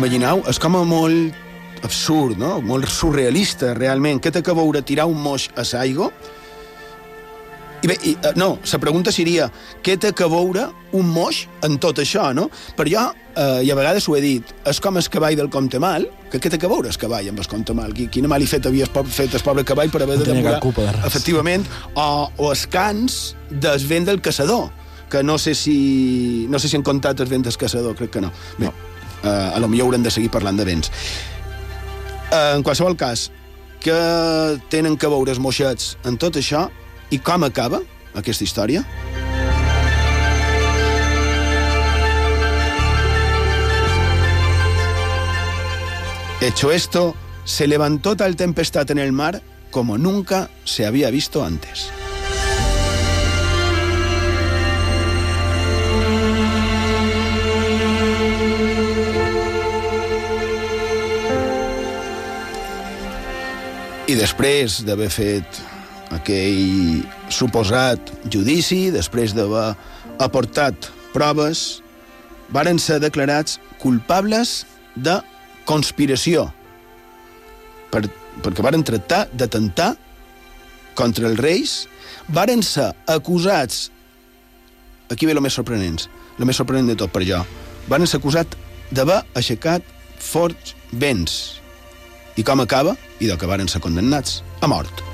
Imagineu, 0.00 0.40
és 0.48 0.58
com 0.60 0.78
a 0.78 0.84
molt 0.88 1.36
absurd, 1.84 2.38
no? 2.40 2.58
molt 2.64 2.88
surrealista, 2.88 3.74
realment. 3.76 4.20
Què 4.22 4.32
té 4.32 4.40
que 4.44 4.54
veure 4.56 4.80
tirar 4.86 5.08
un 5.10 5.18
moix 5.20 5.48
a 5.56 5.64
l'aigua? 5.66 6.10
I 7.80 7.88
bé, 7.88 7.96
i, 8.04 8.12
uh, 8.12 8.32
no, 8.36 8.48
la 8.60 8.80
pregunta 8.80 9.12
seria 9.12 9.46
què 9.84 9.94
té 10.00 10.10
que 10.16 10.26
veure 10.28 10.66
un 10.96 11.06
moix 11.08 11.46
en 11.64 11.78
tot 11.80 12.00
això, 12.02 12.26
no? 12.36 12.50
Per 12.76 12.84
jo, 12.90 13.06
uh, 13.08 13.60
i 13.64 13.70
a 13.72 13.76
vegades 13.76 14.04
ho 14.08 14.16
he 14.18 14.20
dit, 14.24 14.52
és 14.68 14.80
com 14.84 15.00
el 15.00 15.08
cavall 15.12 15.38
del 15.38 15.48
comte 15.52 15.80
mal, 15.80 16.04
que 16.32 16.40
què 16.40 16.52
té 16.52 16.60
que 16.60 16.68
veure 16.68 16.92
el 16.92 17.00
cavall 17.00 17.30
amb 17.32 17.40
el 17.40 17.48
comte 17.48 17.76
mal? 17.76 17.96
Quina 17.96 18.28
mal 18.28 18.44
i 18.44 18.50
fet 18.50 18.68
havia 18.68 18.88
fet 18.88 19.36
el 19.36 19.44
pobre 19.46 19.64
cavall 19.64 19.92
per 19.92 20.04
haver 20.04 20.20
no 20.20 20.26
de 20.26 20.34
demorar... 20.34 20.60
De 20.60 21.08
efectivament, 21.08 21.64
o, 21.94 22.28
o 22.36 22.52
els 22.52 22.66
cants 22.68 23.18
del 23.48 23.80
vent 23.88 24.12
del 24.12 24.20
caçador, 24.20 24.68
que 25.10 25.24
no 25.24 25.40
sé 25.40 25.56
si, 25.56 25.80
no 26.52 26.60
sé 26.60 26.68
si 26.68 26.76
han 26.76 26.84
comptat 26.84 27.24
el 27.24 27.32
vent 27.32 27.48
del 27.48 27.56
caçador, 27.56 27.96
crec 27.96 28.16
que 28.18 28.28
no. 28.28 28.32
Bé, 28.60 28.68
no 28.68 28.89
eh, 29.22 29.28
a 29.28 29.58
lo 29.58 29.68
millor 29.68 29.90
haurem 29.90 30.02
de 30.02 30.10
seguir 30.10 30.30
parlant 30.30 30.58
de 30.58 30.64
vents. 30.64 30.90
Eh, 32.30 32.52
en 32.56 32.62
qualsevol 32.62 32.96
cas, 32.96 33.30
que 33.80 33.96
tenen 34.68 34.96
que 34.96 35.08
veure 35.08 35.32
els 35.32 35.40
moixets 35.40 35.96
en 36.04 36.18
tot 36.20 36.36
això 36.36 36.68
i 37.10 37.18
com 37.18 37.44
acaba 37.44 37.80
aquesta 38.14 38.44
història? 38.44 38.84
Hecho 46.40 46.72
esto, 46.72 47.14
se 47.44 47.66
levantó 47.66 48.16
tal 48.16 48.34
tempestad 48.34 48.90
en 48.90 48.98
el 48.98 49.12
mar 49.12 49.42
como 49.70 49.98
nunca 49.98 50.50
se 50.64 50.86
había 50.86 51.10
visto 51.10 51.44
antes. 51.44 51.90
I 64.10 64.16
després 64.18 64.80
d'haver 64.82 65.06
fet 65.14 65.58
aquell 66.10 67.04
suposat 67.30 68.08
judici, 68.26 68.88
després 68.90 69.30
d'haver 69.36 69.68
aportat 70.18 70.88
proves, 71.12 71.78
varen 72.50 72.80
ser 72.82 72.96
declarats 72.98 73.60
culpables 73.78 74.64
de 74.98 75.14
conspiració, 75.68 76.48
per, 77.92 78.00
perquè 78.42 78.64
varen 78.66 78.82
tractar 78.88 79.20
d'atemptar 79.30 79.92
contra 80.98 81.30
els 81.30 81.38
reis, 81.38 81.74
varen 82.34 82.64
ser 82.66 82.88
acusats, 83.14 83.92
aquí 85.06 85.28
ve 85.28 85.36
el 85.36 85.44
més 85.44 85.54
sorprenent, 85.54 86.00
el 86.34 86.50
més 86.50 86.58
sorprenent 86.58 86.90
de 86.90 86.98
tot 86.98 87.14
per 87.14 87.22
jo, 87.28 87.44
varen 87.86 88.10
ser 88.10 88.18
acusats 88.18 88.58
d'haver 88.90 89.20
aixecat 89.38 89.86
forts 90.18 90.74
vents, 90.90 91.38
i 92.34 92.42
com 92.42 92.66
acaba? 92.66 92.96
I 93.20 93.28
de 93.28 93.36
que 93.36 93.48
varen 93.48 93.68
ser 93.68 93.82
condemnats 93.84 94.40
a 94.60 94.68
mort. 94.70 95.04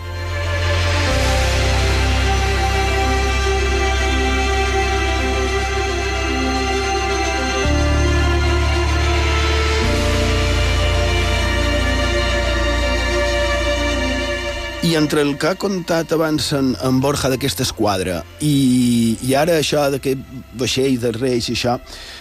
I 14.86 14.94
entre 14.94 15.24
el 15.26 15.32
que 15.34 15.48
ha 15.50 15.56
contat 15.58 16.12
abans 16.14 16.52
en, 16.54 16.68
en 16.78 17.00
Borja 17.02 17.26
d'aquesta 17.32 17.64
esquadra 17.66 18.20
i, 18.38 19.16
i 19.26 19.34
ara 19.34 19.56
això 19.58 19.88
d'aquest 19.90 20.22
vaixell 20.54 21.00
dels 21.02 21.18
reis 21.18 21.48
i 21.50 21.56
això, 21.56 21.74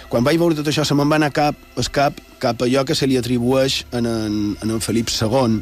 quan 0.09 0.25
vaig 0.25 0.41
veure 0.41 0.57
tot 0.57 0.71
això 0.71 0.81
se 0.81 0.97
me'n 0.97 1.11
va 1.13 1.19
anar 1.21 1.29
cap, 1.29 1.59
cap 1.93 2.17
cap 2.41 2.61
allò 2.61 2.83
que 2.85 2.95
se 2.97 3.07
li 3.07 3.17
atribueix 3.17 3.83
en, 3.95 4.05
en 4.05 4.73
en 4.75 4.81
Felip 4.83 5.09
II, 5.13 5.61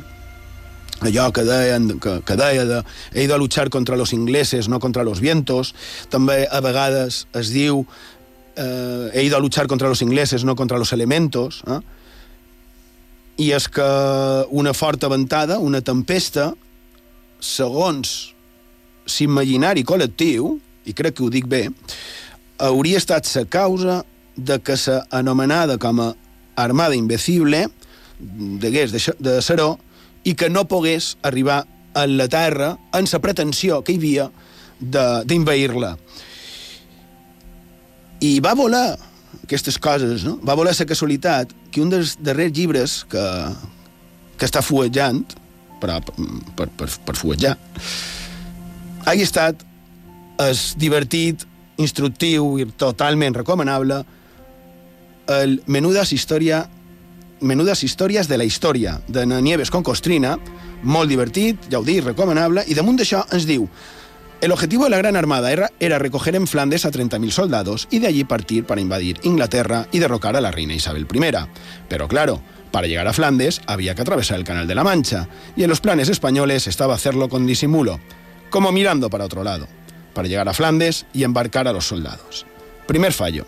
allò 1.01 1.31
que 1.33 1.43
deien, 1.43 1.99
que, 1.99 2.19
que 2.25 2.35
deia 2.37 2.65
de 2.65 2.81
he 3.13 3.25
a 3.31 3.37
luchar 3.37 3.69
contra 3.69 3.97
los 3.97 4.13
ingleses, 4.13 4.69
no 4.69 4.79
contra 4.79 5.03
los 5.03 5.19
vientos, 5.19 5.73
també 6.09 6.47
a 6.49 6.61
vegades 6.61 7.27
es 7.33 7.49
diu 7.53 7.85
eh, 8.55 9.09
he 9.13 9.33
a 9.33 9.39
luchar 9.39 9.67
contra 9.67 9.89
los 9.89 10.01
ingleses, 10.01 10.43
no 10.43 10.55
contra 10.55 10.77
los 10.77 10.93
elementos, 10.93 11.63
eh? 11.67 11.79
i 13.37 13.49
és 13.51 13.65
que 13.65 13.85
una 14.53 14.73
forta 14.77 15.09
ventada, 15.09 15.57
una 15.57 15.81
tempesta, 15.81 16.51
segons 17.41 18.33
l'imaginari 19.09 19.83
col·lectiu, 19.83 20.59
i 20.85 20.93
crec 20.93 21.17
que 21.17 21.25
ho 21.25 21.31
dic 21.33 21.47
bé, 21.49 21.65
hauria 22.61 22.99
estat 23.01 23.27
la 23.35 23.45
causa 23.49 24.03
de 24.37 24.59
que 24.61 24.77
s'anomenada 24.77 25.77
com 25.77 25.99
a 26.01 26.13
armada 26.55 26.95
invencible 26.95 27.67
degués 28.19 28.93
de, 28.93 29.01
de 29.19 29.41
Seró 29.41 29.79
i 30.23 30.35
que 30.39 30.49
no 30.49 30.65
pogués 30.69 31.17
arribar 31.21 31.63
a 31.93 32.05
la 32.07 32.27
terra 32.31 32.77
en 32.93 33.07
la 33.11 33.21
pretensió 33.21 33.81
que 33.83 33.93
hi 33.93 33.99
havia 34.01 34.29
d'invair-la. 34.79 35.93
I 38.23 38.39
va 38.43 38.55
volar 38.55 38.85
aquestes 39.43 39.77
coses, 39.77 40.23
no? 40.23 40.37
Va 40.45 40.55
voler 40.55 40.73
la 40.77 40.87
casualitat 40.87 41.51
que 41.71 41.81
un 41.83 41.91
dels 41.91 42.15
darrers 42.23 42.53
llibres 42.55 43.03
que, 43.09 43.23
que 44.37 44.47
està 44.47 44.63
fuetjant 44.63 45.23
per, 45.81 45.99
per, 46.55 46.69
per, 46.77 46.87
per 46.87 47.15
fuetjar, 47.19 47.57
hagi 49.05 49.25
estat 49.27 49.65
és 50.43 50.71
divertit, 50.79 51.43
instructiu 51.81 52.57
i 52.61 52.67
totalment 52.79 53.35
recomanable 53.35 54.03
el 55.33 55.59
Menudas 55.67 56.11
Historia 56.13 56.63
Menudas 57.43 57.83
històries 57.83 58.29
de 58.31 58.37
la 58.39 58.45
història 58.47 59.01
de 59.11 59.25
Nieves 59.27 59.69
con 59.69 59.83
Costrina, 59.83 60.37
molt 60.81 61.11
divertit, 61.11 61.67
ja 61.67 61.81
ho 61.81 61.83
dic, 61.83 61.99
recomanable, 62.05 62.63
i 62.71 62.77
damunt 62.77 62.95
d'això 62.95 63.25
ens 63.35 63.43
diu 63.43 63.67
El 64.39 64.51
objetivo 64.51 64.85
de 64.85 64.91
la 64.91 64.97
Gran 64.97 65.15
Armada 65.15 65.51
era, 65.51 65.69
era 65.79 65.99
recoger 65.99 66.35
en 66.35 66.47
Flandes 66.47 66.85
a 66.85 66.91
30.000 66.91 67.31
soldados 67.31 67.87
y 67.91 67.99
de 67.99 68.07
allí 68.07 68.23
partir 68.23 68.65
para 68.65 68.81
invadir 68.81 69.19
Inglaterra 69.23 69.87
y 69.91 69.99
derrocar 69.99 70.35
a 70.35 70.41
la 70.41 70.51
reina 70.51 70.73
Isabel 70.73 71.07
I. 71.13 71.31
Pero 71.87 72.07
claro, 72.07 72.41
para 72.71 72.87
llegar 72.87 73.07
a 73.07 73.13
Flandes 73.13 73.61
había 73.67 73.95
que 73.95 74.01
atravesar 74.01 74.37
el 74.37 74.45
Canal 74.45 74.67
de 74.67 74.75
la 74.75 74.83
Mancha, 74.83 75.27
y 75.55 75.63
en 75.63 75.69
los 75.69 75.81
planes 75.81 76.09
españoles 76.09 76.67
estaba 76.67 76.95
hacerlo 76.95 77.29
con 77.29 77.45
disimulo, 77.45 77.99
como 78.49 78.71
mirando 78.71 79.09
para 79.09 79.25
otro 79.25 79.43
lado, 79.43 79.67
para 80.13 80.27
llegar 80.27 80.47
a 80.47 80.53
Flandes 80.53 81.05
y 81.13 81.23
embarcar 81.23 81.67
a 81.67 81.73
los 81.73 81.87
soldados. 81.87 82.45
Primer 82.87 83.13
fallo. 83.13 83.45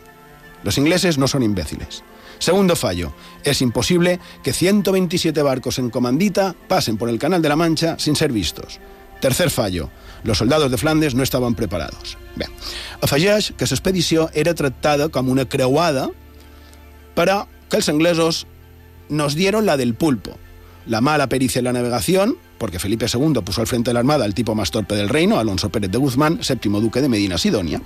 Los 0.64 0.78
ingleses 0.78 1.18
no 1.18 1.28
son 1.28 1.44
imbéciles. 1.44 2.04
Segundo 2.40 2.76
fallo. 2.76 3.14
Es 3.44 3.62
imposible 3.62 4.20
que 4.44 4.54
127 4.54 5.42
barcos 5.42 5.80
en 5.80 5.90
comandita 5.90 6.56
pasen 6.68 6.98
por 6.98 7.10
el 7.10 7.20
Canal 7.20 7.42
de 7.42 7.50
la 7.50 7.56
Mancha 7.56 7.96
sin 8.00 8.16
ser 8.16 8.32
vistos. 8.32 8.80
Tercer 9.22 9.50
fallo. 9.50 9.90
Los 10.24 10.40
soldados 10.40 10.72
de 10.72 10.78
Flandes 10.78 11.16
no 11.16 11.24
estaven 11.24 11.56
preparats. 11.56 12.18
Bé, 12.36 12.48
afegeix 13.02 13.54
que 13.56 13.68
l'expedició 13.70 14.30
era 14.34 14.54
tractada 14.58 15.08
com 15.10 15.30
una 15.32 15.46
creuada, 15.48 16.10
però 17.16 17.46
que 17.70 17.80
els 17.80 17.90
anglesos 17.90 18.46
nos 19.10 19.36
dieron 19.36 19.66
la 19.66 19.78
del 19.78 19.96
pulpo. 19.96 20.36
La 20.86 21.02
mala 21.02 21.30
pericia 21.30 21.60
en 21.60 21.66
la 21.66 21.74
navegación, 21.74 22.36
porque 22.58 22.80
Felipe 22.80 23.06
II 23.12 23.42
puso 23.44 23.62
al 23.62 23.68
frente 23.68 23.90
de 23.90 23.94
la 23.94 24.00
Armada 24.00 24.26
al 24.26 24.34
tipo 24.34 24.56
más 24.56 24.72
torpe 24.72 24.96
del 24.96 25.10
reino, 25.10 25.38
Alonso 25.40 25.70
Pérez 25.70 25.92
de 25.92 25.98
Guzmán, 25.98 26.44
séptimo 26.44 26.82
duque 26.82 27.02
de 27.02 27.10
Medina 27.10 27.38
Sidonia. 27.38 27.82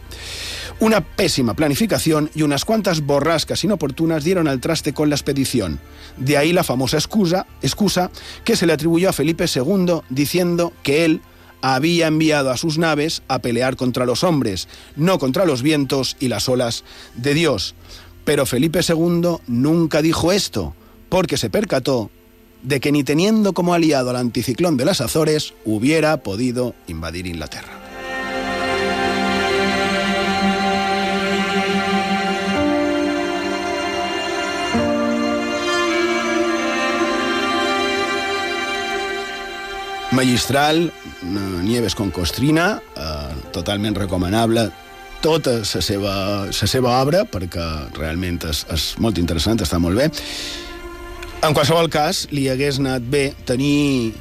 Una 0.80 1.02
pésima 1.02 1.56
planificación 1.56 2.30
y 2.34 2.44
unas 2.44 2.64
cuantas 2.64 3.02
borrascas 3.02 3.64
inoportunas 3.64 4.24
dieron 4.24 4.48
al 4.48 4.62
traste 4.62 4.94
con 4.94 5.10
la 5.10 5.16
expedición. 5.16 5.80
De 6.18 6.38
ahí 6.38 6.54
la 6.54 6.64
famosa 6.64 6.98
excusa, 6.98 7.48
excusa 7.62 8.12
que 8.44 8.56
se 8.56 8.66
le 8.66 8.74
atribuyó 8.74 9.10
a 9.10 9.14
Felipe 9.14 9.46
II 9.54 10.02
diciendo 10.10 10.72
que 10.84 11.04
él 11.06 11.22
había 11.62 12.08
enviado 12.08 12.52
a 12.52 12.58
sus 12.58 12.78
naves 12.78 13.24
a 13.28 13.40
pelear 13.40 13.76
contra 13.76 14.06
los 14.06 14.24
hombres, 14.24 14.68
no 14.96 15.20
contra 15.20 15.46
los 15.46 15.62
vientos 15.62 16.16
y 16.20 16.30
las 16.30 16.48
olas 16.48 16.84
de 17.16 17.34
Dios. 17.34 17.76
Pero 18.24 18.46
Felipe 18.46 18.80
II 18.88 19.38
nunca 19.48 20.02
dijo 20.02 20.32
esto, 20.32 20.76
porque 21.10 21.38
se 21.38 21.50
percató 21.50 22.12
de 22.64 22.80
que 22.80 22.92
ni 22.92 23.04
teniendo 23.04 23.54
como 23.54 23.74
aliado 23.74 24.10
al 24.10 24.16
anticiclón 24.16 24.78
de 24.78 24.86
las 24.86 25.02
Azores 25.02 25.54
hubiera 25.66 26.18
podido 26.18 26.76
invadir 26.88 27.28
Inglaterra. 27.28 27.80
Magistral, 40.12 40.92
Nieves 41.64 41.96
con 41.96 42.12
Costrina, 42.12 42.82
eh, 42.98 43.02
totalment 43.54 43.96
recomanable 43.96 44.72
tota 45.22 45.60
la 45.60 45.82
seva, 45.84 46.14
la 46.48 46.68
seva 46.68 46.96
obra, 47.02 47.26
perquè 47.28 47.66
realment 47.98 48.40
és, 48.50 48.64
és 48.72 48.90
molt 49.04 49.20
interessant, 49.20 49.60
està 49.62 49.80
molt 49.80 50.00
bé. 50.00 50.10
En 51.40 51.54
qualsevol 51.56 51.88
cas, 51.88 52.26
li 52.36 52.50
hagués 52.52 52.82
anat 52.82 53.06
bé 53.08 53.30
tenir 53.48 54.12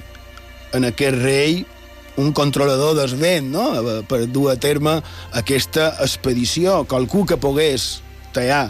en 0.76 0.84
aquest 0.86 1.16
rei 1.18 1.56
un 2.22 2.28
controlador 2.30 2.92
del 2.94 3.16
vent, 3.18 3.48
no?, 3.50 3.64
per 4.06 4.20
dur 4.30 4.52
a 4.52 4.54
terme 4.54 4.92
aquesta 5.40 5.88
expedició, 6.04 6.84
qualcú 6.86 7.24
que 7.26 7.38
pogués 7.42 8.04
tallar 8.36 8.68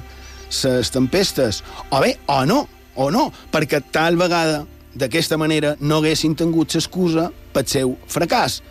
les 0.48 0.92
tempestes, 0.94 1.60
o 1.92 2.00
bé, 2.00 2.14
o 2.24 2.38
no, 2.48 2.62
o 2.96 3.10
no, 3.12 3.26
perquè 3.52 3.82
tal 3.92 4.16
vegada 4.16 4.62
d'aquesta 4.96 5.36
manera 5.36 5.74
no 5.80 5.98
haguessin 6.00 6.32
tingut 6.36 6.72
l'excusa 6.72 7.26
pel 7.52 7.68
seu 7.68 7.92
fracàs. 8.08 8.62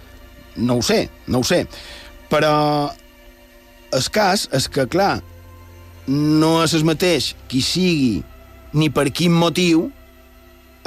No 0.58 0.80
ho 0.80 0.86
sé, 0.86 1.04
no 1.30 1.44
ho 1.44 1.46
sé. 1.46 1.68
Però 2.34 2.90
el 3.94 4.10
cas 4.10 4.48
és 4.58 4.66
que, 4.74 4.88
clar, 4.90 5.20
no 6.10 6.64
és 6.64 6.74
el 6.74 6.88
mateix 6.88 7.36
qui 7.46 7.62
sigui 7.62 8.26
ni 8.74 8.90
per 8.90 9.10
quin 9.12 9.34
motiu 9.34 9.88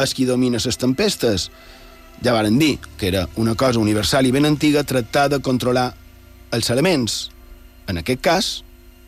és 0.00 0.14
qui 0.16 0.26
domina 0.28 0.60
les 0.60 0.80
tempestes. 0.80 1.48
Ja 2.24 2.34
varen 2.36 2.58
dir 2.60 2.78
que 2.98 3.08
era 3.08 3.26
una 3.36 3.54
cosa 3.54 3.80
universal 3.80 4.26
i 4.26 4.32
ben 4.32 4.48
antiga 4.48 4.84
tractar 4.84 5.28
de 5.30 5.40
controlar 5.40 5.94
els 6.52 6.70
elements. 6.70 7.30
En 7.88 7.98
aquest 7.98 8.20
cas, 8.20 8.52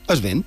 el 0.09 0.21
vent. 0.23 0.45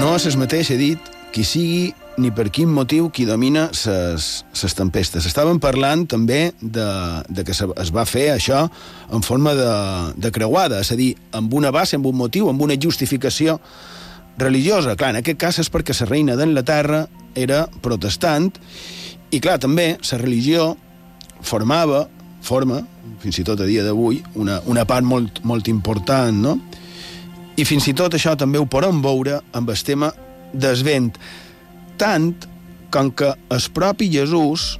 No 0.00 0.16
és 0.16 0.26
el 0.26 0.38
mateix, 0.40 0.70
he 0.72 0.78
dit, 0.80 1.10
qui 1.30 1.44
sigui 1.46 1.92
ni 2.20 2.30
per 2.30 2.50
quin 2.52 2.70
motiu 2.70 3.08
qui 3.10 3.24
domina 3.26 3.68
les 3.72 4.74
tempestes. 4.76 5.26
Estàvem 5.26 5.58
parlant 5.62 6.04
també 6.10 6.52
de, 6.60 6.88
de 7.28 7.44
que 7.46 7.54
es 7.56 7.92
va 7.94 8.04
fer 8.08 8.28
això 8.34 8.66
en 9.10 9.24
forma 9.26 9.54
de, 9.56 9.72
de 10.20 10.30
creuada, 10.34 10.82
és 10.84 10.92
a 10.92 10.98
dir, 10.98 11.14
amb 11.36 11.54
una 11.56 11.72
base, 11.74 11.96
amb 11.96 12.06
un 12.10 12.18
motiu, 12.20 12.50
amb 12.52 12.62
una 12.62 12.76
justificació 12.80 13.58
religiosa. 14.38 14.96
Clar, 14.96 15.14
en 15.14 15.20
aquest 15.20 15.40
cas 15.40 15.60
és 15.62 15.72
perquè 15.72 15.96
la 16.00 16.08
reina 16.10 16.36
d'Anglaterra 16.38 17.06
era 17.38 17.64
protestant 17.82 18.52
i, 19.30 19.38
clar, 19.38 19.58
també 19.62 19.94
la 19.96 20.18
religió 20.20 20.74
formava, 21.46 22.06
forma, 22.44 22.80
fins 23.20 23.38
i 23.40 23.44
tot 23.44 23.60
a 23.60 23.68
dia 23.68 23.84
d'avui, 23.84 24.20
una, 24.40 24.60
una 24.66 24.84
part 24.88 25.06
molt, 25.06 25.42
molt 25.44 25.68
important, 25.68 26.36
no? 26.36 26.56
I 27.60 27.66
fins 27.68 27.86
i 27.90 27.94
tot 27.96 28.14
això 28.16 28.32
també 28.40 28.60
ho 28.60 28.66
podem 28.70 29.02
veure 29.04 29.40
amb 29.56 29.70
el 29.70 29.84
tema 29.84 30.08
del 30.52 30.82
vent. 30.84 31.12
Tant 32.00 32.46
com 32.88 33.10
que 33.12 33.34
el 33.52 33.64
propi 33.76 34.06
Jesús 34.08 34.78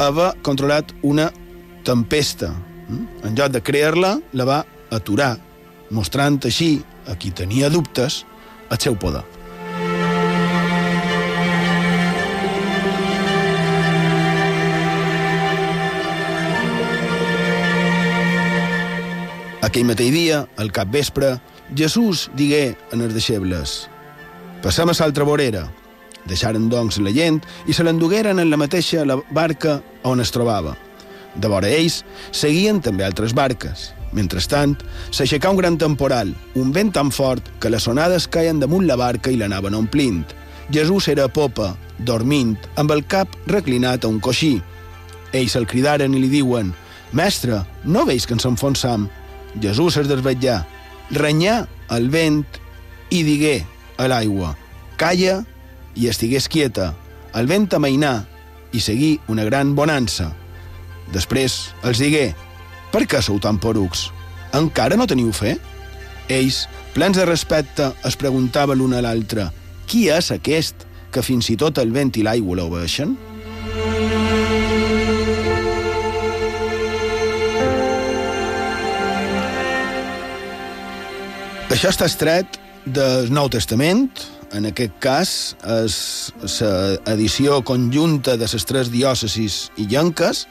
havia 0.00 0.30
controlat 0.40 0.94
una 1.04 1.26
tempesta. 1.84 2.54
En 2.88 3.34
lloc 3.36 3.52
de 3.52 3.60
crear-la, 3.60 4.14
la 4.32 4.46
va 4.48 4.62
aturar, 4.88 5.34
mostrant 5.92 6.38
així 6.48 6.78
a 7.04 7.18
qui 7.20 7.34
tenia 7.36 7.68
dubtes 7.68 8.22
el 8.72 8.80
seu 8.80 8.96
poder. 8.96 9.26
Aquell 19.68 19.84
mateix 19.84 20.14
dia, 20.14 20.46
al 20.56 20.72
cap 20.72 20.88
vespre, 20.88 21.34
Jesús 21.76 22.30
digué 22.32 22.72
en 22.88 23.04
els 23.04 23.12
deixebles 23.12 23.82
«Passem 24.64 24.88
a 24.88 24.96
l'altra 24.96 25.28
vorera». 25.28 25.66
Deixaren, 26.28 26.68
doncs, 26.68 26.98
la 27.00 27.12
gent 27.14 27.40
i 27.66 27.74
se 27.74 27.84
l'endugueren 27.86 28.38
en 28.38 28.50
la 28.52 28.60
mateixa 28.60 29.06
la 29.08 29.16
barca 29.34 29.78
on 30.04 30.20
es 30.20 30.32
trobava. 30.34 30.76
De 31.34 31.48
vora 31.48 31.70
ells 31.70 32.02
seguien 32.32 32.82
també 32.84 33.06
altres 33.06 33.34
barques. 33.36 33.92
Mentrestant, 34.16 34.74
s'aixecà 35.12 35.50
un 35.52 35.58
gran 35.60 35.76
temporal, 35.80 36.32
un 36.56 36.72
vent 36.72 36.90
tan 36.96 37.10
fort 37.12 37.44
que 37.60 37.70
les 37.70 37.86
onades 37.88 38.26
caien 38.28 38.60
damunt 38.60 38.86
la 38.88 38.96
barca 38.96 39.30
i 39.30 39.36
l'anaven 39.36 39.76
omplint. 39.76 40.24
Jesús 40.72 41.08
era 41.08 41.26
a 41.28 41.32
popa, 41.32 41.74
dormint, 41.98 42.56
amb 42.76 42.92
el 42.92 43.04
cap 43.08 43.32
reclinat 43.46 44.04
a 44.04 44.12
un 44.12 44.20
coixí. 44.20 44.56
Ells 45.32 45.56
el 45.60 45.68
cridaren 45.68 46.14
i 46.16 46.22
li 46.22 46.30
diuen 46.32 46.72
«Mestre, 47.12 47.62
no 47.84 48.04
veus 48.08 48.26
que 48.26 48.36
ens 48.36 48.48
enfonsam?» 48.48 49.08
Jesús 49.60 49.96
es 50.00 50.08
desvetllà, 50.08 50.62
renyà 51.12 51.62
el 51.96 52.08
vent 52.12 52.44
i 53.12 53.22
digué 53.24 53.62
a 53.96 54.08
l'aigua 54.08 54.54
«Calla 55.00 55.42
i 55.98 56.08
estigués 56.08 56.48
quieta. 56.48 56.92
El 57.34 57.50
vent 57.50 57.68
amainà 57.74 58.22
i 58.72 58.80
seguí 58.80 59.18
una 59.28 59.44
gran 59.44 59.74
bonança. 59.74 60.30
Després 61.12 61.74
els 61.82 62.00
digué 62.00 62.30
«Per 62.92 63.04
què 63.08 63.20
sou 63.24 63.40
tan 63.42 63.58
porucs? 63.60 64.08
Encara 64.56 64.96
no 64.96 65.08
teniu 65.08 65.32
fe?» 65.32 65.56
Ells, 66.28 66.66
plens 66.94 67.16
de 67.16 67.24
respecte, 67.24 67.90
es 68.04 68.16
preguntaven 68.20 68.78
l'un 68.78 68.94
a 68.94 69.02
l'altre 69.04 69.48
«Qui 69.88 70.08
és 70.12 70.30
aquest 70.34 70.84
que 71.12 71.24
fins 71.24 71.48
i 71.50 71.56
tot 71.56 71.80
el 71.80 71.92
vent 71.92 72.14
i 72.20 72.24
l'aigua 72.26 72.60
l'obeixen?» 72.60 73.16
Això 81.68 81.92
està 81.92 82.08
estret 82.08 82.56
del 82.88 83.28
Nou 83.30 83.46
Testament, 83.52 84.08
en 84.56 84.68
aquest 84.68 84.94
cas 85.02 85.32
és 85.84 85.96
l'edició 87.06 87.60
conjunta 87.66 88.36
de 88.40 88.48
les 88.48 88.68
tres 88.68 88.90
diòcesis 88.92 89.68
i 89.76 89.88
llenques, 89.90 90.46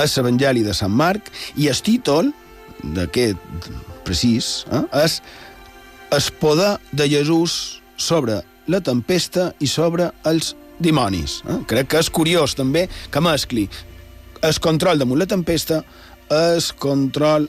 és 0.00 0.16
l'Evangeli 0.16 0.64
de 0.64 0.74
Sant 0.76 0.92
Marc, 0.92 1.28
i 1.56 1.68
el 1.68 1.80
títol 1.84 2.32
d'aquest 2.82 3.70
precís 4.06 4.64
eh, 4.72 4.82
és 5.04 5.20
el 6.12 6.26
poder 6.40 6.76
de 6.92 7.08
Jesús 7.08 7.80
sobre 7.96 8.40
la 8.68 8.80
tempesta 8.80 9.52
i 9.60 9.68
sobre 9.70 10.10
els 10.28 10.54
dimonis. 10.82 11.40
Eh? 11.46 11.60
Crec 11.70 11.92
que 11.92 12.02
és 12.02 12.10
curiós 12.10 12.56
també 12.58 12.88
que 13.10 13.22
mescli 13.22 13.68
el 14.42 14.58
control 14.58 14.98
damunt 14.98 15.20
la 15.22 15.28
tempesta, 15.30 15.82
el 16.32 16.62
control 16.82 17.46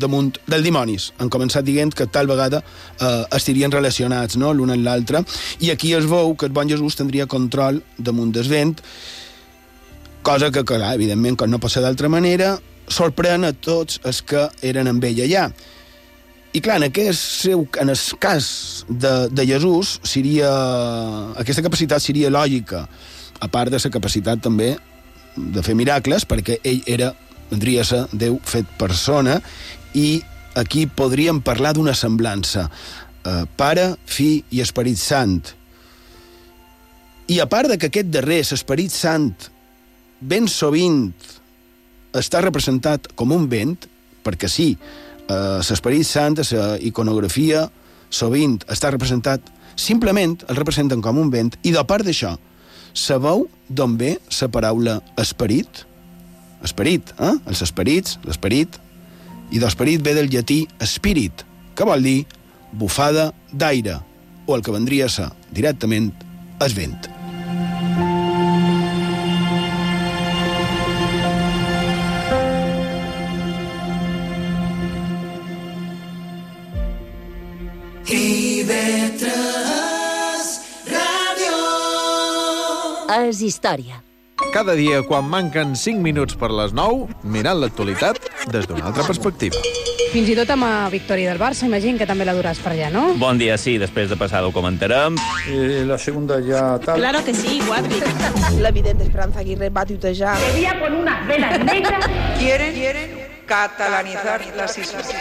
damunt 0.00 0.38
del 0.50 0.64
dimonis. 0.66 1.10
Han 1.20 1.30
començat 1.32 1.66
dient 1.66 1.94
que 1.94 2.08
tal 2.10 2.30
vegada 2.30 2.62
eh, 2.62 3.24
estarien 3.36 3.72
relacionats 3.72 4.38
no? 4.40 4.52
l'un 4.56 4.72
amb 4.74 4.86
l'altre, 4.86 5.24
i 5.60 5.70
aquí 5.70 5.94
es 5.94 6.08
veu 6.10 6.34
que 6.34 6.48
el 6.48 6.56
bon 6.56 6.68
Jesús 6.70 6.98
tindria 6.98 7.28
control 7.30 7.82
damunt 7.98 8.32
del 8.34 8.48
vent, 8.48 8.80
cosa 10.22 10.50
que, 10.50 10.64
clar, 10.64 10.94
evidentment, 10.94 11.38
com 11.40 11.50
no 11.50 11.60
passa 11.62 11.82
d'altra 11.84 12.10
manera, 12.12 12.56
sorprèn 12.90 13.46
a 13.46 13.52
tots 13.54 14.00
els 14.04 14.20
que 14.26 14.48
eren 14.66 14.90
amb 14.90 15.04
ell 15.06 15.22
allà. 15.24 15.50
I 16.50 16.58
clar, 16.58 16.80
en, 16.80 16.88
aquest 16.88 17.22
seu, 17.44 17.62
en 17.78 17.92
el 17.92 17.98
cas 18.18 18.84
de, 18.88 19.28
de 19.30 19.46
Jesús, 19.46 20.00
seria, 20.02 20.50
aquesta 21.38 21.62
capacitat 21.62 22.02
seria 22.02 22.32
lògica, 22.32 22.88
a 23.40 23.48
part 23.48 23.70
de 23.70 23.78
la 23.78 23.92
capacitat 23.94 24.42
també 24.42 24.74
de 25.36 25.62
fer 25.62 25.76
miracles, 25.78 26.26
perquè 26.26 26.58
ell 26.66 26.82
era, 26.90 27.12
vendria 27.50 27.84
a 27.84 27.86
ser 27.86 28.02
Déu 28.12 28.40
fet 28.44 28.66
persona, 28.78 29.38
i 29.94 30.20
aquí 30.58 30.86
podríem 30.86 31.40
parlar 31.42 31.74
d'una 31.74 31.94
semblança. 31.94 32.68
Eh, 33.24 33.44
pare, 33.56 33.94
fill 34.06 34.44
i 34.50 34.62
Esperit 34.64 34.98
Sant. 34.98 35.54
I 37.30 37.38
a 37.38 37.46
part 37.46 37.70
de 37.70 37.76
que 37.78 37.90
aquest 37.90 38.08
darrer, 38.10 38.40
l'Esperit 38.42 38.90
Sant, 38.90 39.34
ben 40.20 40.48
sovint 40.50 41.12
està 42.16 42.40
representat 42.42 43.06
com 43.14 43.30
un 43.30 43.46
vent, 43.48 43.76
perquè 44.26 44.48
sí, 44.50 44.72
eh, 45.28 46.02
Sant, 46.02 46.40
la 46.50 46.76
iconografia, 46.80 47.68
sovint 48.10 48.58
està 48.66 48.90
representat, 48.90 49.40
simplement 49.76 50.34
el 50.48 50.56
representen 50.56 51.00
com 51.00 51.18
un 51.18 51.30
vent, 51.30 51.54
i 51.62 51.70
de 51.70 51.84
part 51.84 52.04
d'això, 52.04 52.34
sabeu 52.92 53.46
d'on 53.68 53.96
ve 53.96 54.18
la 54.40 54.48
paraula 54.48 55.00
esperit? 55.16 55.86
Esperit, 56.64 57.14
eh? 57.20 57.36
Els 57.46 57.62
esperits, 57.62 58.18
l'esperit, 58.26 58.80
i 59.50 59.58
d'esperit 59.62 60.02
ve 60.02 60.14
del 60.16 60.30
llatí 60.30 60.64
spirit, 60.86 61.44
que 61.74 61.86
vol 61.86 62.02
dir 62.02 62.18
bufada 62.72 63.30
d'aire, 63.52 64.00
o 64.46 64.56
el 64.56 64.62
que 64.62 64.74
vendria 64.74 65.06
a 65.06 65.14
ser 65.14 65.30
directament 65.50 66.12
es 66.60 66.76
vent. 66.76 67.10
És 83.20 83.42
història. 83.46 84.09
Cada 84.48 84.74
dia, 84.74 85.02
quan 85.06 85.28
manquen 85.30 85.76
5 85.76 86.00
minuts 86.02 86.34
per 86.40 86.48
les 86.50 86.72
9, 86.74 87.06
mirant 87.22 87.60
l'actualitat 87.60 88.18
des 88.50 88.66
d'una 88.66 88.88
altra 88.88 89.04
perspectiva. 89.06 89.60
Fins 90.10 90.26
i 90.26 90.34
tot 90.34 90.48
amb 90.50 90.66
la 90.66 90.88
victòria 90.90 91.30
del 91.30 91.38
Barça, 91.38 91.68
imagino 91.68 92.00
que 92.00 92.06
també 92.08 92.24
la 92.26 92.34
duràs 92.34 92.58
per 92.58 92.72
allà, 92.72 92.88
no? 92.90 93.12
Bon 93.20 93.38
dia, 93.38 93.54
sí, 93.60 93.76
després 93.78 94.10
de 94.10 94.18
passar 94.18 94.40
ho 94.42 94.50
comentarem. 94.50 95.14
Eh, 95.46 95.84
la 95.86 96.00
segunda 96.02 96.40
ya 96.42 96.80
tal. 96.82 96.98
Claro 96.98 97.22
que 97.24 97.34
sí, 97.34 97.60
guapi. 97.62 98.02
La 98.58 98.72
vidente 98.74 99.04
Esperanza 99.04 99.38
Aguirre 99.44 99.70
va 99.70 99.86
tuitejar. 99.86 100.36
Sería 100.50 100.80
con 100.80 100.94
unas 100.98 101.26
velas 101.28 101.62
negras. 101.62 102.10
Quieren, 102.40 102.74
quieren 102.74 103.10
catalanizar 103.46 104.40
las 104.56 104.78
islas. 104.78 105.14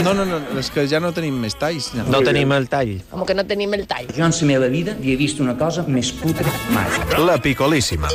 No, 0.00 0.14
no, 0.14 0.24
no, 0.24 0.40
és 0.58 0.70
que 0.72 0.86
ja 0.88 0.98
no 1.02 1.12
tenim 1.12 1.36
més 1.42 1.54
talls. 1.60 1.90
Ja. 1.92 2.04
No 2.08 2.22
tenim 2.24 2.52
el 2.56 2.68
tall. 2.72 2.94
Como 3.10 3.26
que 3.28 3.36
no 3.36 3.44
tenim 3.46 3.74
el 3.76 3.84
tall. 3.86 4.08
Jo 4.16 4.24
en 4.24 4.32
la 4.32 4.46
meva 4.48 4.68
vida 4.72 4.96
hi 5.02 5.12
he 5.12 5.16
vist 5.20 5.40
una 5.44 5.56
cosa 5.58 5.84
més 5.86 6.12
putre 6.16 6.48
mai. 6.72 6.88
La 7.20 7.36
Picolíssima, 7.42 8.08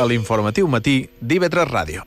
a 0.00 0.06
l'informatiu 0.08 0.68
matí 0.68 1.02
d'IV3 1.20 1.68
Ràdio. 1.68 2.06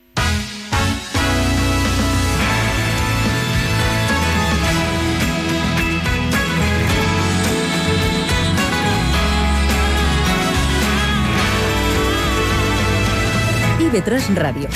IB3 13.92 14.34
Ràdio, 14.40 14.68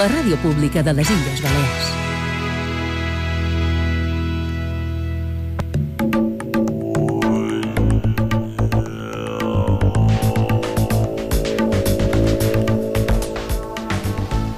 la 0.00 0.08
ràdio 0.08 0.38
pública 0.40 0.82
de 0.82 0.94
les 0.96 1.10
Illes 1.12 1.42
Balears. 1.44 2.15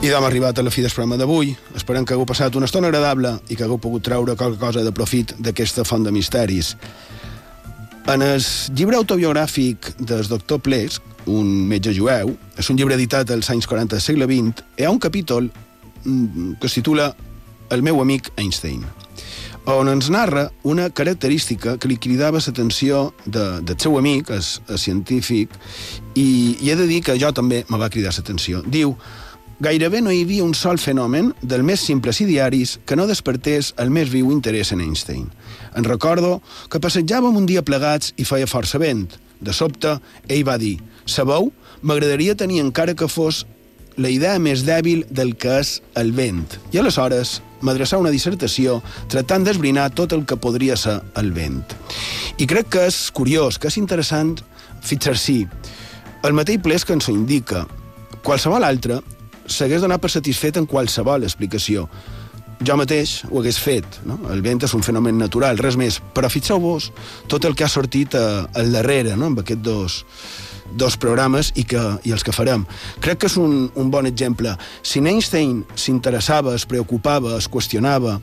I 0.08 0.12
hem 0.16 0.24
arribat 0.24 0.56
a 0.56 0.62
la 0.64 0.70
fi 0.72 0.80
del 0.80 0.92
programa 0.94 1.18
d'avui. 1.20 1.50
Esperem 1.76 2.06
que 2.08 2.14
hagueu 2.14 2.24
passat 2.24 2.54
una 2.56 2.64
estona 2.64 2.88
agradable 2.88 3.34
i 3.52 3.56
que 3.58 3.66
hagueu 3.66 3.76
pogut 3.76 4.06
treure 4.06 4.38
qualque 4.40 4.56
cosa 4.56 4.80
de 4.80 4.92
profit 4.96 5.34
d'aquesta 5.36 5.84
font 5.84 6.06
de 6.06 6.12
misteris. 6.14 6.70
En 8.08 8.24
el 8.24 8.40
llibre 8.72 8.96
autobiogràfic 8.96 9.90
del 9.98 10.24
doctor 10.30 10.62
Plesk, 10.64 11.04
un 11.28 11.50
metge 11.68 11.92
jueu, 11.92 12.32
és 12.56 12.72
un 12.72 12.80
llibre 12.80 12.96
editat 12.96 13.34
als 13.36 13.52
anys 13.52 13.68
40 13.68 13.98
del 13.98 14.06
segle 14.06 14.30
XX, 14.32 14.64
hi 14.78 14.88
ha 14.88 14.94
un 14.96 15.02
capítol 15.02 15.50
mm, 16.04 16.56
que 16.56 16.72
es 16.72 16.78
titula 16.80 17.10
El 17.68 17.84
meu 17.84 18.00
amic 18.00 18.32
Einstein, 18.40 18.88
on 19.68 19.92
ens 19.92 20.08
narra 20.08 20.48
una 20.64 20.88
característica 20.88 21.76
que 21.76 21.92
li 21.92 22.00
cridava 22.00 22.40
l'atenció 22.40 23.10
de, 23.26 23.60
del 23.60 23.76
seu 23.76 24.00
amic, 24.00 24.32
el, 24.32 24.44
el 24.72 24.78
científic, 24.80 25.52
i, 26.14 26.56
i 26.62 26.70
he 26.70 26.80
de 26.80 26.88
dir 26.88 27.02
que 27.04 27.20
jo 27.20 27.28
també 27.36 27.66
me 27.68 27.76
va 27.76 27.92
cridar 27.92 28.16
l'atenció. 28.16 28.64
Diu, 28.64 28.96
Gairebé 29.60 29.98
no 30.00 30.12
hi 30.14 30.20
havia 30.22 30.44
un 30.46 30.52
sol 30.54 30.78
fenomen, 30.78 31.32
del 31.42 31.64
més 31.66 31.82
simples 31.82 32.20
i 32.22 32.28
diaris, 32.28 32.76
que 32.86 32.94
no 32.94 33.08
despertés 33.10 33.72
el 33.82 33.90
més 33.90 34.06
viu 34.12 34.30
interès 34.30 34.70
en 34.70 34.84
Einstein. 34.84 35.24
En 35.74 35.82
recordo 35.82 36.36
que 36.70 36.78
passejàvem 36.78 37.34
un 37.40 37.48
dia 37.48 37.64
plegats 37.66 38.12
i 38.14 38.26
feia 38.28 38.46
força 38.46 38.78
vent. 38.78 39.16
De 39.42 39.50
sobte, 39.50 39.96
ell 40.30 40.46
va 40.46 40.54
dir, 40.62 40.76
sabeu, 41.10 41.50
m'agradaria 41.82 42.38
tenir 42.38 42.62
encara 42.62 42.94
que 42.94 43.10
fos 43.10 43.42
la 43.98 44.14
idea 44.14 44.38
més 44.38 44.62
dèbil 44.62 45.02
del 45.10 45.34
que 45.34 45.58
és 45.58 45.74
el 45.98 46.14
vent. 46.14 46.46
I 46.70 46.78
aleshores 46.78 47.40
m'adreçar 47.58 47.98
una 47.98 48.14
dissertació 48.14 48.78
tractant 49.10 49.42
d'esbrinar 49.42 49.90
tot 49.90 50.14
el 50.14 50.22
que 50.22 50.38
podria 50.38 50.78
ser 50.78 51.00
el 51.18 51.34
vent. 51.34 51.66
I 52.38 52.46
crec 52.46 52.70
que 52.76 52.86
és 52.86 53.08
curiós, 53.10 53.58
que 53.58 53.74
és 53.74 53.82
interessant 53.82 54.36
fixar-s'hi. 54.86 55.40
El 56.22 56.38
mateix 56.38 56.62
ples 56.62 56.86
que 56.86 56.94
ens 56.94 57.10
ho 57.10 57.18
indica. 57.18 57.66
Qualsevol 58.22 58.62
altre 58.62 59.02
s'hagués 59.48 59.82
donat 59.84 60.02
per 60.02 60.10
satisfet 60.12 60.58
en 60.60 60.66
qualsevol 60.68 61.26
explicació. 61.26 61.88
Jo 62.66 62.74
mateix 62.78 63.22
ho 63.30 63.38
hagués 63.40 63.58
fet. 63.62 64.00
No? 64.08 64.18
El 64.32 64.42
vent 64.42 64.64
és 64.66 64.74
un 64.74 64.82
fenomen 64.82 65.18
natural, 65.18 65.60
res 65.62 65.78
més. 65.78 66.00
Però 66.14 66.30
fixeu-vos 66.30 66.90
tot 67.30 67.46
el 67.46 67.54
que 67.54 67.66
ha 67.66 67.70
sortit 67.70 68.16
a, 68.18 68.48
al 68.58 68.72
darrere, 68.74 69.14
no? 69.16 69.30
amb 69.30 69.44
aquests 69.44 69.62
dos, 69.62 69.98
dos 70.74 70.98
programes 70.98 71.52
i, 71.54 71.64
que, 71.68 71.82
i 72.04 72.14
els 72.14 72.26
que 72.26 72.34
farem. 72.34 72.66
Crec 73.04 73.22
que 73.22 73.30
és 73.30 73.38
un, 73.40 73.68
un 73.78 73.92
bon 73.94 74.10
exemple. 74.10 74.56
Si 74.82 75.00
Einstein 75.04 75.62
s'interessava, 75.78 76.56
es 76.58 76.66
preocupava, 76.66 77.36
es 77.38 77.48
qüestionava, 77.48 78.18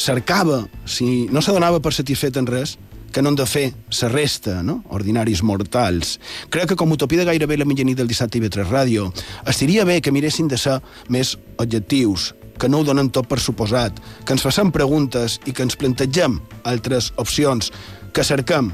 cercava, 0.00 0.62
si 0.88 1.26
no 1.32 1.42
s'adonava 1.44 1.80
per 1.80 1.92
satisfet 1.96 2.36
en 2.40 2.48
res, 2.48 2.76
que 3.12 3.22
no 3.22 3.30
han 3.30 3.38
de 3.38 3.46
fer 3.46 3.72
la 4.00 4.08
resta, 4.08 4.62
no? 4.62 4.80
ordinaris 4.88 5.42
mortals. 5.42 6.18
Crec 6.50 6.72
que 6.72 6.76
com 6.76 6.92
utopia 6.92 7.20
de 7.20 7.28
gairebé 7.30 7.58
la 7.58 7.66
mitjanit 7.68 7.98
del 7.98 8.10
dissabte 8.10 8.38
i 8.38 8.48
3 8.48 8.68
Ràdio, 8.70 9.10
estaria 9.46 9.84
bé 9.84 10.00
que 10.00 10.12
miressin 10.12 10.48
de 10.48 10.58
ser 10.58 10.80
més 11.08 11.36
objectius, 11.58 12.34
que 12.58 12.68
no 12.68 12.80
ho 12.80 12.84
donen 12.84 13.10
tot 13.10 13.26
per 13.26 13.40
suposat, 13.40 13.98
que 14.24 14.36
ens 14.36 14.44
facem 14.44 14.70
preguntes 14.70 15.38
i 15.46 15.52
que 15.52 15.64
ens 15.64 15.76
plantegem 15.76 16.38
altres 16.64 17.12
opcions, 17.16 17.72
que 18.12 18.24
cerquem 18.26 18.70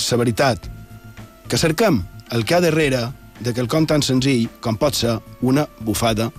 la 0.00 0.18
veritat, 0.18 0.70
que 1.48 1.58
cerquem 1.58 2.02
el 2.30 2.44
que 2.44 2.54
ha 2.54 2.62
darrere 2.62 3.08
de 3.40 3.54
quelcom 3.56 3.86
tan 3.88 4.04
senzill 4.04 4.48
com 4.60 4.76
pot 4.76 4.94
ser 4.94 5.16
una 5.40 5.66
bufada 5.80 6.30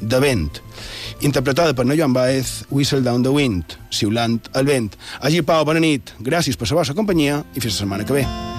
de 0.00 0.20
vent. 0.20 0.60
Interpretada 1.20 1.74
per 1.74 1.86
Noyan 1.86 2.12
Baez, 2.12 2.64
Whistle 2.70 3.02
Down 3.02 3.22
the 3.22 3.32
Wind, 3.32 3.78
Siulant 3.90 4.40
el 4.54 4.68
vent. 4.68 4.98
Hagi 5.20 5.42
Pau, 5.42 5.64
bona 5.64 5.80
nit, 5.80 6.14
gràcies 6.20 6.58
per 6.58 6.68
la 6.70 6.82
vostra 6.82 6.98
companyia 6.98 7.42
i 7.54 7.60
fins 7.60 7.74
la 7.74 7.80
setmana 7.84 8.04
que 8.04 8.20
ve. 8.20 8.55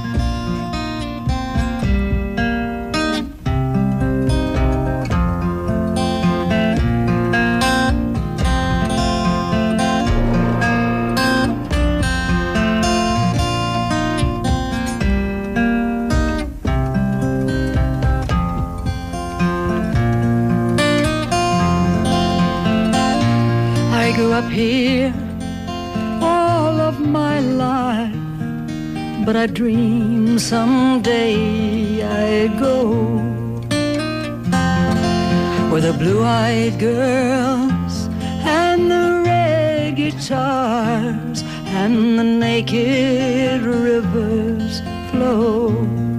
But 29.28 29.36
I 29.36 29.46
dream 29.46 30.40
someday 30.40 32.02
I'd 32.02 32.58
go 32.58 32.94
where 35.70 35.82
the 35.82 35.92
blue 35.92 36.24
eyed 36.24 36.80
girls 36.80 38.08
and 38.46 38.90
the 38.90 39.22
red 39.26 39.98
guitars 39.98 41.44
and 41.66 42.18
the 42.18 42.24
naked 42.24 43.64
rivers 43.64 44.80
flow. 45.12 46.17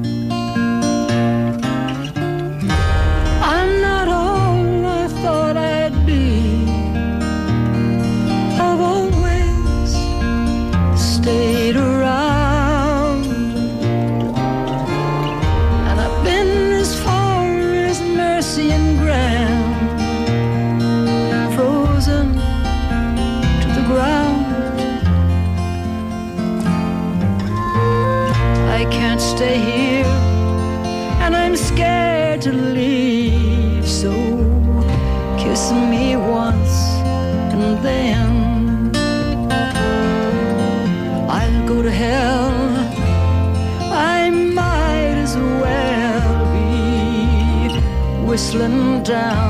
Down 49.08 49.47